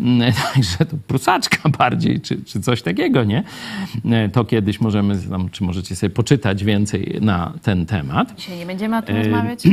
Mm, 0.00 0.32
Także 0.54 0.76
to 0.78 0.96
Prusaczka 1.06 1.68
bardziej, 1.78 2.20
czy, 2.20 2.44
czy 2.44 2.60
coś 2.60 2.82
takiego, 2.82 3.24
nie? 3.24 3.42
E, 4.10 4.28
To 4.28 4.44
kiedyś 4.44 4.80
możemy 4.80 5.18
tam, 5.30 5.48
czy 5.50 5.64
możecie 5.64 5.96
sobie 5.96 6.10
poczytać 6.10 6.64
więcej 6.64 7.18
na 7.20 7.52
ten 7.62 7.86
temat. 7.86 8.34
Dzisiaj 8.36 8.58
nie 8.58 8.66
będziemy 8.66 8.96
o 8.96 9.02
tym 9.02 9.16
E, 9.16 9.22
rozmawiać. 9.22 9.60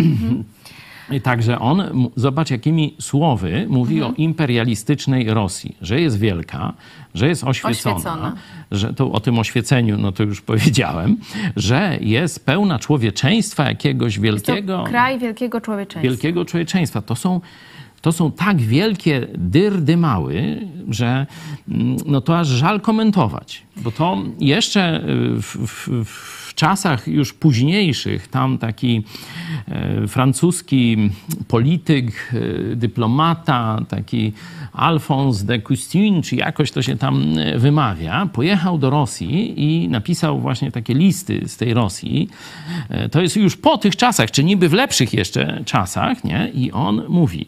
Także 1.24 1.60
on, 1.60 1.84
zobacz 2.16 2.52
jakimi 2.52 2.96
słowy 3.00 3.66
mówi 3.70 3.96
Mhm. 3.96 4.14
o 4.14 4.16
imperialistycznej 4.18 5.34
Rosji, 5.34 5.76
że 5.82 6.02
jest 6.02 6.20
wielka, 6.20 6.74
że 7.14 7.28
jest 7.28 7.44
oświecona, 7.44 7.96
Oświecona. 7.96 8.36
że 8.72 8.94
to 8.94 9.12
o 9.12 9.20
tym 9.20 9.40
oświeceniu, 9.40 9.98
no 9.98 10.12
to 10.12 10.24
już 10.24 10.42
powiedziałem, 10.52 11.18
że 11.56 11.98
jest 12.02 12.46
pełna 12.46 12.80
człowieczeństwa 12.80 13.64
jakiegoś 13.66 14.20
wielkiego, 14.20 14.84
kraj 14.88 15.20
wielkiego 15.20 15.62
człowieczeństwa. 15.62 16.02
wielkiego 16.12 16.46
człowieczeństwa. 16.46 17.02
To 17.02 17.16
są, 17.16 17.42
to 18.02 18.12
są 18.12 18.32
tak 18.32 18.58
wielkie 18.58 19.28
dyrdymały, 19.38 20.62
że 20.90 21.26
mm, 21.70 21.98
no 22.06 22.22
to 22.22 22.40
aż 22.40 22.48
żal 22.48 22.82
komentować. 22.82 23.64
Bo 23.78 23.92
to 23.92 24.18
jeszcze 24.40 24.98
y, 25.10 25.42
w, 25.42 25.58
w, 26.06 26.45
w 26.56 26.58
czasach 26.58 27.08
już 27.08 27.34
późniejszych, 27.34 28.28
tam 28.28 28.58
taki 28.58 29.04
e, 29.68 30.08
francuski 30.08 31.10
polityk, 31.48 32.34
e, 32.72 32.76
dyplomata, 32.76 33.80
taki 33.90 34.34
Alphonse 34.74 35.46
de 35.46 35.62
Custine, 35.62 36.22
czy 36.22 36.36
jakoś 36.36 36.72
to 36.72 36.82
się 36.82 36.98
tam 36.98 37.38
e, 37.38 37.60
wymawia, 37.60 38.26
pojechał 38.34 38.78
do 38.78 38.90
Rosji 38.90 39.54
i 39.58 39.90
napisał 39.90 40.40
właśnie 40.40 40.72
takie 40.72 40.94
listy 40.94 41.42
z 41.48 41.58
tej 41.58 41.74
Rosji. 41.74 42.30
To 43.12 43.22
jest 43.22 43.36
już 43.36 43.58
po 43.58 43.78
tych 43.78 43.96
czasach, 43.96 44.32
czy 44.32 44.44
niby 44.44 44.70
w 44.70 44.74
lepszych 44.74 45.14
jeszcze 45.14 45.64
czasach, 45.66 46.24
nie? 46.24 46.52
I 46.54 46.72
on 46.72 47.04
mówi, 47.10 47.48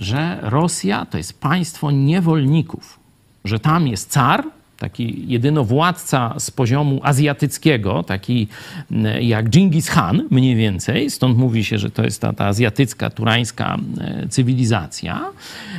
że 0.00 0.38
Rosja 0.42 1.06
to 1.06 1.18
jest 1.18 1.40
państwo 1.40 1.90
niewolników, 1.90 2.98
że 3.44 3.60
tam 3.60 3.86
jest 3.88 4.10
car, 4.10 4.44
taki 4.78 5.24
jedynowładca 5.28 6.34
z 6.38 6.50
poziomu 6.50 7.00
azjatyckiego, 7.02 8.02
taki 8.02 8.48
mm, 8.90 9.22
jak 9.22 9.48
Dżingis 9.48 9.90
Khan 9.90 10.22
mniej 10.30 10.56
więcej, 10.56 11.10
stąd 11.10 11.38
mówi 11.38 11.64
się, 11.64 11.78
że 11.78 11.90
to 11.90 12.04
jest 12.04 12.20
ta, 12.20 12.32
ta 12.32 12.46
azjatycka, 12.46 13.10
turańska 13.10 13.76
e, 14.00 14.28
cywilizacja, 14.28 15.20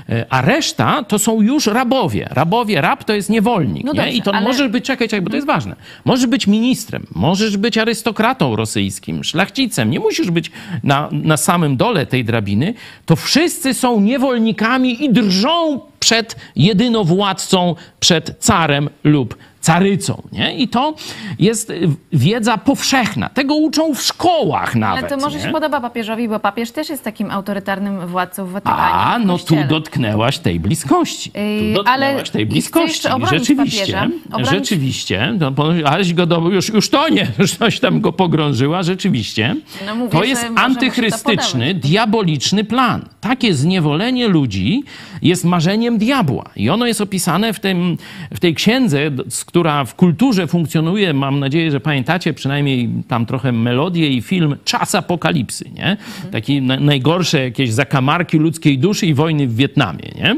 E, 0.10 0.26
a 0.30 0.42
reszta 0.42 1.04
to 1.04 1.20
są 1.20 1.42
już 1.42 1.68
rabowie. 1.68 2.28
Rabowie, 2.32 2.82
rab 2.82 3.04
to 3.04 3.14
jest 3.14 3.30
niewolnik. 3.30 3.84
No 3.84 3.94
nie? 3.94 3.98
dobrze, 4.00 4.12
I 4.12 4.22
to 4.22 4.34
ale- 4.36 4.48
możesz 4.48 4.68
być, 4.68 4.86
czekaj, 4.86 5.08
czekaj, 5.08 5.22
bo 5.22 5.30
to 5.30 5.36
jest 5.36 5.48
ważne, 5.48 5.76
możesz 6.06 6.28
być 6.28 6.48
ministrem, 6.48 7.06
możesz 7.16 7.58
być 7.58 7.78
arystokratą 7.78 8.56
rosyjskim, 8.56 9.24
szlachcicem, 9.24 9.90
nie 9.90 10.00
musisz 10.00 10.32
być 10.32 10.52
na, 10.84 11.10
na 11.12 11.38
samym 11.38 11.78
dole 11.78 12.06
tej 12.06 12.26
drabiny, 12.26 12.74
to 13.06 13.16
wszyscy 13.16 13.74
są 13.74 14.00
niewolnikami 14.02 15.04
i 15.06 15.14
drżą 15.14 15.80
przed 16.00 16.36
jedynowładcą, 16.56 17.76
przed 18.00 18.36
carem 18.40 18.90
lub 19.04 19.38
carycą. 19.62 20.22
Nie? 20.32 20.56
I 20.58 20.68
to 20.68 20.96
jest 21.40 21.72
wiedza 22.14 22.58
powszechna. 22.58 23.30
Tego 23.30 23.56
uczą 23.56 23.96
w 23.96 24.02
szkołach 24.02 24.76
nawet. 24.76 25.04
Ale 25.04 25.10
to 25.10 25.18
może 25.26 25.38
nie? 25.38 25.44
się 25.44 25.52
podoba 25.52 25.82
papieżowi, 25.82 26.28
bo 26.28 26.40
papież 26.40 26.72
też 26.72 26.90
jest 26.90 27.04
takim 27.04 27.32
autorytarnym 27.32 28.08
władcą 28.08 28.46
w 28.46 28.52
Watykanie. 28.52 28.82
A, 28.82 29.20
no 29.20 29.38
tu 29.38 29.56
dotknęłaś 29.70 30.38
tej 30.40 30.60
bliskości. 30.60 31.32
Tu 31.32 31.38
ale 31.38 31.74
dotknęłaś 31.74 32.30
tej 32.30 32.46
chcę 32.46 32.52
bliskości. 32.52 33.08
Rzeczywiście. 33.30 34.10
Obronić- 34.32 34.50
rzeczywiście, 34.50 35.34
no, 35.40 35.52
aleś 35.86 36.14
go 36.14 36.26
do, 36.26 36.40
już, 36.50 36.70
już 36.70 36.90
to 36.90 37.10
nie, 37.10 37.28
już 37.40 37.56
coś 37.56 37.80
tam 37.80 38.02
go 38.02 38.14
pogrążyła, 38.14 38.84
rzeczywiście. 38.84 39.56
No 39.86 39.96
mówię, 39.96 40.12
to 40.12 40.24
jest 40.24 40.48
to 40.56 40.62
antychrystyczny, 40.62 41.66
podobać. 41.68 41.90
diaboliczny 41.92 42.64
plan. 42.64 43.06
Takie 43.22 43.54
zniewolenie 43.54 44.28
ludzi 44.28 44.84
jest 45.22 45.46
marzeniem 45.46 45.98
diabła. 45.98 46.50
I 46.56 46.70
ono 46.70 46.86
jest 46.86 47.02
opisane 47.02 47.54
w, 47.54 47.60
tym, 47.60 47.98
w 48.32 48.40
tej 48.40 48.56
księdze, 48.56 49.00
z- 49.30 49.46
która 49.50 49.86
w 49.86 49.96
kulturze 49.96 50.48
funkcjonuje, 50.48 51.14
mam 51.14 51.40
nadzieję, 51.40 51.72
że 51.72 51.80
pamiętacie 51.80 52.34
przynajmniej 52.34 52.90
tam 53.08 53.26
trochę 53.26 53.52
melodię 53.52 54.10
i 54.10 54.22
film 54.22 54.56
Czas 54.64 54.96
Apokalipsy, 54.96 55.66
nie? 55.76 55.98
Taki 56.32 56.62
na, 56.62 56.80
najgorsze 56.80 57.44
jakieś 57.44 57.74
zakamarki 57.74 58.38
ludzkiej 58.38 58.78
duszy 58.80 59.06
i 59.06 59.14
wojny 59.14 59.48
w 59.48 59.56
Wietnamie, 59.56 60.12
nie? 60.16 60.36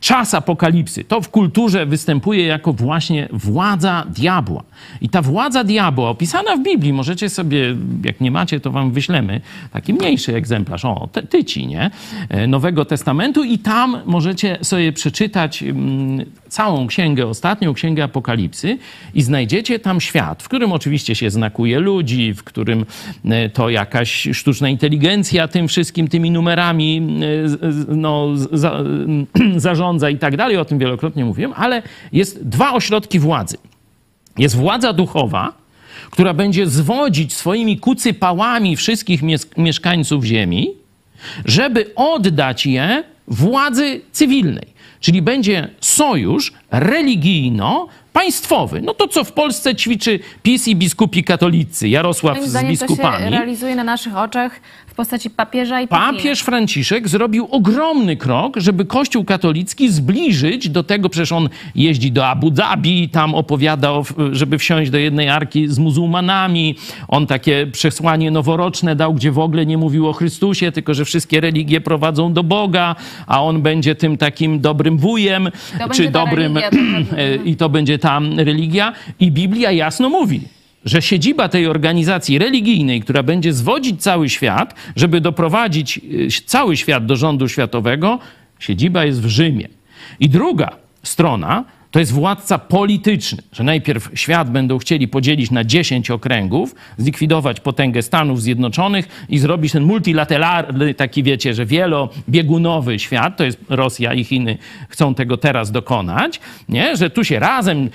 Czas 0.00 0.34
Apokalipsy. 0.34 1.04
To 1.04 1.20
w 1.20 1.28
kulturze 1.28 1.86
występuje 1.86 2.46
jako 2.46 2.72
właśnie 2.72 3.28
władza 3.32 4.06
diabła. 4.08 4.62
I 5.00 5.08
ta 5.08 5.22
władza 5.22 5.64
diabła 5.64 6.10
opisana 6.10 6.56
w 6.56 6.62
Biblii, 6.62 6.92
możecie 6.92 7.28
sobie, 7.28 7.76
jak 8.04 8.20
nie 8.20 8.30
macie, 8.30 8.60
to 8.60 8.70
wam 8.70 8.90
wyślemy 8.90 9.40
taki 9.72 9.94
mniejszy 9.94 10.34
egzemplarz, 10.34 10.84
o, 10.84 11.08
ty- 11.12 11.22
tyci, 11.22 11.66
nie? 11.66 11.90
E, 12.28 12.46
Nowego 12.46 12.84
Testamentu 12.84 13.44
i 13.44 13.58
tam 13.58 13.98
możecie 14.06 14.58
sobie 14.62 14.92
przeczytać 14.92 15.62
mm, 15.62 16.24
całą 16.48 16.86
księgę, 16.86 17.26
ostatnią 17.26 17.74
księgę 17.74 18.04
Apokalipsy 18.04 18.45
i 19.14 19.22
znajdziecie 19.22 19.78
tam 19.78 20.00
świat, 20.00 20.42
w 20.42 20.48
którym 20.48 20.72
oczywiście 20.72 21.14
się 21.14 21.30
znakuje 21.30 21.78
ludzi, 21.80 22.34
w 22.34 22.44
którym 22.44 22.86
e, 23.24 23.48
to 23.48 23.70
jakaś 23.70 24.28
sztuczna 24.32 24.68
inteligencja 24.68 25.48
tym 25.48 25.68
wszystkim, 25.68 26.08
tymi 26.08 26.30
numerami 26.30 26.96
e, 26.98 27.94
no, 27.96 28.28
za, 28.52 28.84
zarządza 29.56 30.10
i 30.10 30.18
tak 30.18 30.36
dalej, 30.36 30.56
o 30.56 30.64
tym 30.64 30.78
wielokrotnie 30.78 31.24
mówiłem, 31.24 31.52
ale 31.56 31.82
jest 32.12 32.48
dwa 32.48 32.72
ośrodki 32.72 33.18
władzy. 33.18 33.56
Jest 34.38 34.56
władza 34.56 34.92
duchowa, 34.92 35.52
która 36.10 36.34
będzie 36.34 36.66
zwodzić 36.66 37.34
swoimi 37.34 37.78
kucypałami 37.78 38.76
wszystkich 38.76 39.22
mies- 39.22 39.46
mieszkańców 39.56 40.24
ziemi, 40.24 40.70
żeby 41.44 41.94
oddać 41.94 42.66
je 42.66 43.04
władzy 43.28 44.00
cywilnej. 44.12 44.76
Czyli 45.00 45.22
będzie 45.22 45.68
sojusz 45.80 46.52
religijno-państwowy. 48.16 48.82
No 48.82 48.94
to, 48.94 49.08
co 49.08 49.24
w 49.24 49.32
Polsce 49.32 49.74
ćwiczy 49.74 50.18
PiS 50.42 50.68
i 50.68 50.76
biskupi 50.76 51.24
katolicy, 51.24 51.88
Jarosław 51.88 52.36
Moim 52.36 52.46
z 52.46 52.50
zdaniem 52.50 52.76
to 52.76 52.86
się 52.86 52.86
biskupami. 52.86 53.30
realizuje 53.30 53.76
na 53.76 53.84
naszych 53.84 54.16
oczach 54.16 54.60
postaci 54.96 55.30
papieża 55.30 55.80
i 55.80 55.88
Putina. 55.88 56.12
Papież 56.12 56.40
Franciszek 56.40 57.08
zrobił 57.08 57.48
ogromny 57.50 58.16
krok, 58.16 58.56
żeby 58.56 58.84
Kościół 58.84 59.24
katolicki 59.24 59.88
zbliżyć 59.88 60.68
do 60.68 60.82
tego, 60.84 61.08
przecież 61.08 61.32
on 61.32 61.48
jeździ 61.74 62.12
do 62.12 62.26
Abu 62.26 62.50
Dhabi, 62.50 63.08
tam 63.08 63.34
opowiada, 63.34 63.90
o, 63.90 64.04
żeby 64.32 64.58
wsiąść 64.58 64.90
do 64.90 64.98
jednej 64.98 65.28
arki 65.28 65.68
z 65.68 65.78
muzułmanami. 65.78 66.74
On 67.08 67.26
takie 67.26 67.66
przesłanie 67.72 68.30
noworoczne 68.30 68.96
dał, 68.96 69.14
gdzie 69.14 69.32
w 69.32 69.38
ogóle 69.38 69.66
nie 69.66 69.78
mówił 69.78 70.08
o 70.08 70.12
Chrystusie, 70.12 70.72
tylko 70.72 70.94
że 70.94 71.04
wszystkie 71.04 71.40
religie 71.40 71.80
prowadzą 71.80 72.32
do 72.32 72.42
Boga, 72.42 72.96
a 73.26 73.42
on 73.42 73.62
będzie 73.62 73.94
tym 73.94 74.16
takim 74.16 74.60
dobrym 74.60 74.98
wujem, 74.98 75.50
To 75.78 75.88
czy 75.88 76.10
dobrym... 76.10 76.56
religia, 76.58 76.70
to 76.70 76.76
pewnie. 77.16 77.50
i 77.50 77.56
to 77.56 77.68
będzie 77.68 77.98
ta 77.98 78.20
religia 78.36 78.92
i 79.20 79.30
Biblia 79.32 79.72
jasno 79.72 80.08
mówi, 80.08 80.40
że 80.86 81.02
siedziba 81.02 81.48
tej 81.48 81.66
organizacji 81.66 82.38
religijnej, 82.38 83.00
która 83.00 83.22
będzie 83.22 83.52
zwodzić 83.52 84.02
cały 84.02 84.28
świat, 84.28 84.74
żeby 84.96 85.20
doprowadzić 85.20 85.98
y, 85.98 86.28
cały 86.46 86.76
świat 86.76 87.06
do 87.06 87.16
rządu 87.16 87.48
światowego, 87.48 88.18
siedziba 88.58 89.04
jest 89.04 89.22
w 89.22 89.26
Rzymie. 89.26 89.68
I 90.20 90.28
druga 90.28 90.76
strona 91.02 91.64
to 91.96 92.00
jest 92.00 92.12
władca 92.12 92.58
polityczny, 92.58 93.42
że 93.52 93.64
najpierw 93.64 94.10
świat 94.14 94.50
będą 94.50 94.78
chcieli 94.78 95.08
podzielić 95.08 95.50
na 95.50 95.64
10 95.64 96.10
okręgów, 96.10 96.74
zlikwidować 96.98 97.60
potęgę 97.60 98.02
Stanów 98.02 98.42
Zjednoczonych 98.42 99.26
i 99.28 99.38
zrobić 99.38 99.72
ten 99.72 99.82
multilateralny, 99.82 100.94
taki 100.94 101.22
wiecie, 101.22 101.54
że 101.54 101.66
wielobiegunowy 101.66 102.98
świat, 102.98 103.36
to 103.36 103.44
jest 103.44 103.58
Rosja 103.68 104.14
i 104.14 104.24
Chiny 104.24 104.58
chcą 104.88 105.14
tego 105.14 105.36
teraz 105.36 105.70
dokonać, 105.70 106.40
nie? 106.68 106.96
że 106.96 107.10
tu 107.10 107.24
się 107.24 107.38
razem, 107.38 107.90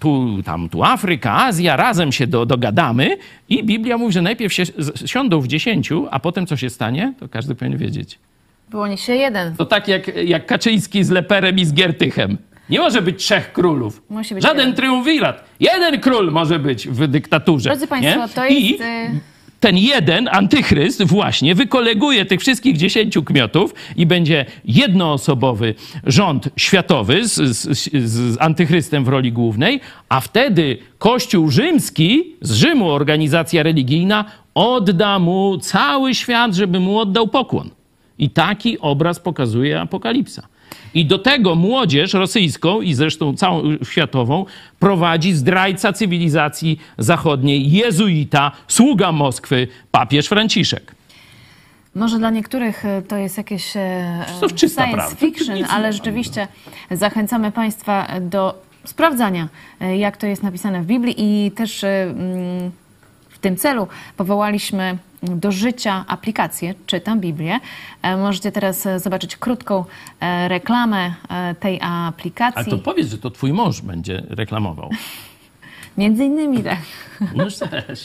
tu, 0.00 0.42
tam, 0.42 0.68
tu 0.68 0.84
Afryka, 0.84 1.44
Azja, 1.44 1.76
razem 1.76 2.12
się 2.12 2.26
do, 2.26 2.46
dogadamy 2.46 3.16
i 3.48 3.64
Biblia 3.64 3.98
mówi, 3.98 4.12
że 4.12 4.22
najpierw 4.22 4.52
się 4.52 4.62
siądą 5.06 5.40
w 5.40 5.48
10, 5.48 5.90
a 6.10 6.20
potem 6.20 6.46
co 6.46 6.56
się 6.56 6.70
stanie, 6.70 7.14
to 7.20 7.28
każdy 7.28 7.54
powinien 7.54 7.78
wiedzieć. 7.78 8.18
Wyłoni 8.68 8.98
się 8.98 9.14
jeden. 9.14 9.56
To 9.56 9.66
tak 9.66 9.88
jak, 9.88 10.24
jak 10.24 10.46
Kaczyński 10.46 11.04
z 11.04 11.10
Leperem 11.10 11.58
i 11.58 11.64
z 11.64 11.72
Giertychem. 11.72 12.38
Nie 12.70 12.78
może 12.78 13.02
być 13.02 13.24
trzech 13.24 13.52
królów. 13.52 14.02
Musi 14.10 14.34
być 14.34 14.42
Żaden 14.42 14.58
jeden. 14.58 14.74
triumvirat. 14.74 15.44
Jeden 15.60 16.00
król 16.00 16.30
może 16.32 16.58
być 16.58 16.88
w 16.88 17.06
dyktaturze. 17.08 17.70
Drodzy 17.70 17.86
Państwo, 17.86 18.20
nie? 18.20 18.28
to 18.28 18.46
I 18.46 18.68
jest, 18.68 18.80
y- 18.80 19.32
ten 19.60 19.78
jeden 19.78 20.28
antychryst 20.32 21.02
właśnie 21.02 21.54
wykoleguje 21.54 22.24
tych 22.26 22.40
wszystkich 22.40 22.76
dziesięciu 22.76 23.22
kmiotów 23.22 23.74
i 23.96 24.06
będzie 24.06 24.44
jednoosobowy 24.64 25.74
rząd 26.06 26.48
światowy 26.56 27.28
z, 27.28 27.34
z, 27.34 27.90
z 28.08 28.36
antychrystem 28.40 29.04
w 29.04 29.08
roli 29.08 29.32
głównej, 29.32 29.80
a 30.08 30.20
wtedy 30.20 30.78
Kościół 30.98 31.50
rzymski, 31.50 32.24
z 32.40 32.52
Rzymu 32.54 32.90
organizacja 32.90 33.62
religijna, 33.62 34.24
odda 34.54 35.18
mu 35.18 35.58
cały 35.58 36.14
świat, 36.14 36.54
żeby 36.54 36.80
mu 36.80 36.98
oddał 36.98 37.28
pokłon. 37.28 37.70
I 38.18 38.30
taki 38.30 38.78
obraz 38.78 39.20
pokazuje 39.20 39.80
Apokalipsa. 39.80 40.42
I 40.94 41.06
do 41.06 41.18
tego 41.18 41.54
młodzież 41.54 42.12
rosyjską 42.12 42.80
i 42.80 42.94
zresztą 42.94 43.36
całą 43.36 43.62
światową 43.82 44.44
prowadzi 44.78 45.32
zdrajca 45.32 45.92
cywilizacji 45.92 46.78
zachodniej, 46.98 47.72
jezuita, 47.72 48.52
sługa 48.68 49.12
Moskwy, 49.12 49.68
papież 49.90 50.26
Franciszek. 50.26 50.94
Może 51.94 52.18
dla 52.18 52.30
niektórych 52.30 52.84
e, 52.84 53.02
to 53.02 53.16
jest 53.16 53.38
jakieś 53.38 53.76
e, 53.76 54.24
science 54.48 54.74
prawda. 54.74 55.16
fiction, 55.16 55.56
ale 55.70 55.92
rzeczywiście 55.92 56.48
zachęcamy 56.90 57.52
Państwa 57.52 58.08
do 58.20 58.62
sprawdzania, 58.84 59.48
e, 59.80 59.96
jak 59.96 60.16
to 60.16 60.26
jest 60.26 60.42
napisane 60.42 60.82
w 60.82 60.86
Biblii 60.86 61.14
i 61.18 61.50
też 61.50 61.84
mm, 61.84 62.70
w 63.28 63.38
tym 63.38 63.56
celu 63.56 63.88
powołaliśmy 64.16 64.98
do 65.22 65.52
życia 65.52 66.04
aplikację 66.08 66.74
Czytam 66.86 67.20
Biblię. 67.20 67.60
E, 68.02 68.16
Możecie 68.16 68.52
teraz 68.52 68.86
e, 68.86 69.00
zobaczyć 69.00 69.36
krótką 69.36 69.84
e, 70.20 70.48
reklamę 70.48 71.14
tej 71.60 71.80
aplikacji. 71.82 72.70
to 72.70 72.78
powiedz, 72.78 73.10
że 73.10 73.18
to 73.18 73.30
twój 73.30 73.52
mąż 73.52 73.80
będzie 73.80 74.22
reklamował. 74.28 74.90
Między 75.98 76.24
innymi 76.24 76.62
tak. 76.62 76.78
Mąż 77.34 77.56
też. 77.70 78.04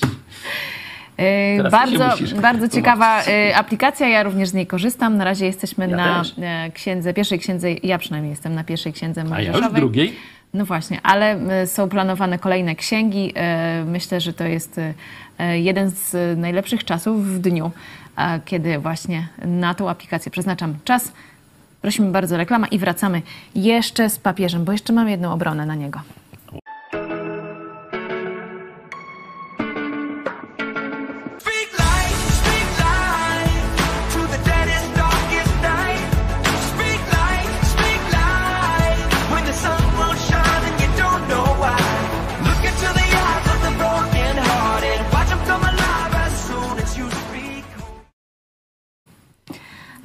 Teraz 1.58 1.72
Bardzo, 1.72 2.10
bardzo 2.42 2.68
ciekawa 2.70 3.22
aplikacja, 3.56 4.08
ja 4.08 4.24
również 4.24 4.50
z 4.50 4.54
niej 4.54 4.68
korzystam. 4.68 5.18
Na 5.18 5.24
razie 5.24 5.46
jesteśmy 5.46 5.88
Ja 5.90 5.98
na 5.98 6.24
też. 6.24 6.36
księdze, 6.74 7.14
pierwszej 7.14 7.40
księdze, 7.40 7.74
ja 7.74 7.98
przynajmniej 7.98 8.30
jestem 8.30 8.56
na 8.56 8.64
pierwszej 8.64 8.94
księdze 8.94 9.22
A 9.22 9.24
ja 9.24 9.30
już 9.30 9.48
Mojżeszowej. 9.48 9.70
w 9.72 9.76
drugiej. 9.76 10.16
No 10.54 10.66
właśnie, 10.66 11.00
ale 11.04 11.32
e, 11.32 11.68
są 11.68 11.90
planowane 11.90 12.40
kolejne 12.40 12.76
księgi. 12.76 13.34
E, 13.36 13.84
Myślę, 13.86 14.22
że 14.22 14.34
to 14.34 14.44
jest 14.44 14.80
e, 15.40 15.60
jeden 15.60 15.90
z 15.90 16.38
najlepszych 16.38 16.84
czasów 16.86 17.28
w 17.28 17.40
dniu, 17.40 17.72
kiedy 18.46 18.80
właśnie 18.80 19.28
na 19.46 19.74
tą 19.74 19.90
aplikację 19.90 20.32
przeznaczam 20.32 20.76
czas. 20.84 21.12
Prosimy 21.82 22.12
bardzo, 22.12 22.38
reklama 22.38 22.68
i 22.68 22.80
wracamy 22.80 23.22
jeszcze 23.56 24.10
z 24.10 24.20
papieżem, 24.20 24.66
bo 24.66 24.72
jeszcze 24.72 24.94
mam 24.94 25.10
jedną 25.10 25.34
obronę 25.34 25.66
na 25.66 25.76
niego. 25.76 26.02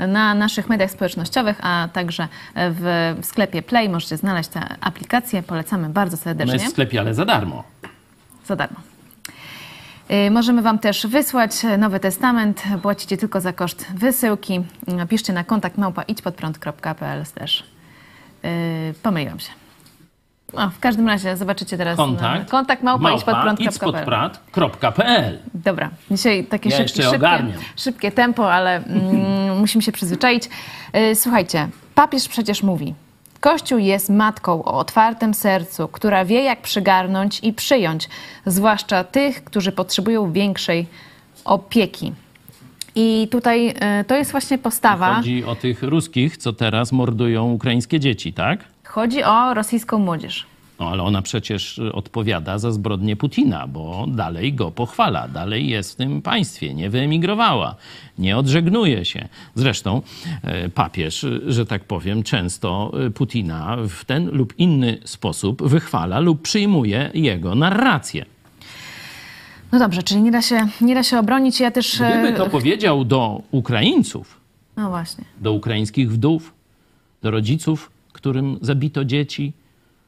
Na 0.08 0.34
naszych 0.34 0.68
mediach 0.68 0.90
społecznościowych, 0.90 1.56
a 1.62 1.88
także 1.92 2.28
w 2.56 3.14
sklepie 3.22 3.62
Play 3.62 3.88
możecie 3.88 4.16
znaleźć 4.16 4.48
tę 4.50 4.60
aplikację. 4.80 5.42
Polecamy 5.42 5.88
bardzo 5.88 6.16
serdecznie. 6.16 6.52
jest 6.54 6.66
w 6.66 6.70
sklepie, 6.70 7.00
ale 7.00 7.14
za 7.14 7.24
darmo. 7.24 7.64
Za 8.46 8.56
darmo. 8.56 8.80
Y, 10.10 10.30
Możemy 10.30 10.62
Wam 10.62 10.78
też 10.78 11.06
wysłać 11.06 11.52
Nowy 11.78 12.00
Testament. 12.00 12.62
Płacicie 12.82 13.16
tylko 13.16 13.40
za 13.40 13.52
koszt 13.52 13.86
wysyłki. 13.94 14.60
Y, 15.02 15.06
Piszcie 15.06 15.32
na 15.32 15.44
kontakt 15.44 15.78
małpa 15.78 16.02
idźpodprąd.pl 16.02 17.24
też. 17.34 17.64
Yy, 18.42 18.50
pomyliłam 19.02 19.40
się. 19.40 19.50
W 20.52 20.78
każdym 20.80 21.08
razie 21.08 21.36
zobaczycie 21.36 21.76
teraz 21.76 21.98
na 21.98 22.04
Kontakt. 22.04 22.50
kontakt 22.50 22.82
małpa, 22.82 23.10
idźpodprąd.pl. 23.58 25.38
Dobra, 25.54 25.90
dzisiaj 26.10 26.44
takie 26.44 26.70
Ja 26.70 26.76
szybkie, 26.76 27.02
szybkie, 27.02 27.44
szybkie 27.76 28.12
tempo, 28.12 28.52
ale 28.52 28.76
mm, 28.76 29.58
musimy 29.60 29.82
się 29.82 29.92
przyzwyczaić. 29.92 30.48
Yy, 30.94 31.14
Słuchajcie, 31.14 31.68
papież 31.94 32.28
przecież 32.28 32.62
mówi, 32.62 32.94
Kościół 33.40 33.78
jest 33.78 34.10
matką 34.10 34.64
o 34.64 34.78
otwartym 34.78 35.34
sercu, 35.34 35.88
która 35.88 36.24
wie 36.24 36.42
jak 36.42 36.62
przygarnąć 36.62 37.40
i 37.42 37.52
przyjąć, 37.52 38.08
zwłaszcza 38.46 39.04
tych, 39.04 39.44
którzy 39.44 39.72
potrzebują 39.72 40.32
większej 40.32 40.86
opieki. 41.44 42.12
I 42.94 43.28
tutaj 43.30 43.66
yy, 43.66 43.74
to 44.06 44.16
jest 44.16 44.30
właśnie 44.32 44.58
postawa. 44.58 45.14
Chodzi 45.14 45.44
o 45.44 45.54
tych 45.54 45.82
ruskich, 45.82 46.36
co 46.36 46.52
teraz 46.52 46.92
mordują 46.92 47.52
ukraińskie 47.52 48.00
dzieci, 48.00 48.32
tak? 48.32 48.71
Chodzi 48.92 49.22
o 49.24 49.54
rosyjską 49.54 49.98
młodzież. 49.98 50.46
No, 50.80 50.88
ale 50.88 51.02
ona 51.02 51.22
przecież 51.22 51.78
odpowiada 51.78 52.58
za 52.58 52.72
zbrodnię 52.72 53.16
Putina, 53.16 53.66
bo 53.66 54.06
dalej 54.08 54.54
go 54.54 54.70
pochwala, 54.70 55.28
dalej 55.28 55.68
jest 55.68 55.92
w 55.92 55.96
tym 55.96 56.22
państwie, 56.22 56.74
nie 56.74 56.90
wyemigrowała, 56.90 57.74
nie 58.18 58.36
odżegnuje 58.36 59.04
się. 59.04 59.28
Zresztą 59.54 60.02
e, 60.42 60.68
papież, 60.68 61.24
e, 61.24 61.40
że 61.46 61.66
tak 61.66 61.84
powiem, 61.84 62.22
często 62.22 62.92
Putina 63.14 63.76
w 63.88 64.04
ten 64.04 64.28
lub 64.30 64.54
inny 64.58 64.98
sposób 65.04 65.62
wychwala 65.68 66.20
lub 66.20 66.42
przyjmuje 66.42 67.10
jego 67.14 67.54
narrację. 67.54 68.24
No 69.72 69.78
dobrze, 69.78 70.02
czyli 70.02 70.22
nie 70.22 70.30
da 70.30 70.42
się, 70.42 70.68
nie 70.80 70.94
da 70.94 71.02
się 71.02 71.18
obronić. 71.18 71.60
Ja 71.60 71.70
też. 71.70 71.96
Gdyby 71.96 72.32
to 72.38 72.50
powiedział 72.50 73.04
do 73.04 73.42
Ukraińców, 73.50 74.40
No 74.76 74.88
właśnie. 74.88 75.24
do 75.40 75.52
ukraińskich 75.52 76.12
wdów, 76.12 76.54
do 77.22 77.30
rodziców, 77.30 77.91
którym 78.22 78.58
zabito 78.60 79.04
dzieci, 79.04 79.52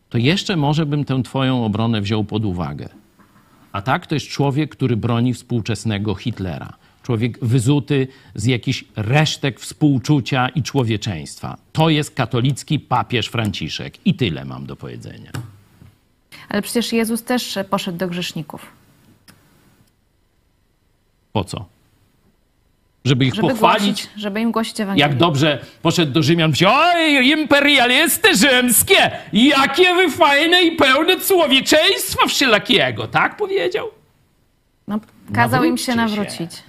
to 0.08 0.18
jeszcze 0.18 0.56
może 0.56 0.86
bym 0.86 1.04
tę 1.04 1.22
twoją 1.22 1.64
obronę 1.64 2.00
wziął 2.00 2.24
pod 2.24 2.44
uwagę. 2.44 2.88
A 3.72 3.82
tak 3.82 4.06
to 4.06 4.14
jest 4.14 4.28
człowiek, 4.28 4.70
który 4.70 4.96
broni 4.96 5.34
współczesnego 5.34 6.14
Hitlera. 6.14 6.72
Człowiek 7.02 7.44
wyzuty 7.44 8.08
z 8.34 8.44
jakichś 8.44 8.84
resztek 8.96 9.60
współczucia 9.60 10.48
i 10.48 10.62
człowieczeństwa. 10.62 11.56
To 11.72 11.88
jest 11.88 12.14
katolicki 12.14 12.80
papież 12.80 13.26
Franciszek. 13.26 14.06
I 14.06 14.14
tyle 14.14 14.44
mam 14.44 14.66
do 14.66 14.76
powiedzenia. 14.76 15.30
Ale 16.48 16.62
przecież 16.62 16.92
Jezus 16.92 17.22
też 17.22 17.58
poszedł 17.70 17.98
do 17.98 18.08
grzeszników. 18.08 18.66
Po 21.32 21.44
co? 21.44 21.73
Żeby 23.06 23.24
ich 23.24 23.34
Żeby 23.34 23.48
pochwalić, 23.48 23.84
głosić, 24.02 24.10
żeby 24.16 24.40
im 24.40 24.52
głosić 24.52 24.80
Ewangelię. 24.80 25.00
Jak 25.00 25.16
dobrze 25.16 25.64
poszedł 25.82 26.12
do 26.12 26.22
Rzymian, 26.22 26.52
wziął, 26.52 26.72
oj, 26.74 27.28
imperialisty 27.28 28.36
rzymskie, 28.36 29.10
jakie 29.32 29.94
wy 29.94 30.10
fajne 30.10 30.62
i 30.62 30.72
pełne 30.76 31.20
człowieczeństwa 31.20 32.26
wszelakiego, 32.26 33.08
tak 33.08 33.36
powiedział? 33.36 33.88
No, 34.88 35.00
kazał 35.34 35.64
im 35.64 35.78
się 35.78 35.94
Nawróćcie 35.94 36.32
się. 36.36 36.42
nawrócić. 36.42 36.62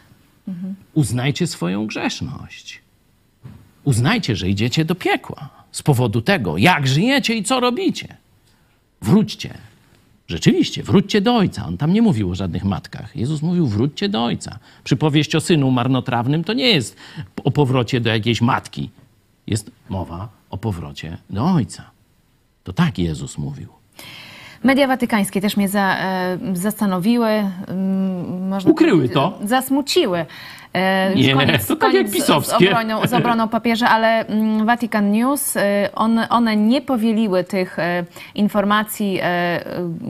Uznajcie 0.93 1.47
swoją 1.47 1.87
grzeszność. 1.87 2.81
Uznajcie, 3.83 4.35
że 4.35 4.49
idziecie 4.49 4.85
do 4.85 4.95
piekła 4.95 5.49
z 5.71 5.83
powodu 5.83 6.21
tego, 6.21 6.57
jak 6.57 6.87
żyjecie 6.87 7.35
i 7.35 7.43
co 7.43 7.59
robicie. 7.59 8.17
Wróćcie. 9.01 9.53
Rzeczywiście, 10.27 10.83
wróćcie 10.83 11.21
do 11.21 11.35
Ojca. 11.35 11.65
On 11.67 11.77
tam 11.77 11.93
nie 11.93 12.01
mówił 12.01 12.29
o 12.31 12.35
żadnych 12.35 12.63
matkach. 12.63 13.15
Jezus 13.15 13.41
mówił, 13.41 13.67
wróćcie 13.67 14.09
do 14.09 14.23
Ojca. 14.23 14.59
Przypowieść 14.83 15.35
o 15.35 15.41
synu 15.41 15.71
marnotrawnym 15.71 16.43
to 16.43 16.53
nie 16.53 16.69
jest 16.69 16.97
o 17.43 17.51
powrocie 17.51 18.01
do 18.01 18.09
jakiejś 18.09 18.41
matki. 18.41 18.89
Jest 19.47 19.71
mowa 19.89 20.29
o 20.49 20.57
powrocie 20.57 21.17
do 21.29 21.45
Ojca. 21.45 21.83
To 22.63 22.73
tak 22.73 22.99
Jezus 22.99 23.37
mówił. 23.37 23.67
Media 24.63 24.87
watykańskie 24.87 25.41
też 25.41 25.57
mnie 25.57 25.69
za, 25.69 25.97
e, 25.99 26.37
zastanowiły. 26.53 27.27
mm, 27.29 28.47
Można 28.49 28.71
Ukryły 28.71 29.09
to? 29.09 29.39
Zasmuciły. 29.43 30.25
E, 30.75 31.11
Nie, 31.15 31.31
już 31.31 31.65
to 31.67 31.75
tak 31.75 32.07
z- 32.07 32.13
pisowskie. 32.13 32.65
Z 32.65 32.69
obroną, 32.71 33.07
z 33.07 33.13
obroną 33.13 33.47
papieża, 33.49 33.89
ale 33.89 34.25
mm, 34.27 34.65
Vatican 34.65 35.11
News, 35.11 35.57
e, 35.57 35.89
one, 35.95 36.29
one 36.29 36.55
nie 36.57 36.81
powieliły 36.81 37.43
tych 37.43 37.79
e, 37.79 38.05
informacji, 38.35 39.19
e, 39.23 39.59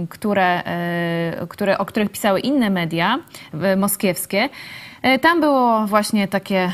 które, 0.09 0.63
które, 1.49 1.78
o 1.78 1.86
których 1.86 2.09
pisały 2.09 2.39
inne 2.39 2.70
media 2.70 3.20
moskiewskie. 3.78 4.49
E, 5.06 5.20
Tam 5.20 5.39
było 5.41 5.88
właśnie 5.88 6.28
takie, 6.28 6.72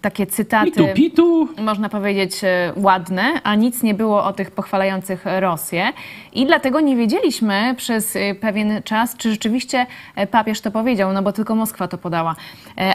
takie 0.00 0.26
cytaty 0.26 0.70
Pitu, 0.70 0.84
pitu. 0.94 1.48
można 1.58 1.88
powiedzieć, 1.88 2.44
e, 2.44 2.72
ładne, 2.76 3.40
a 3.42 3.54
nic 3.54 3.82
nie 3.82 3.94
było 3.94 4.24
o 4.24 4.32
tych 4.32 4.50
pochwalających 4.50 5.24
Rosję. 5.40 5.92
I 6.32 6.46
dlatego 6.46 6.80
nie 6.80 6.96
wiedzieliśmy 6.96 7.74
przez 7.76 8.16
e, 8.16 8.34
pewien 8.34 8.82
czas, 8.82 9.16
czy 9.16 9.30
rzeczywiście 9.30 9.86
papież 10.30 10.60
to 10.60 10.70
powiedział, 10.70 11.12
no 11.12 11.22
bo 11.22 11.32
tylko 11.32 11.54
Moskwa 11.54 11.88
to 11.88 11.98
podała. 11.98 12.36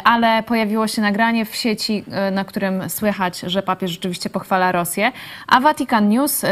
Ale 0.03 0.43
pojawiło 0.43 0.87
się 0.87 1.01
nagranie 1.01 1.45
w 1.45 1.55
sieci, 1.55 2.03
na 2.31 2.45
którym 2.45 2.89
słychać, 2.89 3.39
że 3.39 3.63
papież 3.63 3.91
rzeczywiście 3.91 4.29
pochwala 4.29 4.71
Rosję, 4.71 5.11
a 5.47 5.59
Vatican 5.59 6.09
News. 6.09 6.45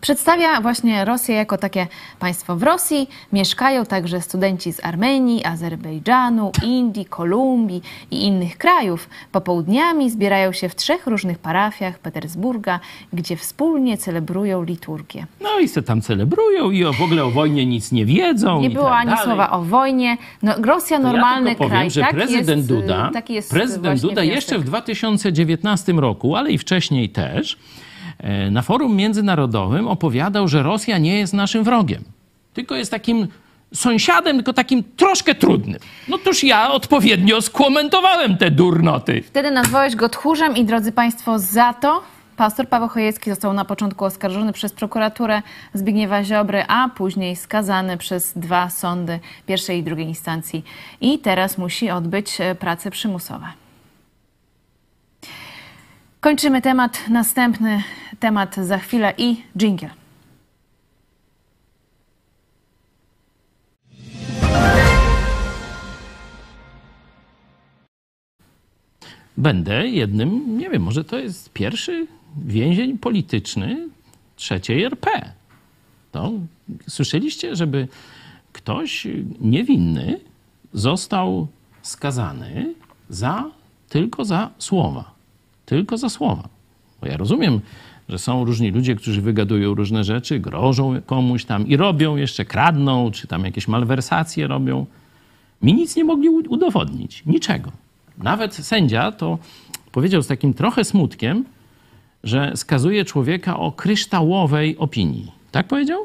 Przedstawia 0.00 0.60
właśnie 0.60 1.04
Rosję 1.04 1.34
jako 1.34 1.58
takie 1.58 1.86
państwo. 2.18 2.56
W 2.56 2.62
Rosji 2.62 3.08
mieszkają 3.32 3.86
także 3.86 4.20
studenci 4.20 4.72
z 4.72 4.84
Armenii, 4.84 5.44
Azerbejdżanu, 5.44 6.52
Indii, 6.64 7.04
Kolumbii 7.04 7.82
i 8.10 8.24
innych 8.24 8.58
krajów. 8.58 9.08
Popołudniami 9.32 10.10
zbierają 10.10 10.52
się 10.52 10.68
w 10.68 10.74
trzech 10.76 11.06
różnych 11.06 11.38
parafiach 11.38 11.98
Petersburga, 11.98 12.80
gdzie 13.12 13.36
wspólnie 13.36 13.96
celebrują 13.98 14.62
liturgię. 14.62 15.26
No 15.40 15.58
i 15.58 15.68
se 15.68 15.82
tam 15.82 16.00
celebrują 16.02 16.70
i 16.70 16.84
o, 16.84 16.92
w 16.92 17.02
ogóle 17.02 17.24
o 17.24 17.30
wojnie 17.30 17.66
nic 17.66 17.92
nie 17.92 18.06
wiedzą. 18.06 18.60
Nie 18.60 18.70
było 18.70 18.84
tak 18.84 18.94
ani 18.94 19.10
dalej. 19.10 19.24
słowa 19.24 19.50
o 19.50 19.62
wojnie. 19.62 20.16
No, 20.42 20.54
Rosja 20.62 20.98
normalny 20.98 21.50
ja 21.50 21.56
powiem, 21.56 21.70
kraj. 21.70 21.90
że 21.90 22.00
tak 22.00 22.10
prezydent 22.10 22.48
jest, 22.56 22.68
Duda, 22.68 23.10
taki 23.12 23.34
jest 23.34 23.50
prezydent 23.50 24.00
Duda 24.00 24.14
wniosek. 24.22 24.34
jeszcze 24.34 24.58
w 24.58 24.64
2019 24.64 25.92
roku, 25.92 26.36
ale 26.36 26.50
i 26.52 26.58
wcześniej 26.58 27.08
też, 27.10 27.58
na 28.50 28.62
forum 28.62 28.96
międzynarodowym 28.96 29.88
opowiadał, 29.88 30.48
że 30.48 30.62
Rosja 30.62 30.98
nie 30.98 31.18
jest 31.18 31.32
naszym 31.32 31.64
wrogiem, 31.64 32.04
tylko 32.54 32.74
jest 32.74 32.90
takim 32.90 33.28
sąsiadem, 33.74 34.36
tylko 34.36 34.52
takim 34.52 34.84
troszkę 34.96 35.34
trudnym. 35.34 35.78
No 36.08 36.18
toż 36.18 36.44
ja 36.44 36.70
odpowiednio 36.70 37.42
skomentowałem 37.42 38.36
te 38.36 38.50
durnoty. 38.50 39.22
Wtedy 39.22 39.50
nazwałeś 39.50 39.96
go 39.96 40.08
tchórzem 40.08 40.56
i 40.56 40.64
drodzy 40.64 40.92
Państwo, 40.92 41.38
za 41.38 41.72
to 41.72 42.02
pastor 42.38 42.68
Paweł 42.68 42.88
Chojecki 42.88 43.30
został 43.30 43.52
na 43.52 43.64
początku 43.64 44.04
oskarżony 44.04 44.52
przez 44.52 44.72
prokuraturę 44.72 45.42
Zbigniewa 45.74 46.24
Ziobry, 46.24 46.64
a 46.68 46.88
później 46.88 47.36
skazany 47.36 47.96
przez 47.96 48.32
dwa 48.36 48.70
sądy 48.70 49.20
pierwszej 49.46 49.78
i 49.78 49.82
drugiej 49.82 50.06
instancji. 50.06 50.64
I 51.00 51.18
teraz 51.18 51.58
musi 51.58 51.90
odbyć 51.90 52.40
e, 52.40 52.54
prace 52.54 52.90
przymusowe. 52.90 53.46
Kończymy 56.20 56.62
temat. 56.62 57.00
Następny 57.08 57.82
temat 58.20 58.56
za 58.56 58.78
chwilę 58.78 59.14
i 59.18 59.42
dżingiel. 59.56 59.90
Będę 69.36 69.88
jednym, 69.88 70.58
nie 70.58 70.70
wiem, 70.70 70.82
może 70.82 71.04
to 71.04 71.18
jest 71.18 71.52
pierwszy 71.52 72.06
więzień 72.36 72.98
polityczny 72.98 73.88
trzeciej 74.36 74.82
RP. 74.84 75.32
To 76.12 76.32
słyszeliście, 76.88 77.56
żeby 77.56 77.88
ktoś 78.52 79.06
niewinny 79.40 80.20
został 80.72 81.46
skazany 81.82 82.74
za 83.08 83.50
tylko 83.88 84.24
za 84.24 84.50
słowa. 84.58 85.10
Tylko 85.66 85.98
za 85.98 86.08
słowa. 86.08 86.48
Bo 87.00 87.06
ja 87.06 87.16
rozumiem, 87.16 87.60
że 88.08 88.18
są 88.18 88.44
różni 88.44 88.70
ludzie, 88.70 88.94
którzy 88.96 89.20
wygadują 89.22 89.74
różne 89.74 90.04
rzeczy, 90.04 90.38
grożą 90.40 91.00
komuś 91.06 91.44
tam 91.44 91.66
i 91.68 91.76
robią 91.76 92.16
jeszcze, 92.16 92.44
kradną, 92.44 93.10
czy 93.10 93.26
tam 93.26 93.44
jakieś 93.44 93.68
malwersacje 93.68 94.46
robią. 94.46 94.86
Mi 95.62 95.74
nic 95.74 95.96
nie 95.96 96.04
mogli 96.04 96.28
udowodnić. 96.28 97.22
Niczego. 97.26 97.72
Nawet 98.18 98.54
sędzia 98.54 99.12
to 99.12 99.38
powiedział 99.92 100.22
z 100.22 100.26
takim 100.26 100.54
trochę 100.54 100.84
smutkiem, 100.84 101.44
że 102.24 102.52
skazuje 102.56 103.04
człowieka 103.04 103.58
o 103.58 103.72
kryształowej 103.72 104.76
opinii. 104.78 105.32
Tak 105.52 105.66
powiedział? 105.66 105.98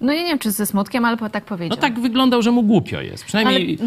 No 0.00 0.12
ja 0.12 0.22
nie 0.22 0.28
wiem, 0.28 0.38
czy 0.38 0.50
ze 0.50 0.66
smutkiem, 0.66 1.04
ale 1.04 1.16
tak 1.16 1.34
No 1.34 1.40
powiedział. 1.48 1.78
tak 1.78 2.00
wyglądał, 2.00 2.42
że 2.42 2.50
mu 2.50 2.62
głupio 2.62 3.00
jest. 3.00 3.24
Przynajmniej 3.24 3.78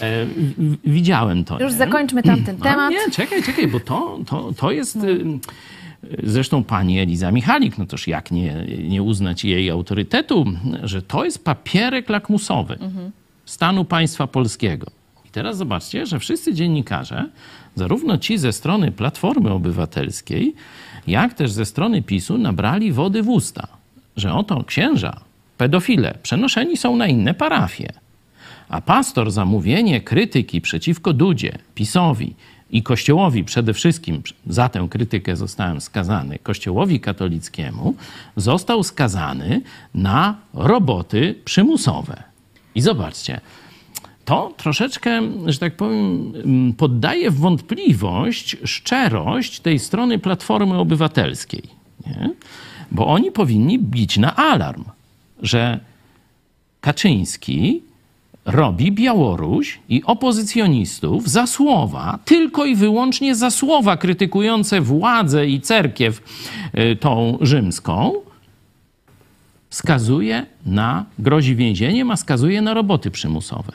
e, 0.00 0.26
w- 0.26 0.54
w- 0.58 0.90
widziałem 0.90 1.44
to. 1.44 1.54
Już 1.62 1.72
nie? 1.72 1.78
zakończmy 1.78 2.22
tamten 2.22 2.56
No, 2.58 2.64
temat. 2.64 2.90
Nie, 2.90 3.10
czekaj, 3.12 3.42
czekaj, 3.42 3.68
bo 3.68 3.80
to, 3.80 4.18
to, 4.26 4.52
to 4.56 4.70
jest... 4.70 4.96
y, 4.96 5.24
Zresztą 6.22 6.64
pani 6.64 6.98
Eliza 7.00 7.32
Michalik, 7.32 7.78
no 7.78 7.86
toż 7.86 8.08
jak 8.08 8.30
nie, 8.30 8.66
nie 8.88 9.02
uznać 9.02 9.44
jej 9.44 9.70
autorytetu, 9.70 10.44
że 10.82 11.02
to 11.02 11.24
jest 11.24 11.44
papierek 11.44 12.08
lakmusowy 12.08 12.78
stanu 13.44 13.84
państwa 13.84 14.26
polskiego. 14.26 14.86
I 15.24 15.28
teraz 15.28 15.56
zobaczcie, 15.56 16.06
że 16.06 16.18
wszyscy 16.18 16.54
dziennikarze, 16.54 17.28
zarówno 17.74 18.18
ci 18.18 18.38
ze 18.38 18.52
strony 18.52 18.92
Platformy 18.92 19.50
Obywatelskiej, 19.50 20.54
jak 21.06 21.34
też 21.34 21.50
ze 21.50 21.64
strony 21.64 22.02
PiSu, 22.02 22.38
nabrali 22.38 22.92
wody 22.92 23.22
w 23.22 23.28
usta, 23.28 23.66
że 24.16 24.34
oto 24.34 24.64
księża, 24.64 25.20
pedofile, 25.58 26.18
przenoszeni 26.22 26.76
są 26.76 26.96
na 26.96 27.06
inne 27.06 27.34
parafie. 27.34 27.92
A 28.68 28.80
pastor 28.80 29.30
za 29.30 29.44
mówienie 29.44 30.00
krytyki 30.00 30.60
przeciwko 30.60 31.12
Dudzie, 31.12 31.58
PiSowi 31.74 32.34
i 32.72 32.82
Kościołowi 32.82 33.44
przede 33.44 33.74
wszystkim, 33.74 34.22
za 34.46 34.68
tę 34.68 34.86
krytykę 34.90 35.36
zostałem 35.36 35.80
skazany, 35.80 36.38
Kościołowi 36.38 37.00
katolickiemu, 37.00 37.94
został 38.36 38.82
skazany 38.82 39.60
na 39.94 40.36
roboty 40.54 41.34
przymusowe. 41.44 42.22
I 42.74 42.80
zobaczcie, 42.80 43.40
to 44.24 44.54
troszeczkę, 44.56 45.22
że 45.46 45.58
tak 45.58 45.76
powiem, 45.76 46.32
mm, 46.44 46.72
poddaje 46.72 47.30
w 47.30 47.38
wątpliwość 47.38 48.56
szczerość 48.64 49.60
tej 49.60 49.78
strony 49.78 50.18
Platformy 50.18 50.78
Obywatelskiej. 50.78 51.62
Nie? 52.06 52.30
Bo 52.90 53.06
oni 53.06 53.32
powinni 53.32 53.78
bić 53.78 54.18
na 54.18 54.36
alarm, 54.36 54.84
że 55.42 55.80
Kaczyński 56.80 57.82
robi 58.44 58.92
Białoruś 58.92 59.80
i 59.88 60.02
opozycjonistów 60.04 61.28
za 61.28 61.46
słowa, 61.46 62.18
tylko 62.24 62.64
i 62.64 62.76
wyłącznie 62.76 63.34
za 63.34 63.50
słowa 63.50 63.96
krytykujące 63.96 64.80
władzę 64.80 65.46
i 65.46 65.60
cerkiew 65.60 66.22
y, 66.92 66.96
tą 66.96 67.38
rzymską, 67.40 68.12
skazuje 69.70 70.46
na, 70.66 71.04
grozi 71.18 71.56
więzieniem, 71.56 72.10
a 72.10 72.16
skazuje 72.16 72.62
na 72.62 72.74
roboty 72.74 73.10
przymusowe. 73.10 73.72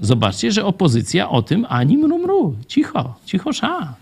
Zobaczcie, 0.00 0.52
że 0.52 0.64
opozycja 0.64 1.28
o 1.30 1.42
tym 1.42 1.66
ani 1.68 1.98
mrumru. 1.98 2.56
Cicho, 2.68 3.14
cicho 3.26 3.52
sza. 3.52 3.94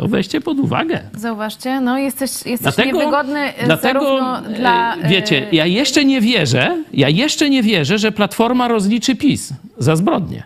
To 0.00 0.08
weźcie 0.08 0.40
pod 0.40 0.58
uwagę. 0.58 1.00
Zauważcie, 1.14 1.80
no 1.80 1.98
jesteś, 1.98 2.30
jesteś 2.46 2.76
niewygodny 2.76 3.40
e, 3.40 3.66
dlatego, 3.66 4.00
zarówno 4.00 4.42
dla... 4.56 4.96
e, 4.96 5.08
wiecie, 5.08 5.46
e, 5.52 5.56
ja 5.56 5.66
jeszcze 5.66 6.04
nie 6.04 6.20
wierzę, 6.20 6.84
ja 6.92 7.08
jeszcze 7.08 7.50
nie 7.50 7.62
wierzę, 7.62 7.98
że 7.98 8.12
Platforma 8.12 8.68
rozliczy 8.68 9.16
PiS 9.16 9.52
za 9.78 9.96
zbrodnię. 9.96 10.42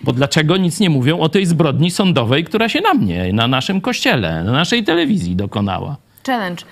Bo 0.00 0.12
dlaczego 0.12 0.56
nic 0.56 0.80
nie 0.80 0.90
mówią 0.90 1.18
o 1.18 1.28
tej 1.28 1.46
zbrodni 1.46 1.90
sądowej, 1.90 2.44
która 2.44 2.68
się 2.68 2.80
na 2.80 2.94
mnie, 2.94 3.32
na 3.32 3.48
naszym 3.48 3.80
kościele, 3.80 4.44
na 4.44 4.52
naszej 4.52 4.84
telewizji 4.84 5.36
dokonała? 5.36 5.96
challenge 6.26 6.62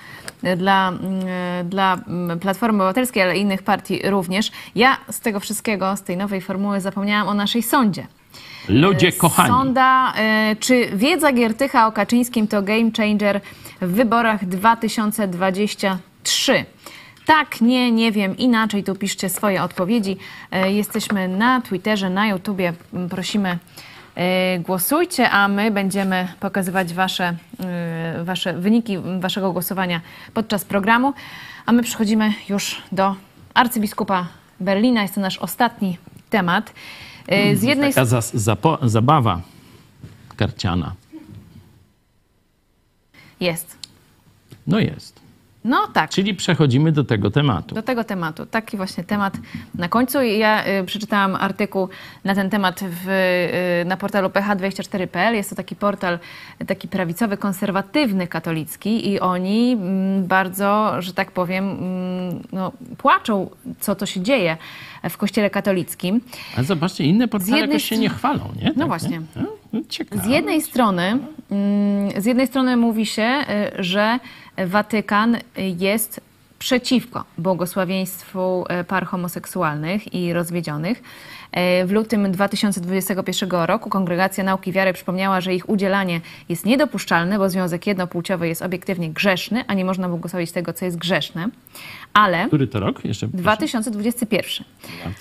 dla, 0.56 0.88
mm, 0.88 1.68
dla 1.68 1.98
mm, 2.06 2.38
Platformy 2.38 2.82
Obywatelskiej, 2.82 3.22
ale 3.22 3.36
innych 3.36 3.62
partii 3.62 4.00
również. 4.04 4.50
Ja 4.74 4.96
z 5.10 5.20
tego 5.20 5.40
wszystkiego, 5.40 5.96
z 5.96 6.02
tej 6.02 6.16
nowej 6.16 6.40
formuły 6.40 6.80
zapomniałam 6.80 7.28
o 7.28 7.34
naszej 7.34 7.62
sądzie. 7.62 8.06
Ludzie 8.68 9.12
kochani. 9.12 9.49
Sonda, 9.49 10.12
e, 10.16 10.57
czy 10.61 10.89
wiedza 10.95 11.32
Giertycha 11.32 11.87
o 11.87 11.93
Kaczyńskim 11.93 12.49
to 12.49 12.62
game 12.62 12.91
changer 12.97 13.41
w 13.80 13.93
wyborach 13.93 14.45
2023? 14.45 16.64
Tak, 17.26 17.61
nie, 17.61 17.93
nie 17.93 18.12
wiem, 18.12 18.37
inaczej 18.37 18.85
tu 18.85 18.95
piszcie 18.95 19.28
swoje 19.28 19.62
odpowiedzi. 19.62 20.16
E, 20.51 20.72
Jesteśmy 20.72 21.28
na 21.28 21.61
Twitterze, 21.61 22.11
na 22.11 22.26
YouTubie. 22.26 22.72
Prosimy, 23.11 23.59
e, 24.14 24.59
głosujcie, 24.59 25.30
a 25.30 25.49
my 25.49 25.70
będziemy 25.70 26.28
pokazywać 26.41 26.95
wasze, 26.95 27.35
e, 27.61 28.24
wasze 28.24 28.53
wyniki 28.53 28.99
waszego 29.20 29.53
głosowania 29.53 30.01
podczas 30.35 30.64
programu. 30.64 31.12
A 31.66 31.72
my 31.72 31.82
przechodzimy 31.82 32.32
już 32.49 32.82
do 32.93 33.14
arcybiskupa 33.55 34.26
Berlina. 34.61 35.03
Jest 35.03 35.14
to 35.14 35.20
nasz 35.20 35.39
ostatni 35.39 35.99
temat. 36.30 36.72
E, 37.28 37.56
Z 37.56 37.62
jednej 37.62 37.94
Taka 37.94 38.04
za, 38.04 38.20
zapo, 38.20 38.78
zabawa 38.82 39.40
karciana. 40.36 40.94
Jest. 43.40 43.76
No 44.66 44.80
jest. 44.80 45.20
No 45.64 45.86
tak. 45.92 46.10
Czyli 46.10 46.34
przechodzimy 46.34 46.92
do 46.92 47.04
tego 47.04 47.30
tematu. 47.30 47.74
Do 47.74 47.82
tego 47.82 48.04
tematu. 48.04 48.46
Taki 48.46 48.76
właśnie 48.76 49.04
temat 49.04 49.36
na 49.74 49.88
końcu. 49.88 50.22
Ja 50.22 50.66
y, 50.66 50.84
przeczytałam 50.84 51.34
artykuł 51.34 51.88
na 52.24 52.34
ten 52.34 52.50
temat 52.50 52.80
w, 52.80 53.08
y, 53.82 53.84
na 53.84 53.96
portalu 53.96 54.28
ph24.pl. 54.28 55.34
Jest 55.34 55.50
to 55.50 55.56
taki 55.56 55.76
portal 55.76 56.18
taki 56.66 56.88
prawicowy, 56.88 57.36
konserwatywny, 57.36 58.26
katolicki 58.26 59.10
i 59.10 59.20
oni 59.20 59.72
mm, 59.72 60.26
bardzo, 60.26 61.02
że 61.02 61.12
tak 61.12 61.30
powiem, 61.30 61.70
mm, 61.70 62.42
no, 62.52 62.72
płaczą, 62.98 63.50
co 63.80 63.94
to 63.94 64.06
się 64.06 64.20
dzieje 64.20 64.56
w 65.10 65.16
kościele 65.16 65.50
katolickim. 65.50 66.20
Ale 66.56 66.64
zobaczcie, 66.64 67.04
inne 67.04 67.28
portale 67.28 67.58
jakoś 67.58 67.84
się 67.84 67.98
nie 67.98 68.08
chwalą, 68.08 68.52
nie? 68.62 68.72
No 68.76 68.86
właśnie. 68.86 69.18
Nie? 69.36 69.63
Z 70.12 70.26
jednej 70.26 70.62
strony, 70.62 71.18
mm, 71.50 72.22
z 72.22 72.24
jednej 72.24 72.46
strony 72.46 72.76
mówi 72.76 73.06
się, 73.06 73.44
y, 73.78 73.82
że 73.84 74.18
Watykan 74.66 75.36
jest 75.56 76.20
przeciwko 76.64 77.24
błogosławieństwu 77.38 78.64
y, 78.80 78.84
par 78.84 79.06
homoseksualnych 79.06 80.14
i 80.14 80.32
rozwiedzionych. 80.32 81.02
Y, 81.82 81.86
W 81.86 81.92
lutym 81.92 82.32
2021 82.32 83.50
roku 83.50 83.90
Kongregacja 83.90 84.44
Nauki 84.44 84.72
Wiary 84.72 84.92
przypomniała, 84.92 85.40
że 85.40 85.54
ich 85.54 85.68
udzielanie 85.68 86.20
jest 86.48 86.66
niedopuszczalne, 86.66 87.38
bo 87.38 87.50
związek 87.50 87.86
jednopłciowy 87.86 88.48
jest 88.48 88.62
obiektywnie 88.62 89.10
grzeszny, 89.10 89.64
a 89.66 89.74
nie 89.74 89.84
można 89.84 90.08
błogosławić 90.08 90.52
tego, 90.52 90.72
co 90.72 90.84
jest 90.84 90.98
grzeszne. 90.98 91.48
Ale 92.12 92.46
Który 92.46 92.66
to 92.66 92.80
rok? 92.80 93.04
Jeszcze 93.04 93.28
proszę. 93.28 93.42
2021. 93.42 94.66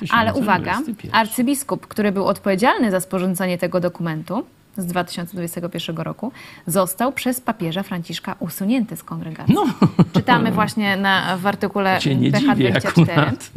Ale 0.10 0.34
uwaga, 0.34 0.74
2021. 0.74 1.16
arcybiskup, 1.16 1.88
który 1.88 2.12
był 2.12 2.26
odpowiedzialny 2.26 2.92
za 2.92 3.00
sporządzanie 3.00 3.58
tego 3.58 3.80
dokumentu 3.80 4.46
z 4.78 4.86
2021 4.86 5.98
roku, 5.98 6.32
został 6.68 7.12
przez 7.12 7.42
papieża 7.42 7.84
Franciszka 7.84 8.36
usunięty 8.40 8.96
z 8.96 9.04
kongregacji. 9.04 9.56
No. 9.56 9.66
Czytamy 10.14 10.52
właśnie 10.52 10.98
na, 10.98 11.38
w 11.38 11.48
artykule 11.48 12.00
Cię 12.00 12.16
nie 12.16 12.32
dziwię 12.32 12.74
PH24. 12.74 13.02
akurat. 13.02 13.52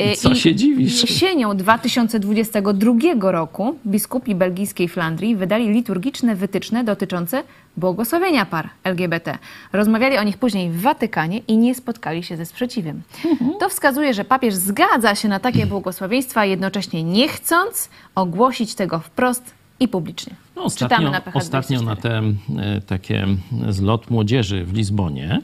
Y, 0.00 0.16
Co 0.16 0.30
I 0.30 0.36
się 0.36 0.54
dziwisz? 0.54 1.02
Jesienią 1.02 1.56
2022 1.56 3.32
roku 3.32 3.76
biskupi 3.86 4.34
belgijskiej 4.34 4.88
Flandrii 4.88 5.36
wydali 5.36 5.68
liturgiczne 5.68 6.34
wytyczne 6.34 6.84
dotyczące 6.84 7.42
błogosławienia 7.76 8.46
par 8.46 8.68
LGBT. 8.84 9.38
Rozmawiali 9.72 10.18
o 10.18 10.22
nich 10.22 10.38
później 10.38 10.70
w 10.70 10.80
Watykanie 10.80 11.38
i 11.38 11.56
nie 11.56 11.74
spotkali 11.74 12.22
się 12.22 12.36
ze 12.36 12.46
sprzeciwem. 12.46 13.02
Mhm. 13.24 13.50
To 13.60 13.68
wskazuje, 13.68 14.14
że 14.14 14.24
papież 14.24 14.54
zgadza 14.54 15.14
się 15.14 15.28
na 15.28 15.40
takie 15.40 15.66
błogosławieństwa, 15.66 16.44
jednocześnie 16.44 17.04
nie 17.04 17.28
chcąc 17.28 17.90
ogłosić 18.14 18.74
tego 18.74 18.98
wprost 18.98 19.59
i 19.80 19.88
publicznie. 19.88 20.34
No, 20.56 20.70
Czytamy 20.70 21.08
ostatnio, 21.08 21.10
na 21.10 21.20
PH24. 21.20 21.36
ostatnio 21.36 21.82
na 21.82 21.96
te 21.96 22.22
e, 22.58 22.80
takie 22.80 23.26
zlot 23.68 24.10
młodzieży 24.10 24.64
w 24.64 24.72
Lizbonie 24.72 25.40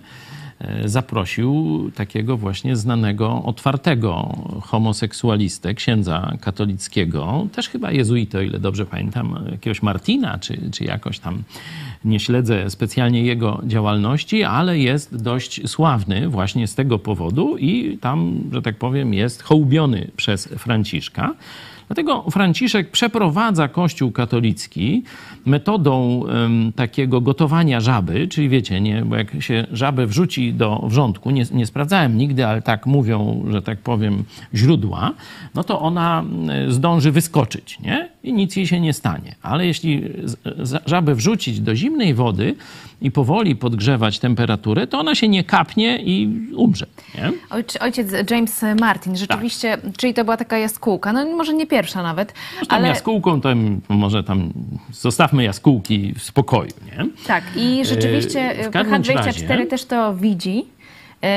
e, 0.59 0.89
zaprosił 0.89 1.91
takiego 1.95 2.37
właśnie 2.37 2.76
znanego, 2.76 3.43
otwartego 3.45 4.37
homoseksualistę, 4.62 5.74
księdza 5.74 6.32
katolickiego, 6.41 7.47
też 7.53 7.68
chyba 7.68 7.93
jezuitę, 7.93 8.39
o 8.39 8.43
ile 8.43 8.59
dobrze 8.59 8.87
pamiętam, 8.87 9.45
jakiegoś 9.51 9.82
Martina, 9.82 10.39
czy, 10.39 10.70
czy 10.70 10.84
jakoś 10.84 11.18
tam, 11.18 11.43
nie 12.05 12.20
śledzę 12.20 12.70
specjalnie 12.70 13.22
jego 13.22 13.61
działalności, 13.64 14.45
ale 14.45 14.78
jest 14.78 15.22
dość 15.22 15.68
sławny 15.68 16.28
właśnie 16.28 16.66
z 16.66 16.74
tego 16.74 16.99
powodu 16.99 17.57
i 17.57 17.99
tam, 17.99 18.41
że 18.53 18.62
tak 18.62 18.76
powiem, 18.76 19.14
jest 19.14 19.43
hołbiony 19.43 20.11
przez 20.16 20.47
Franciszka. 20.47 21.34
Dlatego 21.89 22.30
Franciszek 22.30 22.91
przeprowadza 22.91 23.68
Kościół 23.68 24.12
katolicki 24.12 25.03
metodą 25.47 26.22
em, 26.26 26.72
takiego 26.72 27.20
gotowania 27.20 27.80
żaby, 27.80 28.28
czyli 28.28 28.49
wiecie, 28.49 28.80
nie, 28.80 29.03
bo 29.05 29.16
jak 29.16 29.43
się 29.43 29.66
żabę 29.72 30.07
wrzuci 30.07 30.55
do 30.55 30.84
wrzątku, 30.87 31.30
nie, 31.30 31.45
nie 31.53 31.66
sprawdzałem 31.66 32.18
nigdy, 32.18 32.47
ale 32.47 32.62
tak 32.62 32.87
mówią, 32.87 33.45
że 33.51 33.62
tak 33.62 33.78
powiem, 33.78 34.24
źródła, 34.55 35.12
no 35.55 35.64
to 35.64 35.80
ona 35.80 36.24
zdąży 36.68 37.12
wyskoczyć, 37.12 37.80
nie? 37.80 38.09
I 38.27 38.33
nic 38.33 38.57
jej 38.57 38.66
się 38.66 38.81
nie 38.81 38.93
stanie. 38.93 39.35
Ale 39.43 39.66
jeśli 39.66 40.03
żabę 40.87 41.14
wrzucić 41.14 41.61
do 41.61 41.77
zimnej 41.77 42.14
wody 42.14 42.55
i 43.03 43.11
powoli 43.11 43.57
podgrzewać 43.57 44.18
temperaturę, 44.18 44.87
to 44.87 44.99
ona 44.99 45.14
się 45.14 45.29
nie 45.29 45.45
kapnie 45.45 45.99
i 46.03 46.29
umrze, 46.57 46.87
nie? 47.14 47.33
Ojc- 47.51 47.77
Ojciec 47.83 48.31
James 48.31 48.64
Martin, 48.81 49.16
rzeczywiście, 49.16 49.79
czyli 49.97 50.14
to 50.14 50.24
była 50.24 50.37
taka 50.37 50.59
jaskółka, 50.59 51.12
no 51.12 51.24
może 51.37 51.55
nie 51.55 51.66
pierwsza 51.66 52.03
nawet, 52.03 52.33
Tam 52.68 52.79
ale 52.79 52.89
jaskółką, 52.89 53.41
to 53.41 53.49
może 53.89 54.24
tam 54.24 54.53
zostawmy 54.93 55.45
jaskółki 55.45 56.14
w 56.18 56.22
spokoju, 56.22 56.70
nie? 56.87 57.07
tak 57.27 57.45
i 57.57 57.85
rzeczywiście 57.85 58.41
E, 58.41 58.68
w 58.68 58.70
każdym 58.70 59.03
PH24 59.03 59.49
razie- 59.49 59.66
też 59.66 59.85
to 59.85 60.14
widzi 60.14 60.59
e, 60.59 60.76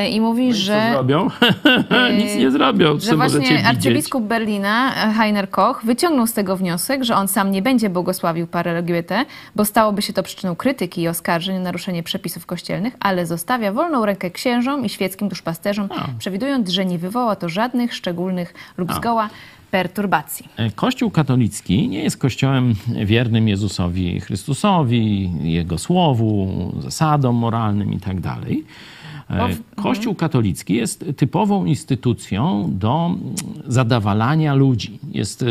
i 0.09 0.21
mówi, 0.21 0.51
Co 0.51 0.57
że 0.57 0.89
zrobią? 0.93 1.29
Nic 2.19 2.35
nie 2.35 2.51
zrobią, 2.51 2.99
że 2.99 3.15
właśnie 3.15 3.39
widzieć. 3.39 3.65
arcybiskup 3.65 4.23
Berlina, 4.23 5.05
e, 5.09 5.13
Heiner 5.13 5.49
Koch, 5.49 5.81
wyciągnął 5.85 6.27
z 6.27 6.33
tego 6.33 6.57
wniosek, 6.57 7.03
że 7.03 7.15
on 7.15 7.27
sam 7.27 7.51
nie 7.51 7.61
będzie 7.61 7.89
błogosławił 7.89 8.47
pary 8.47 8.71
LGBT, 8.71 9.25
bo 9.55 9.65
stałoby 9.65 10.01
się 10.01 10.13
to 10.13 10.23
przyczyną 10.23 10.55
krytyki 10.55 11.01
i 11.01 11.07
oskarżeń 11.07 11.55
o 11.57 11.59
naruszenie 11.59 12.03
przepisów 12.03 12.45
kościelnych, 12.45 12.95
ale 12.99 13.25
zostawia 13.25 13.71
wolną 13.73 14.05
rękę 14.05 14.31
księżom 14.31 14.85
i 14.85 14.89
świeckim 14.89 15.29
duszpasterzom, 15.29 15.89
przewidując, 16.19 16.69
że 16.69 16.85
nie 16.85 16.97
wywoła 16.97 17.35
to 17.35 17.49
żadnych 17.49 17.95
szczególnych 17.95 18.53
lub 18.77 18.93
zgoła 18.93 19.29
perturbacji. 19.71 20.47
E, 20.57 20.71
Kościół 20.71 21.11
katolicki 21.11 21.87
nie 21.87 22.03
jest 22.03 22.17
kościołem 22.17 22.73
wiernym 23.05 23.47
Jezusowi 23.47 24.19
Chrystusowi, 24.19 25.31
Jego 25.41 25.77
słowu, 25.77 26.49
zasadom 26.79 27.35
moralnym 27.35 27.93
i 27.93 27.99
E, 29.29 29.49
Kościół 29.75 30.15
katolicki 30.15 30.73
jest 30.73 31.05
typową 31.17 31.65
instytucją 31.65 32.69
do 32.73 33.05
mm, 33.05 33.35
zadawalania 33.67 34.55
ludzi, 34.55 34.99
jest, 35.11 35.45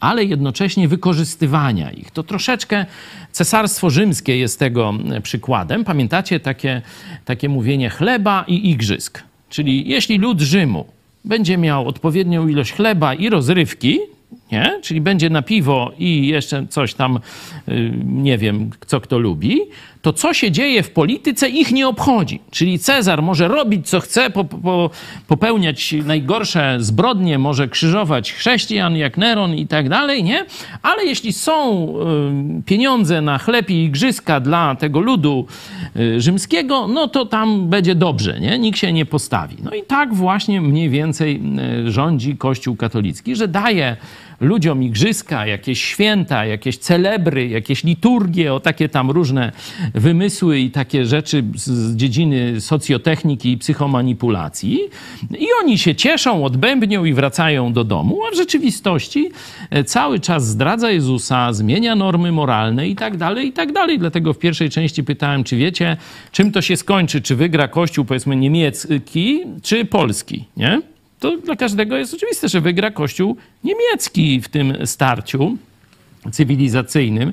ale 0.00 0.24
jednocześnie 0.24 0.88
wykorzystywania 0.88 1.90
ich. 1.90 2.10
To 2.10 2.22
troszeczkę 2.22 2.86
Cesarstwo 3.32 3.90
Rzymskie 3.90 4.36
jest 4.38 4.58
tego 4.58 4.88
mm, 4.88 5.22
przykładem. 5.22 5.84
Pamiętacie 5.84 6.40
takie, 6.40 6.82
takie 7.24 7.48
mówienie 7.48 7.90
chleba 7.90 8.44
i 8.48 8.70
igrzysk? 8.70 9.22
Czyli 9.50 9.88
jeśli 9.88 10.18
lud 10.18 10.40
Rzymu 10.40 10.84
będzie 11.24 11.58
miał 11.58 11.88
odpowiednią 11.88 12.48
ilość 12.48 12.72
chleba 12.72 13.14
i 13.14 13.30
rozrywki, 13.30 13.98
nie? 14.52 14.80
czyli 14.82 15.00
będzie 15.00 15.30
na 15.30 15.42
piwo 15.42 15.92
i 15.98 16.26
jeszcze 16.26 16.66
coś 16.66 16.94
tam, 16.94 17.20
y, 17.68 17.92
nie 18.04 18.38
wiem, 18.38 18.70
co 18.86 19.00
kto 19.00 19.18
lubi, 19.18 19.60
to 20.06 20.12
co 20.12 20.34
się 20.34 20.50
dzieje 20.50 20.82
w 20.82 20.90
polityce 20.90 21.48
ich 21.48 21.72
nie 21.72 21.88
obchodzi. 21.88 22.40
Czyli 22.50 22.78
Cezar 22.78 23.22
może 23.22 23.48
robić 23.48 23.88
co 23.88 24.00
chce, 24.00 24.30
po, 24.30 24.44
po, 24.44 24.90
popełniać 25.28 25.94
najgorsze 26.04 26.76
zbrodnie, 26.80 27.38
może 27.38 27.68
krzyżować 27.68 28.32
chrześcijan 28.32 28.96
jak 28.96 29.16
Neron 29.16 29.54
i 29.54 29.66
tak 29.66 29.88
dalej, 29.88 30.24
nie? 30.24 30.44
Ale 30.82 31.04
jeśli 31.04 31.32
są 31.32 31.88
y, 32.58 32.62
pieniądze 32.62 33.20
na 33.20 33.38
chleb 33.38 33.70
i 33.70 33.84
igrzyska 33.84 34.40
dla 34.40 34.74
tego 34.74 35.00
ludu 35.00 35.46
y, 35.96 36.20
rzymskiego, 36.20 36.88
no 36.88 37.08
to 37.08 37.26
tam 37.26 37.68
będzie 37.68 37.94
dobrze, 37.94 38.40
nie? 38.40 38.58
Nikt 38.58 38.78
się 38.78 38.92
nie 38.92 39.06
postawi. 39.06 39.56
No 39.62 39.74
i 39.74 39.82
tak 39.82 40.14
właśnie 40.14 40.60
mniej 40.60 40.90
więcej 40.90 41.42
y, 41.86 41.90
rządzi 41.90 42.36
Kościół 42.36 42.76
katolicki, 42.76 43.36
że 43.36 43.48
daje 43.48 43.96
ludziom 44.40 44.82
igrzyska, 44.82 45.46
jakieś 45.46 45.84
święta, 45.84 46.44
jakieś 46.44 46.78
celebry, 46.78 47.48
jakieś 47.48 47.84
liturgie, 47.84 48.54
o 48.54 48.60
takie 48.60 48.88
tam 48.88 49.10
różne 49.10 49.52
wymysły 49.96 50.58
i 50.58 50.70
takie 50.70 51.06
rzeczy 51.06 51.44
z- 51.54 51.96
dziedziny 51.96 52.60
socjotechniki 52.60 53.52
i 53.52 53.58
psychomanipulacji. 53.58 54.80
I 55.38 55.46
oni 55.62 55.78
się 55.78 55.94
cieszą, 55.94 56.44
odbębnią 56.44 57.04
i 57.04 57.12
wracają 57.12 57.72
do 57.72 57.84
domu, 57.84 58.18
a 58.28 58.30
w 58.30 58.36
rzeczywistości 58.36 59.30
e, 59.70 59.84
cały 59.84 60.20
czas 60.20 60.46
zdradza 60.46 60.90
Jezusa, 60.90 61.52
zmienia 61.52 61.94
normy 61.96 62.32
moralne 62.32 62.88
i 62.88 62.96
tak 62.96 63.16
dalej, 63.16 63.46
i 63.48 63.52
tak 63.52 63.72
dalej. 63.72 63.98
Dlatego 63.98 64.32
w 64.32 64.38
pierwszej 64.38 64.70
części 64.70 65.04
pytałem, 65.04 65.44
czy 65.44 65.56
wiecie, 65.56 65.96
czym 66.32 66.52
to 66.52 66.62
się 66.62 66.76
skończy, 66.76 67.20
czy 67.22 67.36
wygra 67.36 67.68
Kościół, 67.68 68.04
powiedzmy, 68.04 68.36
niemiecki, 68.36 69.40
czy 69.62 69.84
polski, 69.84 70.44
nie? 70.56 70.80
To 71.20 71.36
dla 71.36 71.56
każdego 71.56 71.96
jest 71.96 72.14
oczywiste, 72.14 72.48
że 72.48 72.60
wygra 72.60 72.90
Kościół 72.90 73.36
niemiecki 73.64 74.40
w 74.40 74.48
tym 74.48 74.76
starciu 74.86 75.56
cywilizacyjnym. 76.32 77.32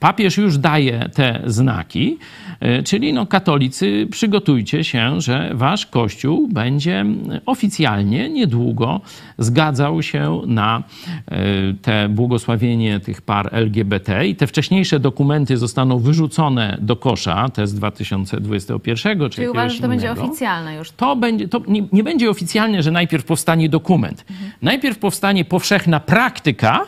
Papież 0.00 0.36
już 0.36 0.58
daje 0.58 1.08
te 1.14 1.40
znaki, 1.46 2.18
e, 2.60 2.82
czyli 2.82 3.12
no, 3.12 3.26
katolicy, 3.26 4.06
przygotujcie 4.10 4.84
się, 4.84 5.20
że 5.20 5.50
wasz 5.54 5.86
Kościół 5.86 6.48
będzie 6.48 7.04
oficjalnie 7.46 8.30
niedługo 8.30 9.00
zgadzał 9.38 10.02
się 10.02 10.40
na 10.46 10.82
e, 11.28 11.38
te 11.82 12.08
błogosławienie 12.08 13.00
tych 13.00 13.22
par 13.22 13.48
LGBT 13.52 14.26
i 14.26 14.36
te 14.36 14.46
wcześniejsze 14.46 15.00
dokumenty 15.00 15.56
zostaną 15.56 15.98
wyrzucone 15.98 16.78
do 16.80 16.96
kosza, 16.96 17.48
te 17.48 17.66
z 17.66 17.74
2021 17.74 19.20
czy 19.20 19.30
Czyli 19.30 19.48
uważasz, 19.48 19.74
że 19.74 19.82
to 19.82 19.88
będzie 19.88 20.12
oficjalne 20.12 20.74
już? 20.76 20.90
to, 20.90 21.16
będzie, 21.16 21.48
to 21.48 21.62
nie, 21.68 21.82
nie 21.92 22.04
będzie 22.04 22.30
oficjalnie, 22.30 22.82
że 22.82 22.90
najpierw 22.90 23.24
powstanie 23.24 23.68
dokument. 23.68 24.24
Najpierw 24.62 24.98
powstanie 24.98 25.44
powszechna 25.44 26.00
praktyka, 26.00 26.86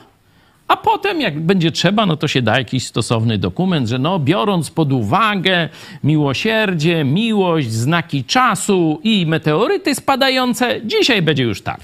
A 0.71 0.77
potem, 0.77 1.21
jak 1.21 1.41
będzie 1.41 1.73
trzeba, 1.73 2.07
no 2.07 2.17
to 2.17 2.29
się 2.29 2.43
da 2.43 2.59
jakiś 2.59 2.87
stosowny 2.87 3.39
dokument, 3.39 3.89
że 3.89 3.99
no, 3.99 4.19
biorąc 4.19 4.71
pod 4.71 4.93
uwagę 4.93 5.69
miłosierdzie, 6.05 7.05
miłość, 7.05 7.73
znaki 7.73 8.25
czasu 8.25 9.01
i 9.03 9.27
meteoryty 9.27 9.95
spadające, 9.95 10.81
dzisiaj 10.85 11.23
będzie 11.23 11.43
już 11.43 11.63
tak. 11.63 11.81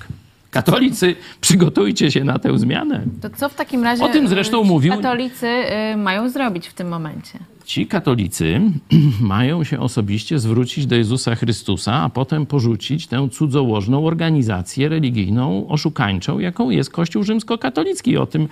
Katolicy, 0.57 1.17
przygotujcie 1.41 2.11
się 2.11 2.25
na 2.25 2.39
tę 2.39 2.59
zmianę. 2.59 3.03
To 3.21 3.31
co 3.31 3.49
w 3.49 3.55
takim 3.55 3.85
razie 3.85 4.05
O 4.05 4.09
tym 4.09 4.29
zresztą 4.29 4.63
y, 4.63 4.65
mówił- 4.65 4.93
katolicy 4.93 5.47
y, 5.93 5.97
mają 5.97 6.29
zrobić 6.31 6.69
w 6.69 6.75
tym 6.75 6.89
momencie? 6.89 7.39
Ci 7.65 7.87
katolicy 7.87 8.61
mają 9.21 9.65
się 9.65 9.81
osobiście 9.81 10.39
zwrócić 10.39 10.87
do 10.87 10.97
Jezusa 10.97 11.35
Chrystusa, 11.35 11.93
a 11.95 12.09
potem 12.09 12.47
porzucić 12.47 13.07
tę 13.07 13.29
cudzołożną 13.33 14.07
organizację 14.07 14.89
religijną, 14.89 15.69
oszukańczą, 15.69 16.39
jaką 16.39 16.71
jest 16.71 16.91
Kościół 16.91 17.23
rzymskokatolicki. 17.23 18.17
O 18.17 18.27
tym 18.27 18.49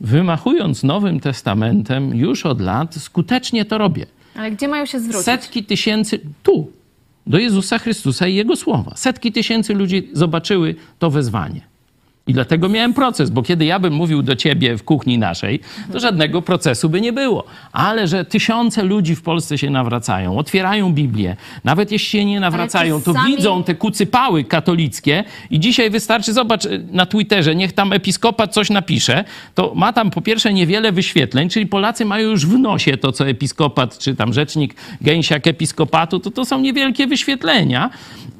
wymachując 0.00 0.82
Nowym 0.82 1.20
Testamentem 1.20 2.16
już 2.16 2.46
od 2.46 2.60
lat 2.60 2.94
skutecznie 2.94 3.64
to 3.64 3.78
robię. 3.78 4.06
Ale 4.36 4.50
gdzie 4.50 4.68
mają 4.68 4.86
się 4.86 5.00
zwrócić? 5.00 5.24
Setki 5.24 5.64
tysięcy, 5.64 6.20
tu, 6.42 6.70
do 7.26 7.38
Jezusa 7.38 7.78
Chrystusa 7.78 8.26
i 8.28 8.34
Jego 8.34 8.56
słowa. 8.56 8.92
Setki 8.96 9.32
tysięcy 9.32 9.74
ludzi 9.74 10.08
zobaczyły 10.12 10.74
to 10.98 11.10
wezwanie. 11.10 11.71
I 12.26 12.32
dlatego 12.32 12.68
miałem 12.68 12.94
proces, 12.94 13.30
bo 13.30 13.42
kiedy 13.42 13.64
ja 13.64 13.78
bym 13.78 13.92
mówił 13.94 14.22
do 14.22 14.36
ciebie 14.36 14.76
w 14.76 14.84
kuchni 14.84 15.18
naszej, 15.18 15.60
to 15.92 16.00
żadnego 16.00 16.42
procesu 16.42 16.88
by 16.88 17.00
nie 17.00 17.12
było. 17.12 17.44
Ale 17.72 18.08
że 18.08 18.24
tysiące 18.24 18.82
ludzi 18.82 19.16
w 19.16 19.22
Polsce 19.22 19.58
się 19.58 19.70
nawracają, 19.70 20.38
otwierają 20.38 20.92
Biblię, 20.92 21.36
nawet 21.64 21.92
jeśli 21.92 22.08
się 22.08 22.24
nie 22.24 22.40
nawracają, 22.40 23.02
to 23.02 23.12
sami- 23.12 23.36
widzą 23.36 23.64
te 23.64 23.74
kucypały 23.74 24.44
katolickie 24.44 25.24
i 25.50 25.60
dzisiaj 25.60 25.90
wystarczy, 25.90 26.32
zobacz 26.32 26.62
na 26.92 27.06
Twitterze, 27.06 27.54
niech 27.54 27.72
tam 27.72 27.92
episkopat 27.92 28.52
coś 28.54 28.70
napisze, 28.70 29.24
to 29.54 29.72
ma 29.74 29.92
tam 29.92 30.10
po 30.10 30.20
pierwsze 30.20 30.52
niewiele 30.52 30.92
wyświetleń, 30.92 31.48
czyli 31.48 31.66
Polacy 31.66 32.04
mają 32.04 32.30
już 32.30 32.46
w 32.46 32.58
nosie 32.58 32.96
to, 32.96 33.12
co 33.12 33.28
episkopat, 33.28 33.98
czy 33.98 34.16
tam 34.16 34.32
rzecznik 34.32 34.74
gęsiak 35.00 35.46
episkopatu, 35.46 36.20
to 36.20 36.30
to 36.30 36.44
są 36.44 36.60
niewielkie 36.60 37.06
wyświetlenia, 37.06 37.90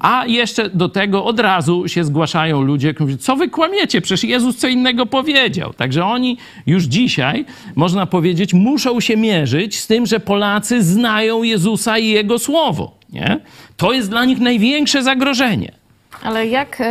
a 0.01 0.27
jeszcze 0.27 0.71
do 0.71 0.89
tego 0.89 1.25
od 1.25 1.41
razu 1.41 1.89
się 1.89 2.05
zgłaszają 2.05 2.63
ludzie, 2.63 2.95
którzy 2.95 3.07
mówią, 3.13 3.19
co 3.19 3.37
wy 3.37 3.49
kłamiecie, 3.49 3.72
przecież 3.87 4.25
Jezus 4.25 4.57
co 4.57 4.69
innego 4.69 5.07
powiedział. 5.07 5.73
Także 5.73 6.05
oni 6.05 6.39
już 6.67 6.85
dzisiaj, 6.85 7.45
można 7.77 8.07
powiedzieć, 8.07 8.55
muszą 8.55 9.01
się 9.01 9.17
mierzyć 9.17 9.79
z 9.79 9.87
tym, 9.87 10.07
że 10.07 10.21
Polacy 10.21 10.83
znają 10.83 11.43
Jezusa 11.43 11.99
i 11.99 12.09
Jego 12.09 12.39
Słowo. 12.39 12.95
Nie? 13.13 13.41
To 13.77 13.93
jest 13.93 14.11
dla 14.11 14.25
nich 14.25 14.39
największe 14.39 15.03
zagrożenie. 15.03 15.73
Ale 16.23 16.47
jak 16.47 16.81
y, 16.81 16.85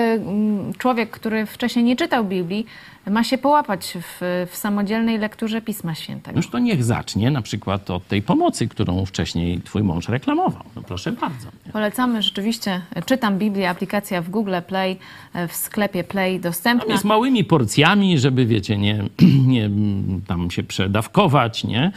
człowiek, 0.78 1.10
który 1.10 1.46
wcześniej 1.46 1.86
nie 1.86 1.96
czytał 1.96 2.26
Biblii, 2.26 2.66
ma 3.10 3.24
się 3.24 3.38
połapać 3.38 3.98
w, 4.02 4.48
w 4.52 4.56
samodzielnej 4.56 5.18
lekturze 5.18 5.62
Pisma 5.62 5.96
Świętego? 5.96 6.38
Już 6.38 6.50
to 6.50 6.60
niech 6.60 6.84
zacznie 6.84 7.32
na 7.32 7.42
przykład 7.42 7.90
od 7.92 8.08
tej 8.08 8.22
pomocy, 8.22 8.68
którą 8.68 9.06
wcześniej 9.06 9.62
twój 9.62 9.84
mąż 9.84 10.10
reklamował. 10.10 10.64
No 10.76 10.82
proszę 10.82 11.12
bardzo. 11.12 11.48
Polecamy 11.74 12.22
rzeczywiście. 12.22 12.82
Czytam 13.06 13.38
Biblię, 13.38 13.70
aplikacja 13.70 14.22
w 14.22 14.30
Google 14.30 14.56
Play, 14.68 14.98
e, 15.34 15.48
w 15.48 15.56
sklepie 15.56 16.04
Play 16.04 16.34
Tam 16.40 16.42
dostępna. 16.42 16.94
jest 16.94 17.04
małymi 17.06 17.44
porcjami, 17.44 18.20
żeby, 18.20 18.46
wiecie, 18.46 18.78
nie, 18.78 19.04
nie 19.48 19.66
mm, 19.66 20.22
tam 20.28 20.52
się 20.52 20.64
przedawkować, 20.64 21.64
nie? 21.64 21.92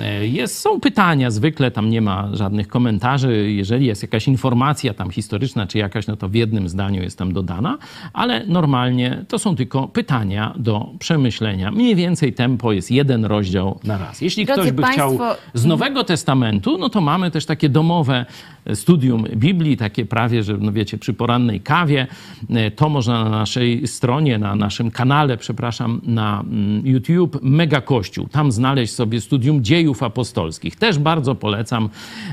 E, 0.00 0.26
Jest, 0.26 0.58
są 0.58 0.80
pytania 0.80 1.30
zwykle, 1.30 1.70
tam 1.70 1.90
nie 1.90 2.00
ma 2.00 2.28
żadnych 2.32 2.68
komentarzy. 2.68 3.50
Jeżeli 3.52 3.86
jest 3.86 4.02
jakaś 4.02 4.28
informacja 4.28 4.94
tam 4.94 5.10
historyczna 5.10 5.66
czy 5.66 5.78
jakaś, 5.78 6.06
no 6.06 6.16
to 6.16 6.28
w 6.28 6.34
jednym 6.34 6.68
zdaniu 6.68 7.02
jest 7.02 7.18
tam 7.18 7.32
dodana, 7.32 7.78
ale 8.12 8.46
normalnie 8.46 9.24
to 9.28 9.38
są 9.38 9.56
tylko 9.56 9.88
pytania 9.88 10.45
do 10.56 10.88
przemyślenia. 10.98 11.70
Mniej 11.70 11.94
więcej 11.94 12.32
tempo 12.32 12.72
jest 12.72 12.90
jeden 12.90 13.24
rozdział 13.24 13.78
na 13.84 13.98
raz. 13.98 14.20
Jeśli 14.20 14.44
Drodzy 14.46 14.60
ktoś 14.60 14.72
by 14.72 14.82
chciał 14.82 15.08
państwo- 15.08 15.36
z 15.54 15.64
Nowego 15.64 16.04
Testamentu, 16.04 16.78
no 16.78 16.88
to 16.88 17.00
mamy 17.00 17.30
też 17.30 17.46
takie 17.46 17.68
domowe 17.68 18.26
studium 18.74 19.24
Biblii, 19.36 19.76
takie 19.76 20.04
prawie, 20.04 20.42
że 20.42 20.58
no 20.58 20.72
wiecie, 20.72 20.98
przy 20.98 21.14
porannej 21.14 21.60
kawie. 21.60 22.06
E, 22.50 22.70
To 22.70 22.88
można 22.88 23.24
na 23.24 23.30
naszej 23.30 23.86
stronie, 23.86 24.38
na 24.38 24.54
naszym 24.56 24.90
kanale, 24.90 25.36
przepraszam, 25.36 26.00
na 26.04 26.40
mm, 26.40 26.86
YouTube 26.86 27.38
Mega 27.42 27.80
Kościół. 27.80 28.28
Tam 28.28 28.52
znaleźć 28.52 28.94
sobie 28.94 29.20
studium 29.20 29.64
dziejów 29.64 30.02
apostolskich. 30.02 30.76
Też 30.76 30.98
bardzo 30.98 31.34
polecam. 31.34 31.88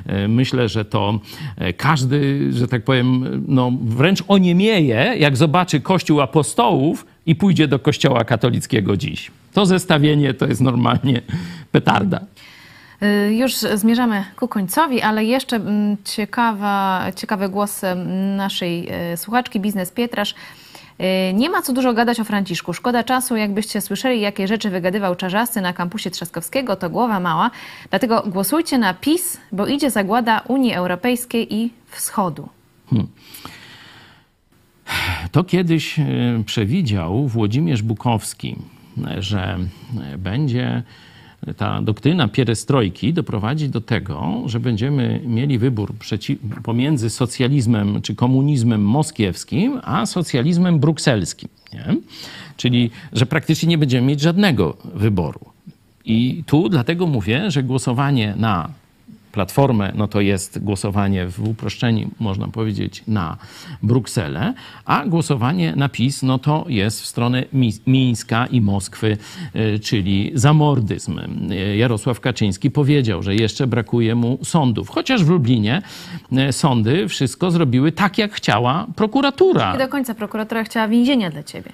E, 0.06 0.28
Myślę, 0.28 0.70
że 0.70 0.86
to 0.86 1.20
e, 1.58 1.74
każdy, 1.74 2.50
że 2.54 2.68
tak 2.68 2.84
powiem, 2.84 3.44
no 3.48 3.72
wręcz 3.84 4.24
oniemieje, 4.28 5.16
jak 5.20 5.38
zobaczy 5.38 5.80
Kościół 5.82 6.22
apostołów 6.22 7.06
i 7.26 7.36
pójdzie 7.36 7.68
do 7.68 7.80
Kościoła 7.80 8.24
katolickiego 8.24 8.98
dziś. 8.98 9.32
To 9.54 9.66
zestawienie 9.66 10.34
to 10.34 10.46
jest 10.46 10.62
normalnie 10.62 11.22
petarda. 11.72 12.20
Y, 13.04 13.34
Już 13.34 13.54
zmierzamy 13.56 14.24
ku 14.36 14.48
końcowi, 14.48 15.02
ale 15.02 15.26
jeszcze 15.26 15.56
mm, 15.56 15.98
ciekawa, 16.04 17.06
ciekawy 17.16 17.50
głos 17.50 17.82
naszej 18.38 18.88
e, 18.90 19.18
słuchaczki 19.18 19.60
Biznes 19.60 19.92
Pietrasz. 19.92 20.32
Y, 20.32 21.34
Nie 21.34 21.50
ma 21.50 21.62
co 21.62 21.74
dużo 21.74 21.94
gadać 21.94 22.20
o 22.20 22.24
Franciszku. 22.24 22.74
Szkoda 22.74 23.04
czasu, 23.04 23.36
jakbyście 23.36 23.82
słyszeli, 23.82 24.22
jakie 24.22 24.48
rzeczy 24.48 24.70
wygadywał 24.70 25.16
Czarzasty 25.16 25.62
na 25.62 25.74
kampusie 25.74 26.10
Trzaskowskiego, 26.12 26.76
to 26.76 26.90
głowa 26.90 27.20
mała. 27.20 27.52
Dlatego 27.90 28.24
głosujcie 28.26 28.78
na 28.78 28.94
PiS, 28.94 29.38
bo 29.52 29.68
idzie 29.68 29.90
zagłada 29.92 30.42
Unii 30.48 30.74
Europejskiej 30.74 31.54
i 31.56 31.74
Wschodu. 31.88 32.50
To 35.32 35.44
kiedyś 35.44 36.00
e, 36.00 36.06
przewidział 36.46 37.28
Włodzimierz 37.28 37.82
Bukowski, 37.82 38.56
że 39.20 39.58
będzie 40.18 40.84
ta 41.58 41.82
doktryna 41.82 42.28
pierestrojki 42.28 43.14
doprowadzić 43.14 43.70
do 43.70 43.82
tego, 43.82 44.44
że 44.46 44.60
będziemy 44.60 45.22
mieli 45.26 45.58
wybór 45.58 45.94
pomiędzy 46.64 47.10
socjalizmem 47.10 48.02
czy 48.02 48.16
komunizmem 48.16 48.82
moskiewskim, 48.86 49.80
a 49.84 50.06
socjalizmem 50.06 50.80
brukselskim. 50.80 51.50
Nie? 51.74 51.96
Czyli, 52.58 52.92
że 53.14 53.26
praktycznie 53.26 53.70
nie 53.70 53.78
będziemy 53.78 54.08
mieć 54.08 54.22
żadnego 54.22 54.78
wyboru. 54.96 55.40
I 56.06 56.44
tu 56.46 56.70
dlatego 56.70 57.08
mówię, 57.08 57.52
że 57.52 57.64
głosowanie 57.64 58.34
na 58.38 58.70
Platformę, 59.34 59.92
no 59.96 60.08
to 60.08 60.22
jest 60.22 60.60
głosowanie 60.64 61.28
w 61.28 61.48
uproszczeniu, 61.48 62.10
można 62.20 62.48
powiedzieć, 62.48 63.04
na 63.08 63.38
Brukselę, 63.84 64.54
a 64.86 65.06
głosowanie 65.06 65.74
na 65.76 65.90
PiS, 65.90 66.24
no 66.24 66.40
to 66.40 66.66
jest 66.68 67.02
w 67.02 67.06
stronę 67.06 67.44
Mi- 67.54 67.74
Mińska 67.88 68.46
i 68.46 68.62
Moskwy, 68.62 69.18
y, 69.56 69.80
czyli 69.80 70.32
zamordyzm. 70.34 71.20
Y, 71.52 71.78
Jarosław 71.78 72.20
Kaczyński 72.20 72.72
powiedział, 72.72 73.24
że 73.24 73.36
jeszcze 73.36 73.68
brakuje 73.68 74.16
mu 74.16 74.40
sądów, 74.44 74.90
chociaż 74.90 75.24
w 75.24 75.30
Lublinie 75.30 75.82
y, 76.50 76.54
sądy 76.54 77.08
wszystko 77.08 77.52
zrobiły 77.52 77.92
tak, 77.92 78.18
jak 78.18 78.34
chciała 78.34 78.88
prokuratura. 78.96 79.74
Nie 79.74 79.80
do 79.80 79.88
końca 79.88 80.16
prokuratura 80.16 80.64
chciała 80.64 80.88
więzienia 80.88 81.30
dla 81.30 81.44
ciebie. 81.44 81.72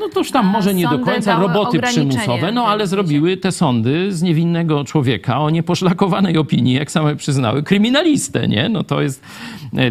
No 0.00 0.08
toż 0.08 0.30
tam 0.30 0.46
może 0.46 0.74
nie 0.74 0.88
do 0.88 0.98
końca 0.98 1.38
roboty 1.38 1.80
przymusowe, 1.80 2.52
no 2.52 2.64
ale 2.64 2.86
zrobiły 2.86 3.36
te 3.36 3.52
sądy 3.52 4.12
z 4.12 4.22
niewinnego 4.22 4.84
człowieka 4.84 5.40
o 5.40 5.50
nieposzlakowanej 5.50 6.38
opinii, 6.38 6.74
jak 6.74 6.90
same 6.90 7.16
przyznały, 7.16 7.62
kryminalistę, 7.62 8.48
nie? 8.48 8.68
No 8.68 8.84
to 8.84 9.02
jest, 9.02 9.22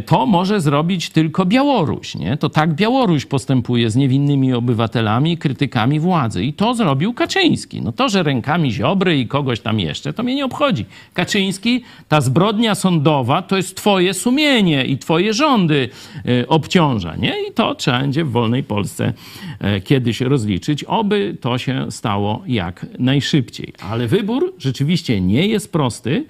to 0.05 0.25
może 0.25 0.61
zrobić 0.61 1.09
tylko 1.09 1.45
Białoruś, 1.45 2.15
nie? 2.15 2.37
To 2.37 2.49
tak 2.49 2.73
Białoruś 2.73 3.25
postępuje 3.25 3.89
z 3.89 3.95
niewinnymi 3.95 4.53
obywatelami, 4.53 5.37
krytykami 5.37 5.99
władzy 5.99 6.43
i 6.43 6.53
to 6.53 6.73
zrobił 6.73 7.13
Kaczyński. 7.13 7.81
No 7.81 7.91
to, 7.91 8.09
że 8.09 8.23
rękami 8.23 8.71
Ziobry 8.71 9.19
i 9.19 9.27
kogoś 9.27 9.59
tam 9.59 9.79
jeszcze, 9.79 10.13
to 10.13 10.23
mnie 10.23 10.35
nie 10.35 10.45
obchodzi. 10.45 10.85
Kaczyński, 11.13 11.83
ta 12.07 12.21
zbrodnia 12.21 12.75
sądowa 12.75 13.41
to 13.41 13.57
jest 13.57 13.77
twoje 13.77 14.13
sumienie 14.13 14.85
i 14.85 14.97
twoje 14.97 15.33
rządy 15.33 15.89
y, 16.25 16.47
obciąża, 16.47 17.15
nie? 17.15 17.33
I 17.49 17.51
to 17.51 17.75
trzeba 17.75 18.01
będzie 18.11 18.23
w 18.23 18.31
wolnej 18.31 18.63
Polsce 18.63 19.13
e, 19.59 19.81
kiedyś 19.91 20.21
rozliczyć, 20.21 20.83
oby 20.83 21.37
to 21.41 21.57
się 21.57 21.91
stało 21.91 22.43
jak 22.47 22.85
najszybciej. 22.99 23.73
Ale 23.89 24.07
wybór 24.07 24.53
rzeczywiście 24.57 25.21
nie 25.21 25.47
jest 25.47 25.71
prosty 25.71 26.25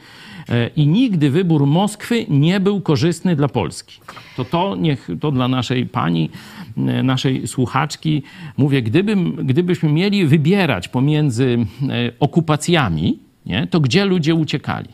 e, 0.50 0.68
i 0.76 0.88
nigdy 0.88 1.30
wybór 1.30 1.68
Moskwy 1.68 2.26
nie 2.30 2.60
był 2.60 2.82
korzystny 2.82 3.36
dla 3.36 3.48
Polski. 3.48 4.00
To 4.38 4.46
to 4.46 4.76
niech 4.76 5.08
to 5.20 5.32
dla 5.32 5.48
naszej 5.48 5.86
pani, 5.86 6.30
e, 6.78 7.04
naszej 7.04 7.48
słuchaczki 7.48 8.24
mówię, 8.58 8.82
gdybym, 8.82 9.36
gdybyśmy 9.36 9.92
mieli 9.92 10.26
wybierać 10.26 10.88
pomiędzy 10.88 11.58
e, 11.90 12.12
okupacjami, 12.20 13.20
nie, 13.46 13.68
to 13.68 13.80
gdzie 13.80 14.06
ludzie 14.06 14.36
uciekali? 14.36 14.90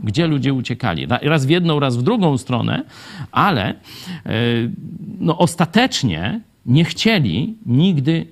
Gdzie 0.00 0.26
ludzie 0.26 0.54
uciekali? 0.54 1.06
Ra- 1.06 1.20
Raz 1.22 1.46
w 1.46 1.50
jedną, 1.50 1.80
raz 1.80 1.96
w 1.96 2.02
drugą 2.02 2.38
stronę, 2.38 2.84
ale 3.32 3.74
no, 5.20 5.38
ostatecznie 5.38 6.40
nie 6.68 6.84
chcieli 6.84 7.54
nigdy 7.66 8.26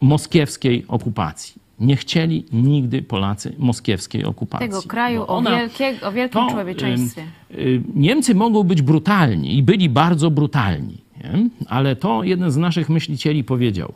moskiewskiej 0.00 0.84
okupacji. 0.88 1.54
Nie 1.80 1.96
chcieli 1.96 2.44
nigdy 2.52 3.02
Polacy 3.02 3.54
moskiewskiej 3.58 4.24
okupacji. 4.24 4.68
Tego 4.68 4.82
kraju 4.82 5.20
Bo 5.20 5.26
o, 5.26 5.36
ona- 5.36 5.50
wielkie, 5.50 5.94
o 6.02 6.12
wielkim 6.12 6.40
to, 6.46 6.50
człowieczeństwie. 6.50 7.22
y, 7.50 7.82
Niemcy 7.94 8.34
mogą 8.34 8.62
być 8.64 8.82
brutalni 8.82 9.58
i 9.58 9.62
byli 9.62 9.88
bardzo 9.88 10.30
brutalni, 10.30 10.98
nie? 11.16 11.48
ale 11.68 11.96
to 11.96 12.22
jeden 12.24 12.50
z 12.50 12.56
naszych 12.56 12.88
myślicieli 12.88 13.44
powiedział. 13.44 13.92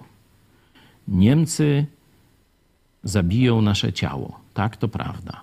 Niemcy 1.08 1.86
zabiją 3.04 3.62
nasze 3.62 3.92
ciało. 3.92 4.40
Tak, 4.54 4.76
to 4.76 4.88
prawda. 4.88 5.40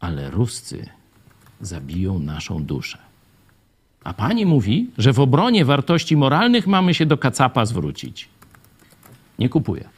Ale 0.00 0.30
Ruscy 0.30 0.86
zabiją 1.60 2.18
naszą 2.18 2.64
duszę. 2.64 2.98
A 4.04 4.12
pani 4.14 4.46
mówi, 4.46 4.90
że 4.98 5.12
w 5.12 5.20
obronie 5.20 5.64
wartości 5.64 6.16
moralnych 6.16 6.66
mamy 6.66 6.94
się 6.94 7.06
do 7.06 7.18
kacapa 7.18 7.66
zwrócić. 7.66 8.28
Nie 9.38 9.48
kupuję. 9.48 9.88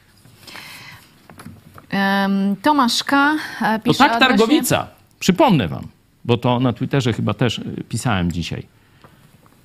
Tomasz 2.61 3.03
K. 3.03 3.35
e, 3.61 3.79
To 3.79 3.83
pisze 3.85 3.97
tak 3.97 4.13
odnośnie- 4.13 4.27
Targowica. 4.37 4.87
Przypomnę 5.19 5.67
wam, 5.67 5.87
bo 6.25 6.37
to 6.37 6.59
na 6.59 6.73
Twitterze 6.73 7.13
chyba 7.13 7.33
też 7.33 7.59
y, 7.59 7.83
pisałem 7.89 8.31
dzisiaj. 8.31 8.65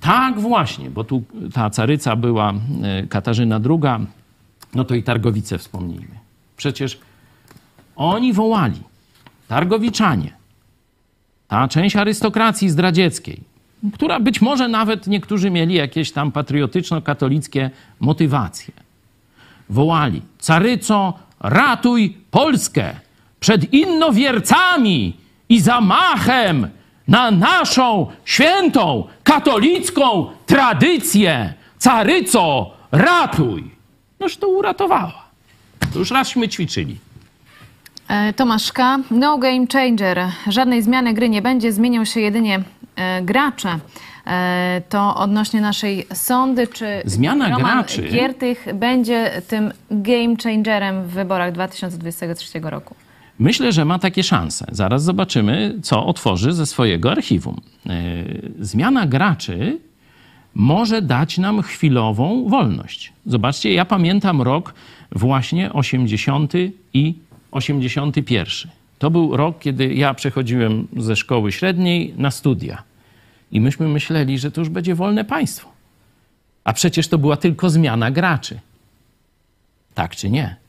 Tak 0.01 0.39
właśnie, 0.39 0.89
bo 0.89 1.03
tu 1.03 1.23
ta 1.53 1.69
caryca 1.69 2.15
była 2.15 2.53
y, 3.03 3.07
Katarzyna 3.07 3.59
II, 3.69 4.07
no 4.75 4.83
to 4.83 4.95
i 4.95 5.03
Targowicę 5.03 5.57
wspomnijmy. 5.57 6.19
Przecież 6.57 6.99
oni 7.95 8.33
wołali, 8.33 8.81
Targowiczanie, 9.47 10.33
ta 11.47 11.67
część 11.67 11.95
arystokracji 11.95 12.69
zdradzieckiej, 12.69 13.43
która 13.93 14.19
być 14.19 14.41
może 14.41 14.67
nawet 14.67 15.07
niektórzy 15.07 15.51
mieli 15.51 15.75
jakieś 15.75 16.11
tam 16.11 16.31
patriotyczno-katolickie 16.31 17.69
motywacje 17.99 18.73
wołali: 19.69 20.21
Caryco, 20.39 21.13
ratuj 21.39 22.17
Polskę 22.31 22.95
przed 23.39 23.73
innowiercami 23.73 25.13
i 25.49 25.59
zamachem 25.61 26.67
na 27.07 27.31
naszą 27.31 28.07
świętą 28.25 29.07
katolicką 29.23 30.27
tradycję. 30.45 31.53
Caryco, 31.77 32.71
ratuj! 32.91 33.71
Noż 34.19 34.37
to 34.37 34.47
uratowała. 34.47 35.25
To 35.93 35.99
już 35.99 36.11
razśmy 36.11 36.49
ćwiczyli. 36.49 36.97
E, 38.07 38.33
Tomasz 38.33 38.71
K. 38.71 38.99
No 39.11 39.37
game 39.37 39.67
changer. 39.73 40.19
Żadnej 40.47 40.81
zmiany 40.81 41.13
gry 41.13 41.29
nie 41.29 41.41
będzie, 41.41 41.71
zmienią 41.71 42.05
się 42.05 42.19
jedynie 42.19 42.63
gracze. 43.23 43.79
E, 44.27 44.81
to 44.89 45.15
odnośnie 45.15 45.61
naszej 45.61 46.07
sądy, 46.13 46.67
czy 46.67 46.85
Zmiana 47.05 47.49
Roman 47.49 47.73
graczy- 47.77 48.09
Giertych 48.11 48.67
będzie 48.73 49.41
tym 49.47 49.71
game 49.91 50.35
changerem 50.43 51.03
w 51.03 51.07
wyborach 51.11 51.51
2023 51.51 52.59
roku? 52.69 52.95
Myślę, 53.39 53.71
że 53.71 53.85
ma 53.85 53.99
takie 53.99 54.23
szanse. 54.23 54.65
Zaraz 54.71 55.03
zobaczymy, 55.03 55.75
co 55.83 56.05
otworzy 56.05 56.53
ze 56.53 56.65
swojego 56.65 57.11
archiwum. 57.11 57.61
Yy, 57.85 57.93
Zmiana 58.59 59.07
graczy 59.07 59.79
może 60.55 61.01
dać 61.01 61.37
nam 61.37 61.61
chwilową 61.61 62.49
wolność. 62.49 63.13
Zobaczcie, 63.25 63.73
ja 63.73 63.85
pamiętam 63.85 64.41
rok 64.41 64.73
właśnie 65.11 65.73
80 65.73 66.53
i 66.93 67.15
81. 67.51 68.71
To 69.01 69.09
był 69.09 69.37
rok, 69.37 69.59
kiedy 69.59 69.93
ja 69.93 70.13
przechodziłem 70.13 70.87
ze 70.97 71.15
szkoły 71.15 71.51
średniej 71.51 72.13
na 72.17 72.31
studia. 72.31 72.83
I 73.51 73.61
myśmy 73.61 73.87
myśleli, 73.87 74.39
że 74.39 74.51
to 74.51 74.61
już 74.61 74.69
będzie 74.69 74.95
wolne 74.95 75.25
państwo. 75.25 75.69
A 76.63 76.73
przecież 76.73 77.07
to 77.07 77.17
była 77.17 77.37
tylko 77.37 77.69
zmiana 77.69 78.11
graczy. 78.11 78.59
Tak 79.93 80.15
czy 80.15 80.29
nie? 80.29 80.61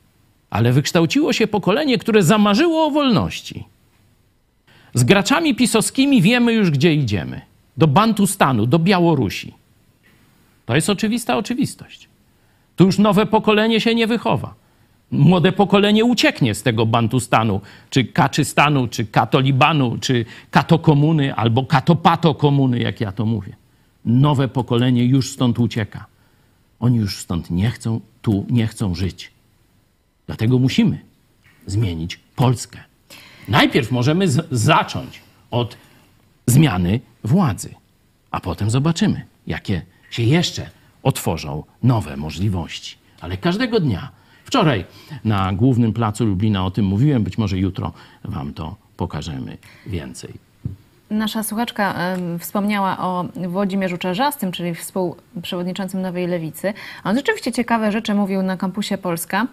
ale 0.52 0.72
wykształciło 0.72 1.32
się 1.32 1.46
pokolenie, 1.46 1.98
które 1.98 2.22
zamarzyło 2.22 2.86
o 2.86 2.90
wolności. 2.90 3.64
Z 4.94 5.04
graczami 5.04 5.54
pisowskimi 5.54 6.22
wiemy 6.22 6.52
już, 6.52 6.70
gdzie 6.70 6.94
idziemy. 6.94 7.40
Do 7.76 7.86
Bantustanu, 7.86 8.66
do 8.66 8.78
Białorusi. 8.78 9.54
To 10.66 10.74
jest 10.74 10.90
oczywista 10.90 11.36
oczywistość. 11.36 12.08
Tu 12.76 12.84
już 12.84 12.98
nowe 12.98 13.26
pokolenie 13.26 13.80
się 13.80 13.94
nie 13.94 14.06
wychowa. 14.06 14.54
Młode 15.12 15.52
pokolenie 15.52 16.04
ucieknie 16.04 16.54
z 16.54 16.62
tego 16.62 16.86
Bantustanu, 16.86 17.60
czy 17.90 18.04
Kaczystanu, 18.04 18.88
czy 18.88 19.04
Katolibanu, 19.06 19.98
czy 19.98 20.24
Katokomuny, 20.50 21.34
albo 21.34 21.64
Katopato 21.64 22.34
komuny, 22.34 22.78
jak 22.78 23.00
ja 23.00 23.12
to 23.12 23.26
mówię. 23.26 23.56
Nowe 24.04 24.48
pokolenie 24.48 25.04
już 25.04 25.30
stąd 25.30 25.58
ucieka. 25.58 26.06
Oni 26.80 26.96
już 26.96 27.18
stąd 27.18 27.50
nie 27.50 27.70
chcą, 27.70 28.00
tu 28.22 28.46
nie 28.50 28.66
chcą 28.66 28.94
żyć. 28.94 29.32
Dlatego 30.26 30.58
musimy 30.58 30.98
zmienić 31.66 32.20
Polskę. 32.36 32.78
Najpierw 33.48 33.90
możemy 33.90 34.28
zacząć 34.50 35.20
od 35.50 35.76
zmiany 36.46 37.00
władzy, 37.24 37.74
a 38.30 38.40
potem 38.40 38.70
zobaczymy, 38.70 39.26
jakie 39.46 39.82
się 40.10 40.22
jeszcze 40.22 40.70
otworzą 41.02 41.64
nowe 41.82 42.16
możliwości. 42.16 42.96
Ale 43.20 43.36
każdego 43.36 43.80
dnia, 43.80 44.10
wczoraj 44.52 44.84
na 45.24 45.52
głównym 45.52 45.92
placu 45.92 46.26
Lublina 46.26 46.66
o 46.66 46.70
tym 46.70 46.84
mówiłem, 46.84 47.24
być 47.24 47.38
może 47.38 47.58
jutro 47.58 47.92
Wam 48.24 48.54
to 48.54 48.76
pokażemy 48.96 49.56
więcej. 49.86 50.32
Nasza 51.10 51.42
słuchaczka 51.42 51.94
wspomniała 52.38 52.98
o 52.98 53.24
Włodzimierzu 53.48 53.98
Czarzastym, 53.98 54.52
czyli 54.52 54.74
współprzewodniczącym 54.74 56.02
Nowej 56.02 56.26
Lewicy. 56.26 56.74
On 57.04 57.16
rzeczywiście 57.16 57.52
ciekawe 57.52 57.92
rzeczy 57.92 58.14
mówił 58.14 58.42
na 58.42 58.56
kampusie 58.56 58.98
Polska 58.98 59.46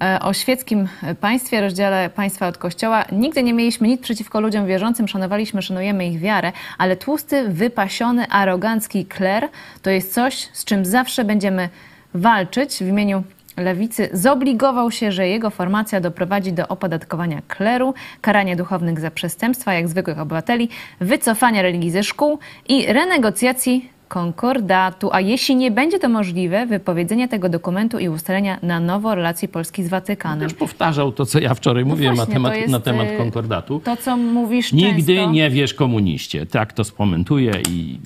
e, 0.00 0.20
o 0.20 0.32
świeckim 0.32 0.88
państwie, 1.20 1.60
rozdziale 1.60 2.10
państwa 2.10 2.48
od 2.48 2.58
kościoła. 2.58 3.04
Nigdy 3.12 3.42
nie 3.42 3.54
mieliśmy 3.54 3.88
nic 3.88 4.00
przeciwko 4.00 4.40
ludziom 4.40 4.66
wierzącym, 4.66 5.08
szanowaliśmy, 5.08 5.62
szanujemy 5.62 6.08
ich 6.08 6.20
wiarę, 6.20 6.52
ale 6.78 6.96
tłusty, 6.96 7.48
wypasiony, 7.48 8.28
arogancki 8.28 9.06
kler 9.06 9.48
to 9.82 9.90
jest 9.90 10.14
coś, 10.14 10.48
z 10.52 10.64
czym 10.64 10.86
zawsze 10.86 11.24
będziemy 11.24 11.68
walczyć 12.14 12.74
w 12.74 12.88
imieniu 12.88 13.22
Lewicy 13.58 14.08
zobligował 14.12 14.90
się, 14.90 15.12
że 15.12 15.28
jego 15.28 15.50
formacja 15.50 16.00
doprowadzi 16.00 16.52
do 16.52 16.68
opodatkowania 16.68 17.42
kleru, 17.48 17.94
karania 18.20 18.56
duchownych 18.56 19.00
za 19.00 19.10
przestępstwa 19.10 19.74
jak 19.74 19.88
zwykłych 19.88 20.18
obywateli, 20.18 20.68
wycofania 21.00 21.62
religii 21.62 21.90
ze 21.90 22.02
szkół 22.02 22.38
i 22.68 22.86
renegocjacji 22.86 23.90
konkordatu, 24.08 25.10
a 25.12 25.20
jeśli 25.20 25.56
nie 25.56 25.70
będzie 25.70 25.98
to 25.98 26.08
możliwe, 26.08 26.66
wypowiedzenia 26.66 27.28
tego 27.28 27.48
dokumentu 27.48 27.98
i 27.98 28.08
ustalenia 28.08 28.58
na 28.62 28.80
nowo 28.80 29.14
relacji 29.14 29.48
Polski 29.48 29.84
z 29.84 29.88
Watykanem. 29.88 30.48
Też 30.48 30.58
powtarzał 30.58 31.12
to, 31.12 31.26
co 31.26 31.38
ja 31.38 31.54
wczoraj 31.54 31.84
mówiłem 31.84 32.16
No 32.16 32.24
właśnie, 32.24 32.40
na, 32.40 32.50
temat, 32.50 32.68
na 32.68 32.80
temat 32.80 33.08
y, 33.08 33.16
konkordatu. 33.16 33.80
To, 33.84 33.96
co 33.96 34.16
mówisz 34.16 34.72
Nigdy 34.72 35.14
często, 35.14 35.32
nie 35.32 35.50
wiesz 35.50 35.74
komuniście. 35.74 36.46
Tak 36.46 36.72
to 36.72 36.84
skomentuję 36.84 37.52
i 37.68 37.98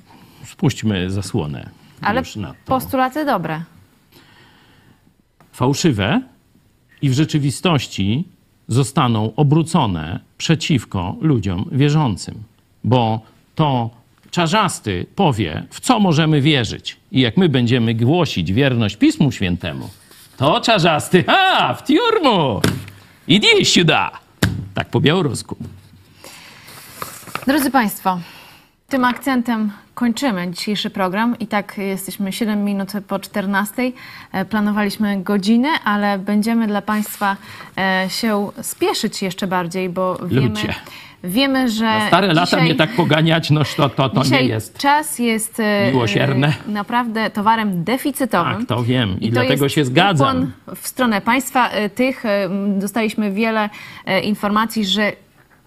spuśćmy 0.45 1.11
zasłonę 1.11 1.71
ale 2.03 2.23
postulaty 2.67 3.25
dobre 3.25 3.63
fałszywe 5.53 6.23
i 7.03 7.11
w 7.11 7.13
rzeczywistości 7.13 8.25
zostaną 8.69 9.33
obrócone 9.37 10.21
przeciwko 10.39 11.17
ludziom 11.21 11.69
wierzącym. 11.73 12.43
Bo 12.85 13.21
to 13.55 13.91
czarzasty 14.31 15.07
powie, 15.17 15.67
w 15.71 15.81
co 15.81 16.01
możemy 16.01 16.41
wierzyć. 16.41 16.97
I 17.13 17.21
jak 17.21 17.37
my 17.37 17.49
będziemy 17.49 17.95
głosić 17.95 18.53
wierność 18.53 18.97
Pismu 18.97 19.33
Świętemu, 19.33 19.91
to 20.37 20.61
czarzasty, 20.61 21.25
a, 21.27 21.75
w 21.75 21.85
tiurmu! 21.85 22.61
Idź 23.29 23.69
siuda! 23.69 24.11
Tak 24.75 24.89
po 24.89 25.01
białorusku. 25.01 25.57
Drodzy 27.47 27.71
Państwo, 27.71 28.21
tym 28.93 29.05
akcentem 29.05 29.71
kończymy 29.95 30.51
dzisiejszy 30.51 30.91
program. 30.91 31.39
I 31.39 31.47
tak 31.47 31.79
jesteśmy 31.79 32.33
7 32.33 32.65
minut 32.65 32.93
po 33.09 33.19
14. 33.19 33.93
E, 34.33 34.45
Planowaliśmy 34.45 35.23
godzinę, 35.23 35.69
ale 35.85 36.19
będziemy 36.19 36.67
dla 36.67 36.83
Państwa 36.83 37.37
e, 37.79 38.07
się 38.11 38.49
spieszyć 38.63 39.23
jeszcze 39.23 39.47
bardziej, 39.47 39.89
bo 39.89 40.19
wiemy, 40.27 40.49
Ludzie. 40.49 40.75
wiemy 41.25 41.69
że. 41.69 41.85
Na 41.85 42.09
stare 42.09 42.27
lata 42.27 42.45
dzisiaj... 42.45 42.63
mnie 42.63 42.75
tak 42.75 42.91
poganiać, 42.91 43.51
no 43.51 43.63
to, 43.77 43.89
to, 43.89 44.09
to 44.09 44.23
nie 44.25 44.43
jest. 44.43 44.79
czas 44.79 45.19
jest 45.19 45.61
e, 45.61 45.91
Miłosierne. 45.93 46.55
e, 46.69 46.71
naprawdę 46.71 47.31
towarem 47.31 47.85
deficytowym. 47.85 48.59
Tak, 48.59 48.67
to 48.67 48.83
wiem 48.83 49.21
i 49.21 49.29
to 49.29 49.33
dlatego 49.33 49.69
się 49.69 49.85
zgadzam. 49.85 50.53
w 50.77 50.89
stronę 50.89 51.21
państwa 51.21 51.71
tych 51.95 52.23
dostaliśmy 52.79 53.33
wiele 53.33 53.71
informacji, 54.23 54.85
że 54.85 55.13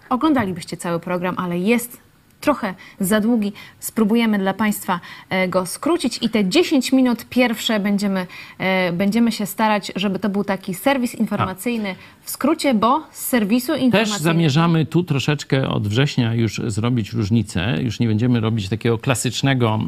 oglądalibyście 0.08 0.76
cały 0.76 1.00
program, 1.00 1.34
ale 1.38 1.58
jest 1.58 2.05
trochę 2.46 2.74
za 3.00 3.20
długi. 3.20 3.52
Spróbujemy 3.78 4.38
dla 4.38 4.54
Państwa 4.54 5.00
e, 5.30 5.48
go 5.48 5.66
skrócić 5.66 6.18
i 6.22 6.28
te 6.28 6.48
10 6.48 6.92
minut 6.92 7.24
pierwsze 7.30 7.80
będziemy, 7.80 8.26
e, 8.58 8.92
będziemy 8.92 9.32
się 9.32 9.46
starać, 9.46 9.92
żeby 9.96 10.18
to 10.18 10.28
był 10.28 10.44
taki 10.44 10.74
serwis 10.74 11.14
informacyjny 11.14 11.94
w 12.22 12.30
skrócie, 12.30 12.74
bo 12.74 13.02
z 13.12 13.26
serwisu 13.26 13.72
Też 13.72 13.82
informacyjnego... 13.82 14.24
zamierzamy 14.24 14.86
tu 14.86 15.04
troszeczkę 15.04 15.68
od 15.68 15.88
września 15.88 16.34
już 16.34 16.60
zrobić 16.66 17.12
różnicę. 17.12 17.78
Już 17.82 18.00
nie 18.00 18.08
będziemy 18.08 18.40
robić 18.40 18.68
takiego 18.68 18.98
klasycznego 18.98 19.80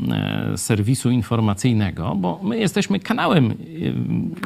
e, 0.52 0.58
serwisu 0.58 1.10
informacyjnego, 1.10 2.14
bo 2.14 2.40
my 2.42 2.58
jesteśmy 2.58 3.00
kanałem 3.00 3.54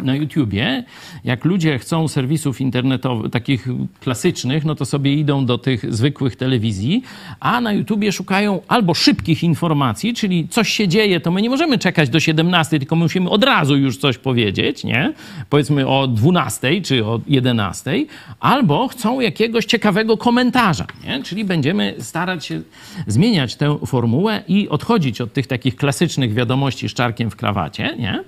na 0.02 0.14
YouTubie. 0.14 0.84
Jak 1.24 1.44
ludzie 1.44 1.78
chcą 1.78 2.08
serwisów 2.08 2.60
internetowych, 2.60 3.30
takich 3.30 3.68
klasycznych, 4.00 4.64
no 4.64 4.74
to 4.74 4.84
sobie 4.84 5.14
idą 5.14 5.46
do 5.46 5.58
tych 5.58 5.94
zwykłych 5.94 6.36
telewizji, 6.36 7.02
a 7.40 7.60
na 7.60 7.72
YouTubie 7.72 8.01
sobie 8.02 8.12
szukają 8.12 8.60
albo 8.68 8.94
szybkich 8.94 9.42
informacji, 9.42 10.14
czyli 10.14 10.48
coś 10.48 10.68
się 10.68 10.88
dzieje, 10.88 11.20
to 11.20 11.30
my 11.30 11.42
nie 11.42 11.50
możemy 11.50 11.78
czekać 11.78 12.08
do 12.08 12.20
17, 12.20 12.78
tylko 12.78 12.96
musimy 12.96 13.30
od 13.30 13.44
razu 13.44 13.76
już 13.76 13.96
coś 13.96 14.18
powiedzieć, 14.18 14.84
nie? 14.84 15.12
Powiedzmy 15.50 15.86
o 15.88 16.06
12 16.08 16.80
czy 16.80 17.04
o 17.04 17.20
11, 17.28 18.04
albo 18.40 18.88
chcą 18.88 19.20
jakiegoś 19.20 19.64
ciekawego 19.64 20.16
komentarza, 20.16 20.86
nie? 21.04 21.22
Czyli 21.22 21.44
będziemy 21.44 21.94
starać 21.98 22.46
się 22.46 22.62
zmieniać 23.06 23.56
tę 23.56 23.78
formułę 23.86 24.42
i 24.48 24.68
odchodzić 24.68 25.20
od 25.20 25.32
tych 25.32 25.46
takich 25.46 25.76
klasycznych 25.76 26.34
wiadomości 26.34 26.88
z 26.88 26.94
czarkiem 26.94 27.30
w 27.30 27.36
krawacie, 27.36 27.96
nie? 27.98 28.24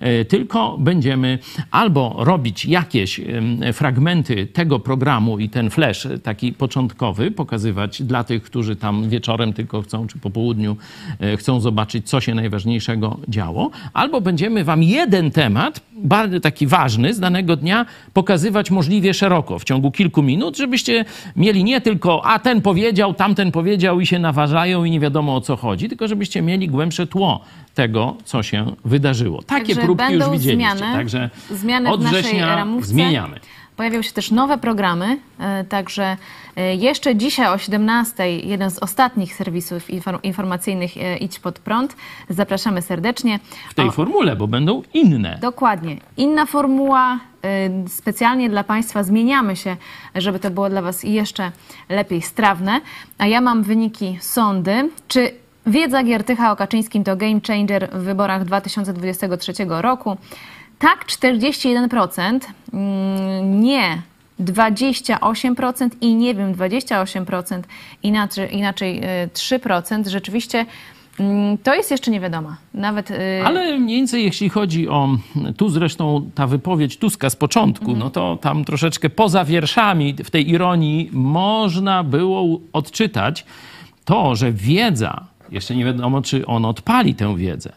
E, 0.00 0.24
Tylko 0.24 0.76
będziemy 0.78 1.38
albo 1.70 2.16
robić 2.18 2.66
jakieś 2.66 3.20
fragmenty 3.72 4.46
tego 4.46 4.78
programu 4.78 5.38
i 5.38 5.48
ten 5.48 5.70
flash 5.70 6.06
taki 6.22 6.52
początkowy 6.52 7.30
pokazywać 7.30 8.02
dla 8.02 8.24
tych, 8.24 8.42
którzy 8.42 8.76
tam 8.76 9.08
wieczorem 9.18 9.52
tylko 9.52 9.82
chcą, 9.82 10.06
czy 10.06 10.18
po 10.18 10.30
południu 10.30 10.76
e, 11.20 11.36
chcą 11.36 11.60
zobaczyć, 11.60 12.08
co 12.08 12.20
się 12.20 12.34
najważniejszego 12.34 13.18
działo, 13.28 13.70
albo 13.92 14.20
będziemy 14.20 14.64
wam 14.64 14.82
jeden 14.82 15.30
temat, 15.30 15.80
bardzo 15.92 16.40
taki 16.40 16.66
ważny 16.66 17.14
z 17.14 17.20
danego 17.20 17.56
dnia, 17.56 17.86
pokazywać 18.12 18.70
możliwie 18.70 19.14
szeroko 19.14 19.58
w 19.58 19.64
ciągu 19.64 19.90
kilku 19.90 20.22
minut, 20.22 20.56
żebyście 20.56 21.04
mieli 21.36 21.64
nie 21.64 21.80
tylko, 21.80 22.24
a 22.24 22.38
ten 22.38 22.60
powiedział, 22.60 23.14
tamten 23.14 23.52
powiedział 23.52 24.00
i 24.00 24.06
się 24.06 24.18
naważają 24.18 24.84
i 24.84 24.90
nie 24.90 25.00
wiadomo 25.00 25.36
o 25.36 25.40
co 25.40 25.56
chodzi, 25.56 25.88
tylko 25.88 26.08
żebyście 26.08 26.42
mieli 26.42 26.68
głębsze 26.68 27.06
tło 27.06 27.40
tego, 27.74 28.16
co 28.24 28.42
się 28.42 28.72
wydarzyło. 28.84 29.42
Takie 29.42 29.74
Także 29.74 29.82
próbki 29.82 30.12
już 30.12 30.24
widzieliście. 30.30 30.76
zmiany, 30.76 30.92
Także 30.96 31.30
zmiany 31.50 31.90
od 31.90 32.00
w 32.00 32.04
naszej 32.04 32.22
września 32.22 32.56
ramówce. 32.56 32.88
zmieniamy. 32.88 33.40
Pojawią 33.76 34.02
się 34.02 34.12
też 34.12 34.30
nowe 34.30 34.58
programy, 34.58 35.18
e, 35.40 35.64
także 35.64 36.16
jeszcze 36.62 37.16
dzisiaj 37.16 37.54
o 37.54 37.58
17 37.58 38.30
jeden 38.38 38.70
z 38.70 38.78
ostatnich 38.78 39.34
serwisów 39.34 39.88
infor- 39.90 40.18
informacyjnych 40.22 40.96
e, 40.96 41.16
Idź 41.16 41.38
Pod 41.38 41.58
Prąd. 41.58 41.96
Zapraszamy 42.28 42.82
serdecznie. 42.82 43.38
W 43.70 43.74
tej 43.74 43.88
O, 43.88 43.90
formule, 43.90 44.36
bo 44.36 44.46
będą 44.46 44.82
inne. 44.94 45.38
Dokładnie. 45.40 45.96
Inna 46.16 46.46
formuła, 46.46 47.18
y, 47.86 47.88
specjalnie 47.88 48.50
dla 48.50 48.64
Państwa 48.64 49.02
zmieniamy 49.02 49.56
się, 49.56 49.76
żeby 50.14 50.38
to 50.38 50.50
było 50.50 50.70
dla 50.70 50.82
Was 50.82 51.02
jeszcze 51.04 51.52
lepiej 51.88 52.22
strawne. 52.22 52.80
A 53.18 53.26
ja 53.26 53.40
mam 53.40 53.62
wyniki 53.62 54.18
sądy. 54.20 54.90
Czy 55.08 55.30
wiedza 55.66 56.02
Giertycha 56.02 56.52
o 56.52 56.56
Kaczyńskim 56.56 57.04
to 57.04 57.16
game 57.16 57.40
changer 57.46 57.88
w 57.92 58.02
wyborach 58.02 58.44
2023 58.44 59.52
roku? 59.68 60.16
Tak, 60.78 61.04
41%, 61.06 62.46
mm, 62.72 63.60
nie 63.60 64.02
28% 64.40 65.88
i 66.00 66.14
nie 66.14 66.34
wiem, 66.34 66.54
28%, 66.54 67.62
inaczej, 68.02 68.56
inaczej 68.56 69.04
y, 69.24 69.28
3%. 69.34 70.08
Rzeczywiście 70.08 70.66
mm, 71.20 71.58
to 71.58 71.74
jest 71.74 71.90
jeszcze 71.90 72.10
nie 72.10 72.20
wiadoma. 72.20 72.56
Nawet 72.74 73.10
y, 73.10 73.42
Ale 73.44 73.78
mniej 73.78 73.96
więcej 73.96 74.24
jeśli 74.24 74.48
chodzi 74.48 74.88
o, 74.88 75.08
tu 75.56 75.68
zresztą 75.68 76.30
ta 76.34 76.46
wypowiedź 76.46 76.96
Tuska 76.96 77.30
z 77.30 77.36
początku, 77.36 77.96
no 77.96 78.10
to 78.10 78.38
tam 78.40 78.64
troszeczkę 78.64 79.10
poza 79.10 79.44
wierszami 79.44 80.14
w 80.24 80.30
tej 80.30 80.50
ironii 80.50 81.10
można 81.12 82.04
było 82.04 82.60
odczytać 82.72 83.44
to, 84.04 84.36
że 84.36 84.52
wiedza, 84.52 85.24
jeszcze 85.50 85.76
nie 85.76 85.84
wiadomo 85.84 86.22
czy 86.22 86.46
on 86.46 86.64
odpali 86.64 87.14
tę 87.14 87.36
wiedzę, 87.36 87.72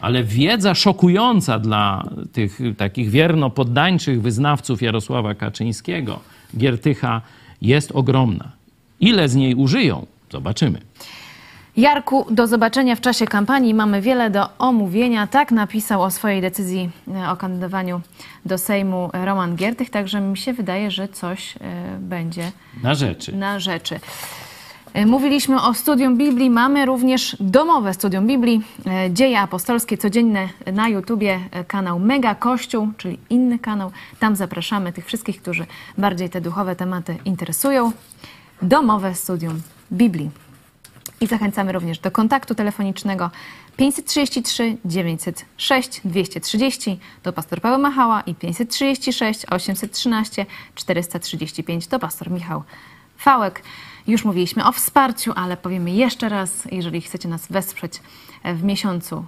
ale 0.00 0.24
wiedza 0.24 0.74
szokująca 0.74 1.58
dla 1.58 2.04
tych 2.32 2.58
takich 2.76 3.10
wierno 3.10 3.50
poddańczych 3.50 4.22
wyznawców 4.22 4.82
Jarosława 4.82 5.34
Kaczyńskiego, 5.34 6.20
Giertycha, 6.56 7.20
jest 7.62 7.92
ogromna. 7.92 8.52
Ile 9.00 9.28
z 9.28 9.34
niej 9.34 9.54
użyją? 9.54 10.06
Zobaczymy. 10.32 10.80
Jarku, 11.76 12.26
do 12.30 12.46
zobaczenia 12.46 12.96
w 12.96 13.00
czasie 13.00 13.26
kampanii. 13.26 13.74
Mamy 13.74 14.00
wiele 14.00 14.30
do 14.30 14.58
omówienia. 14.58 15.26
Tak 15.26 15.52
napisał 15.52 16.02
o 16.02 16.10
swojej 16.10 16.40
decyzji 16.40 16.90
e, 17.14 17.30
o 17.30 17.36
kandydowaniu 17.36 18.00
do 18.46 18.58
Sejmu 18.58 19.10
Roman 19.12 19.56
Giertych, 19.56 19.90
także 19.90 20.20
mi 20.20 20.36
się 20.38 20.52
wydaje, 20.52 20.90
że 20.90 21.08
coś 21.08 21.56
e, 21.56 21.58
będzie 22.00 22.52
Na 22.82 22.94
rzeczy. 22.94 23.36
na 23.36 23.60
rzeczy. 23.60 24.00
E, 24.94 25.06
Mówiliśmy 25.06 25.62
o 25.62 25.74
studium 25.74 26.16
Biblii, 26.16 26.50
mamy 26.50 26.86
również 26.86 27.36
domowe 27.40 27.94
studium 27.94 28.26
Biblii, 28.26 28.62
e, 28.86 29.10
dzieje 29.10 29.40
apostolskie, 29.40 29.98
codzienne 29.98 30.48
na 30.72 30.88
YouTubie, 30.88 31.40
e, 31.50 31.64
kanał 31.64 31.98
Mega 31.98 32.34
Kościół, 32.34 32.88
czyli 32.96 33.18
inny 33.30 33.58
kanał. 33.58 33.90
Tam 34.18 34.36
zapraszamy 34.36 34.92
tych 34.92 35.06
wszystkich, 35.06 35.42
którzy 35.42 35.66
bardziej 35.98 36.30
te 36.30 36.40
duchowe 36.40 36.76
tematy 36.76 37.16
interesują. 37.24 37.92
Domowe 38.62 39.14
studium 39.14 39.60
Biblii. 39.92 40.30
I 41.20 41.26
zachęcamy 41.26 41.72
również 41.72 41.98
do 41.98 42.10
kontaktu 42.10 42.54
telefonicznego 42.54 43.30
533 43.76 44.76
906 44.84 46.00
230 46.04 46.98
to 47.22 47.32
pastor 47.32 47.60
Paweł 47.60 47.78
Machała 47.78 48.20
i 48.20 48.34
536 48.34 49.44
813 49.50 50.46
435 50.74 51.86
to 51.86 51.98
pastor 51.98 52.30
Michał 52.30 52.62
Fałek. 53.16 53.62
Już 54.08 54.24
mówiliśmy 54.24 54.66
o 54.66 54.72
wsparciu, 54.72 55.32
ale 55.36 55.56
powiemy 55.56 55.90
jeszcze 55.90 56.28
raz, 56.28 56.68
jeżeli 56.72 57.00
chcecie 57.00 57.28
nas 57.28 57.46
wesprzeć 57.46 58.00
w 58.44 58.62
miesiącu 58.62 59.24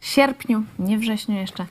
sierpniu, 0.00 0.62
nie 0.78 0.98
wrześniu 0.98 1.34
jeszcze, 1.34 1.66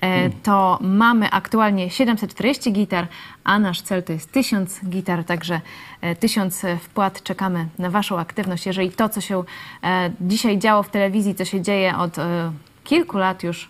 e, 0.00 0.30
to 0.30 0.78
mamy 0.82 1.30
aktualnie 1.30 1.90
740 1.90 2.72
gitar, 2.72 3.08
a 3.44 3.58
nasz 3.58 3.82
cel 3.82 4.02
to 4.02 4.12
jest 4.12 4.32
1000 4.32 4.80
gitar, 4.88 5.24
także 5.24 5.60
e, 6.00 6.14
1000 6.14 6.62
wpłat. 6.80 7.22
Czekamy 7.22 7.68
na 7.78 7.90
Waszą 7.90 8.18
aktywność. 8.18 8.66
Jeżeli 8.66 8.90
to, 8.90 9.08
co 9.08 9.20
się 9.20 9.44
e, 9.82 10.10
dzisiaj 10.20 10.58
działo 10.58 10.82
w 10.82 10.90
telewizji, 10.90 11.34
co 11.34 11.44
się 11.44 11.62
dzieje 11.62 11.96
od 11.96 12.18
e, 12.18 12.52
kilku 12.84 13.18
lat 13.18 13.42
już, 13.42 13.68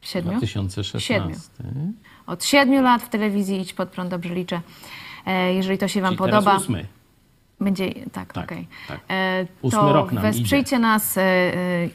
siedmiu? 0.00 0.38
2016. 0.38 1.14
Siedmiu. 1.14 1.36
Od 2.26 2.44
siedmiu 2.44 2.82
lat 2.82 3.02
w 3.02 3.08
telewizji 3.08 3.60
Idź 3.60 3.72
Pod 3.72 3.88
Prąd, 3.88 4.10
dobrze 4.10 4.34
liczę. 4.34 4.60
E, 5.26 5.54
Jeżeli 5.54 5.78
to 5.78 5.88
się 5.88 6.00
Wam 6.00 6.10
Czyli 6.10 6.18
podoba, 6.18 6.56
ósmy. 6.56 6.86
będzie, 7.60 7.92
tak, 8.12 8.32
Tak, 8.32 8.44
okej. 8.44 8.66
tak. 8.88 9.00
E, 9.10 9.46
Ósmy 9.62 9.78
To 9.78 9.92
rok 9.92 10.12
nam 10.12 10.22
wesprzyjcie 10.22 10.78
nas 10.78 11.18
e, 11.18 11.22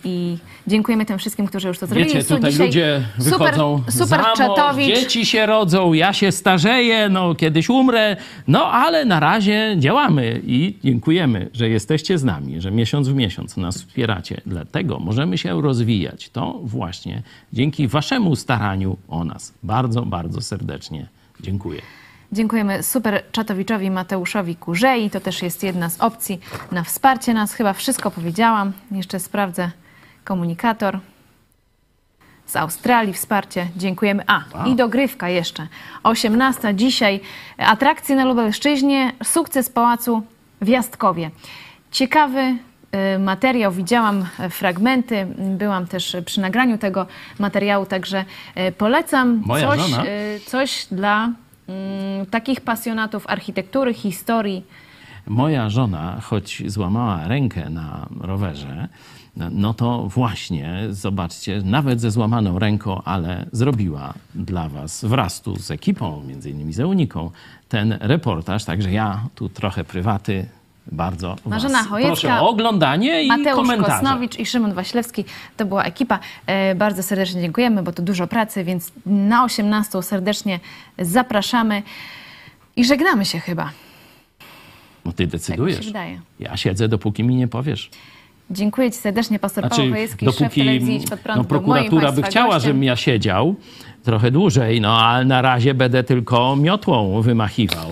i 0.04 0.38
dziękujemy 0.68 1.06
tym 1.06 1.18
wszystkim, 1.18 1.48
którzy 1.48 1.68
już 1.68 1.80
to 1.80 1.88
zrobili. 1.88 2.08
Wiecie, 2.14 2.24
tutaj 2.24 2.52
dzisiaj 2.52 2.66
ludzie 2.68 3.02
wychodzą 3.18 3.78
super, 3.90 3.94
super 3.94 4.38
za 4.38 4.48
mąż, 4.48 4.78
dzieci 4.86 5.26
się 5.26 5.46
rodzą, 5.46 5.94
ja 5.94 6.14
się 6.14 6.32
starzeję, 6.32 7.10
no 7.10 7.36
kiedyś 7.36 7.70
umrę, 7.70 8.18
no 8.48 8.66
ale 8.72 9.06
na 9.06 9.20
razie 9.20 9.76
działamy 9.80 10.42
i 10.46 10.78
dziękujemy, 10.84 11.50
że 11.54 11.70
jesteście 11.70 12.18
z 12.18 12.24
nami, 12.24 12.62
że 12.62 12.72
miesiąc 12.72 13.08
w 13.10 13.16
miesiąc 13.16 13.58
nas 13.58 13.78
wspieracie. 13.78 14.42
Dlatego 14.46 15.00
możemy 15.00 15.38
się 15.38 15.62
rozwijać. 15.62 16.30
To 16.30 16.60
właśnie 16.64 17.24
dzięki 17.54 17.88
waszemu 17.88 18.36
staraniu 18.36 18.98
o 19.08 19.24
nas. 19.24 19.54
Bardzo, 19.64 20.02
bardzo 20.06 20.42
serdecznie 20.42 21.08
dziękuję. 21.40 21.82
Dziękujemy 22.34 22.84
super 22.84 23.24
czatowiczowi 23.32 23.92
Mateuszowi 23.92 24.56
Kurzei. 24.56 25.10
To 25.10 25.20
też 25.20 25.42
jest 25.42 25.64
jedna 25.64 25.90
z 25.90 26.02
opcji 26.02 26.40
na 26.72 26.84
wsparcie 26.84 27.34
nas. 27.34 27.54
Chyba 27.54 27.74
wszystko 27.74 28.12
powiedziałam. 28.12 28.72
Jeszcze 28.92 29.20
sprawdzę 29.20 29.72
komunikator. 30.24 31.00
Z 32.46 32.56
Australii 32.56 33.14
wsparcie. 33.14 33.68
Dziękujemy. 33.78 34.24
A, 34.28 34.44
i 34.66 34.76
dogrywka 34.76 35.30
jeszcze. 35.30 35.68
18 36.04 36.76
dzisiaj. 36.76 37.20
Atrakcje 37.58 38.16
na 38.16 38.26
Lubelszczyźnie. 38.26 39.12
Sukces 39.24 39.70
Pałacu 39.70 40.24
w 40.62 40.68
Jastkowie. 40.68 41.32
Ciekawy 41.92 42.40
y, 43.16 43.20
materiał, 43.20 43.72
widziałam 43.72 44.26
e, 44.40 44.50
fragmenty, 44.50 45.28
byłam 45.38 45.88
też 45.88 46.18
przy 46.26 46.42
nagraniu 46.42 46.78
tego 46.78 47.08
materiału, 47.40 47.86
także 47.86 48.26
e, 48.56 48.72
polecam 48.72 49.42
Moja 49.46 49.68
coś, 49.68 49.82
żona. 49.82 50.04
coś 50.46 50.88
dla 50.92 51.30
takich 52.32 52.62
pasjonatów 52.62 53.28
architektury, 53.28 53.94
historii. 53.94 54.64
Moja 55.28 55.70
żona, 55.70 56.22
choć 56.22 56.64
złamała 56.66 57.28
rękę 57.28 57.70
na 57.70 58.08
rowerze, 58.20 58.88
no 59.52 59.74
to 59.74 60.08
właśnie, 60.08 60.80
zobaczcie, 60.90 61.62
nawet 61.66 62.02
ze 62.02 62.12
złamaną 62.12 62.60
ręką, 62.60 63.02
ale 63.04 63.46
zrobiła 63.52 64.14
dla 64.36 64.70
was 64.70 65.06
wraz 65.06 65.42
tu 65.42 65.56
z 65.56 65.72
ekipą, 65.72 66.24
między 66.28 66.50
innymi 66.50 66.74
z 66.74 66.80
Euniką, 66.80 67.32
ten 67.70 67.98
reportaż. 68.00 68.66
Także 68.66 68.92
ja 68.92 69.24
tu 69.36 69.50
trochę 69.50 69.84
prywaty 69.84 70.46
bardzo 70.92 71.36
Marzena 71.46 71.78
was 71.80 71.88
Chojecka, 71.88 72.12
proszę 72.12 72.42
o 72.42 72.50
oglądanie 72.50 73.24
i 73.24 73.28
Mateusz 73.28 73.56
komentarze. 73.56 73.92
Kosnowicz 73.92 74.40
i 74.40 74.46
Szymon 74.46 74.74
Waślewski. 74.74 75.26
To 75.58 75.66
była 75.66 75.84
ekipa. 75.84 76.20
E, 76.48 76.76
bardzo 76.76 77.04
serdecznie 77.04 77.42
dziękujemy, 77.42 77.84
bo 77.84 77.92
to 77.92 78.02
dużo 78.04 78.28
pracy, 78.28 78.64
więc 78.64 78.92
na 79.06 79.44
18 79.44 80.04
serdecznie 80.04 80.60
zapraszamy 81.00 81.84
i 82.76 82.86
żegnamy 82.86 83.26
się 83.26 83.40
chyba. 83.40 83.72
No 85.06 85.12
ty 85.12 85.18
Tak 85.18 85.20
mi 85.20 85.32
się 85.32 85.38
decydujesz. 85.38 85.86
wydaje. 85.86 86.22
Ja 86.40 86.58
siedzę, 86.58 86.88
dopóki 86.88 87.24
mi 87.24 87.36
nie 87.36 87.48
powiesz. 87.48 87.90
Dziękuję 88.52 88.92
Ci 88.92 88.98
serdecznie, 88.98 89.40
pastor 89.40 89.64
Paweł 89.64 89.76
Znaczy, 89.76 89.92
Chojecki, 89.92 90.26
szef 90.26 90.36
dopóki 90.40 90.62
telewizji 90.62 90.96
Idź 90.96 91.10
Pod 91.10 91.20
Prąd, 91.20 91.38
no, 91.38 91.44
prokuratura 91.44 92.12
by 92.12 92.22
chciała, 92.24 92.54
gościem. 92.54 92.70
żebym 92.70 92.84
ja 92.84 92.96
siedział, 92.96 93.56
trochę 94.04 94.32
dłużej, 94.32 94.82
no 94.82 95.02
ale 95.02 95.26
na 95.26 95.42
razie 95.42 95.74
będę 95.74 96.04
tylko 96.04 96.56
miotłą 96.56 97.22
wymachiwał. 97.22 97.88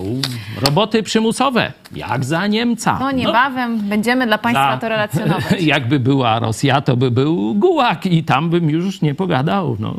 Roboty 0.62 1.02
przymusowe, 1.02 1.72
jak 1.96 2.24
za 2.24 2.46
Niemca. 2.46 2.96
No 3.00 3.10
niebawem 3.10 3.78
będziemy 3.78 4.26
dla 4.26 4.38
Państwa 4.38 4.72
za- 4.72 4.78
to 4.78 4.88
relacjonować. 4.88 5.62
Jakby 5.74 6.00
była 6.00 6.38
Rosja, 6.38 6.80
to 6.80 6.96
by 6.96 7.10
był 7.10 7.54
gułak 7.54 8.06
i 8.06 8.24
tam 8.24 8.50
bym 8.50 8.70
już 8.70 9.00
nie 9.02 9.14
pogadał. 9.14 9.76
No. 9.80 9.94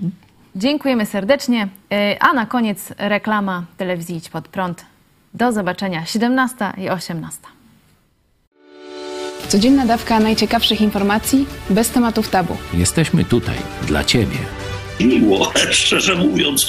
Dziękujemy 0.55 1.05
serdecznie. 1.05 1.67
Y, 1.93 2.19
A 2.19 2.33
na 2.33 2.45
koniec 2.45 2.93
reklama 2.97 3.63
telewizji 3.77 4.15
Idź 4.15 4.29
Pod 4.29 4.47
Prąd. 4.47 4.85
Do 5.33 5.51
zobaczenia 5.51 6.05
17 6.05 6.73
i 6.77 6.89
18. 6.89 7.39
Codzienna 9.47 9.85
dawka 9.85 10.19
najciekawszych 10.19 10.81
informacji 10.81 11.45
bez 11.69 11.89
tematów 11.89 12.29
tabu. 12.29 12.57
Jesteśmy 12.73 13.25
tutaj 13.25 13.55
dla 13.87 14.03
Ciebie. 14.03 14.37
Miło, 15.05 15.51
szczerze 15.71 16.15
mówiąc. 16.15 16.67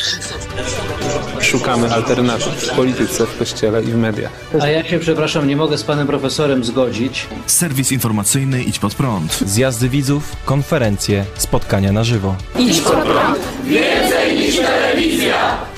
Szukamy 1.40 1.94
alternatyw 1.94 2.46
w 2.48 2.70
polityce, 2.76 3.26
w 3.26 3.38
kościele 3.38 3.82
i 3.82 3.86
w 3.86 3.96
mediach. 3.96 4.30
A 4.60 4.66
ja 4.68 4.84
się, 4.84 4.98
przepraszam, 4.98 5.48
nie 5.48 5.56
mogę 5.56 5.78
z 5.78 5.82
panem 5.84 6.06
profesorem 6.06 6.64
zgodzić. 6.64 7.26
Serwis 7.46 7.92
informacyjny 7.92 8.62
Idź 8.62 8.78
Pod 8.78 8.94
Prąd. 8.94 9.38
Zjazdy 9.46 9.88
widzów, 9.88 10.36
konferencje, 10.44 11.24
spotkania 11.36 11.92
na 11.92 12.04
żywo. 12.04 12.36
Idź 12.58 12.80
pod 12.80 12.94
prąd. 12.94 13.38
Więcej 13.64 14.36
niż 14.38 14.56
telewizja. 14.56 15.71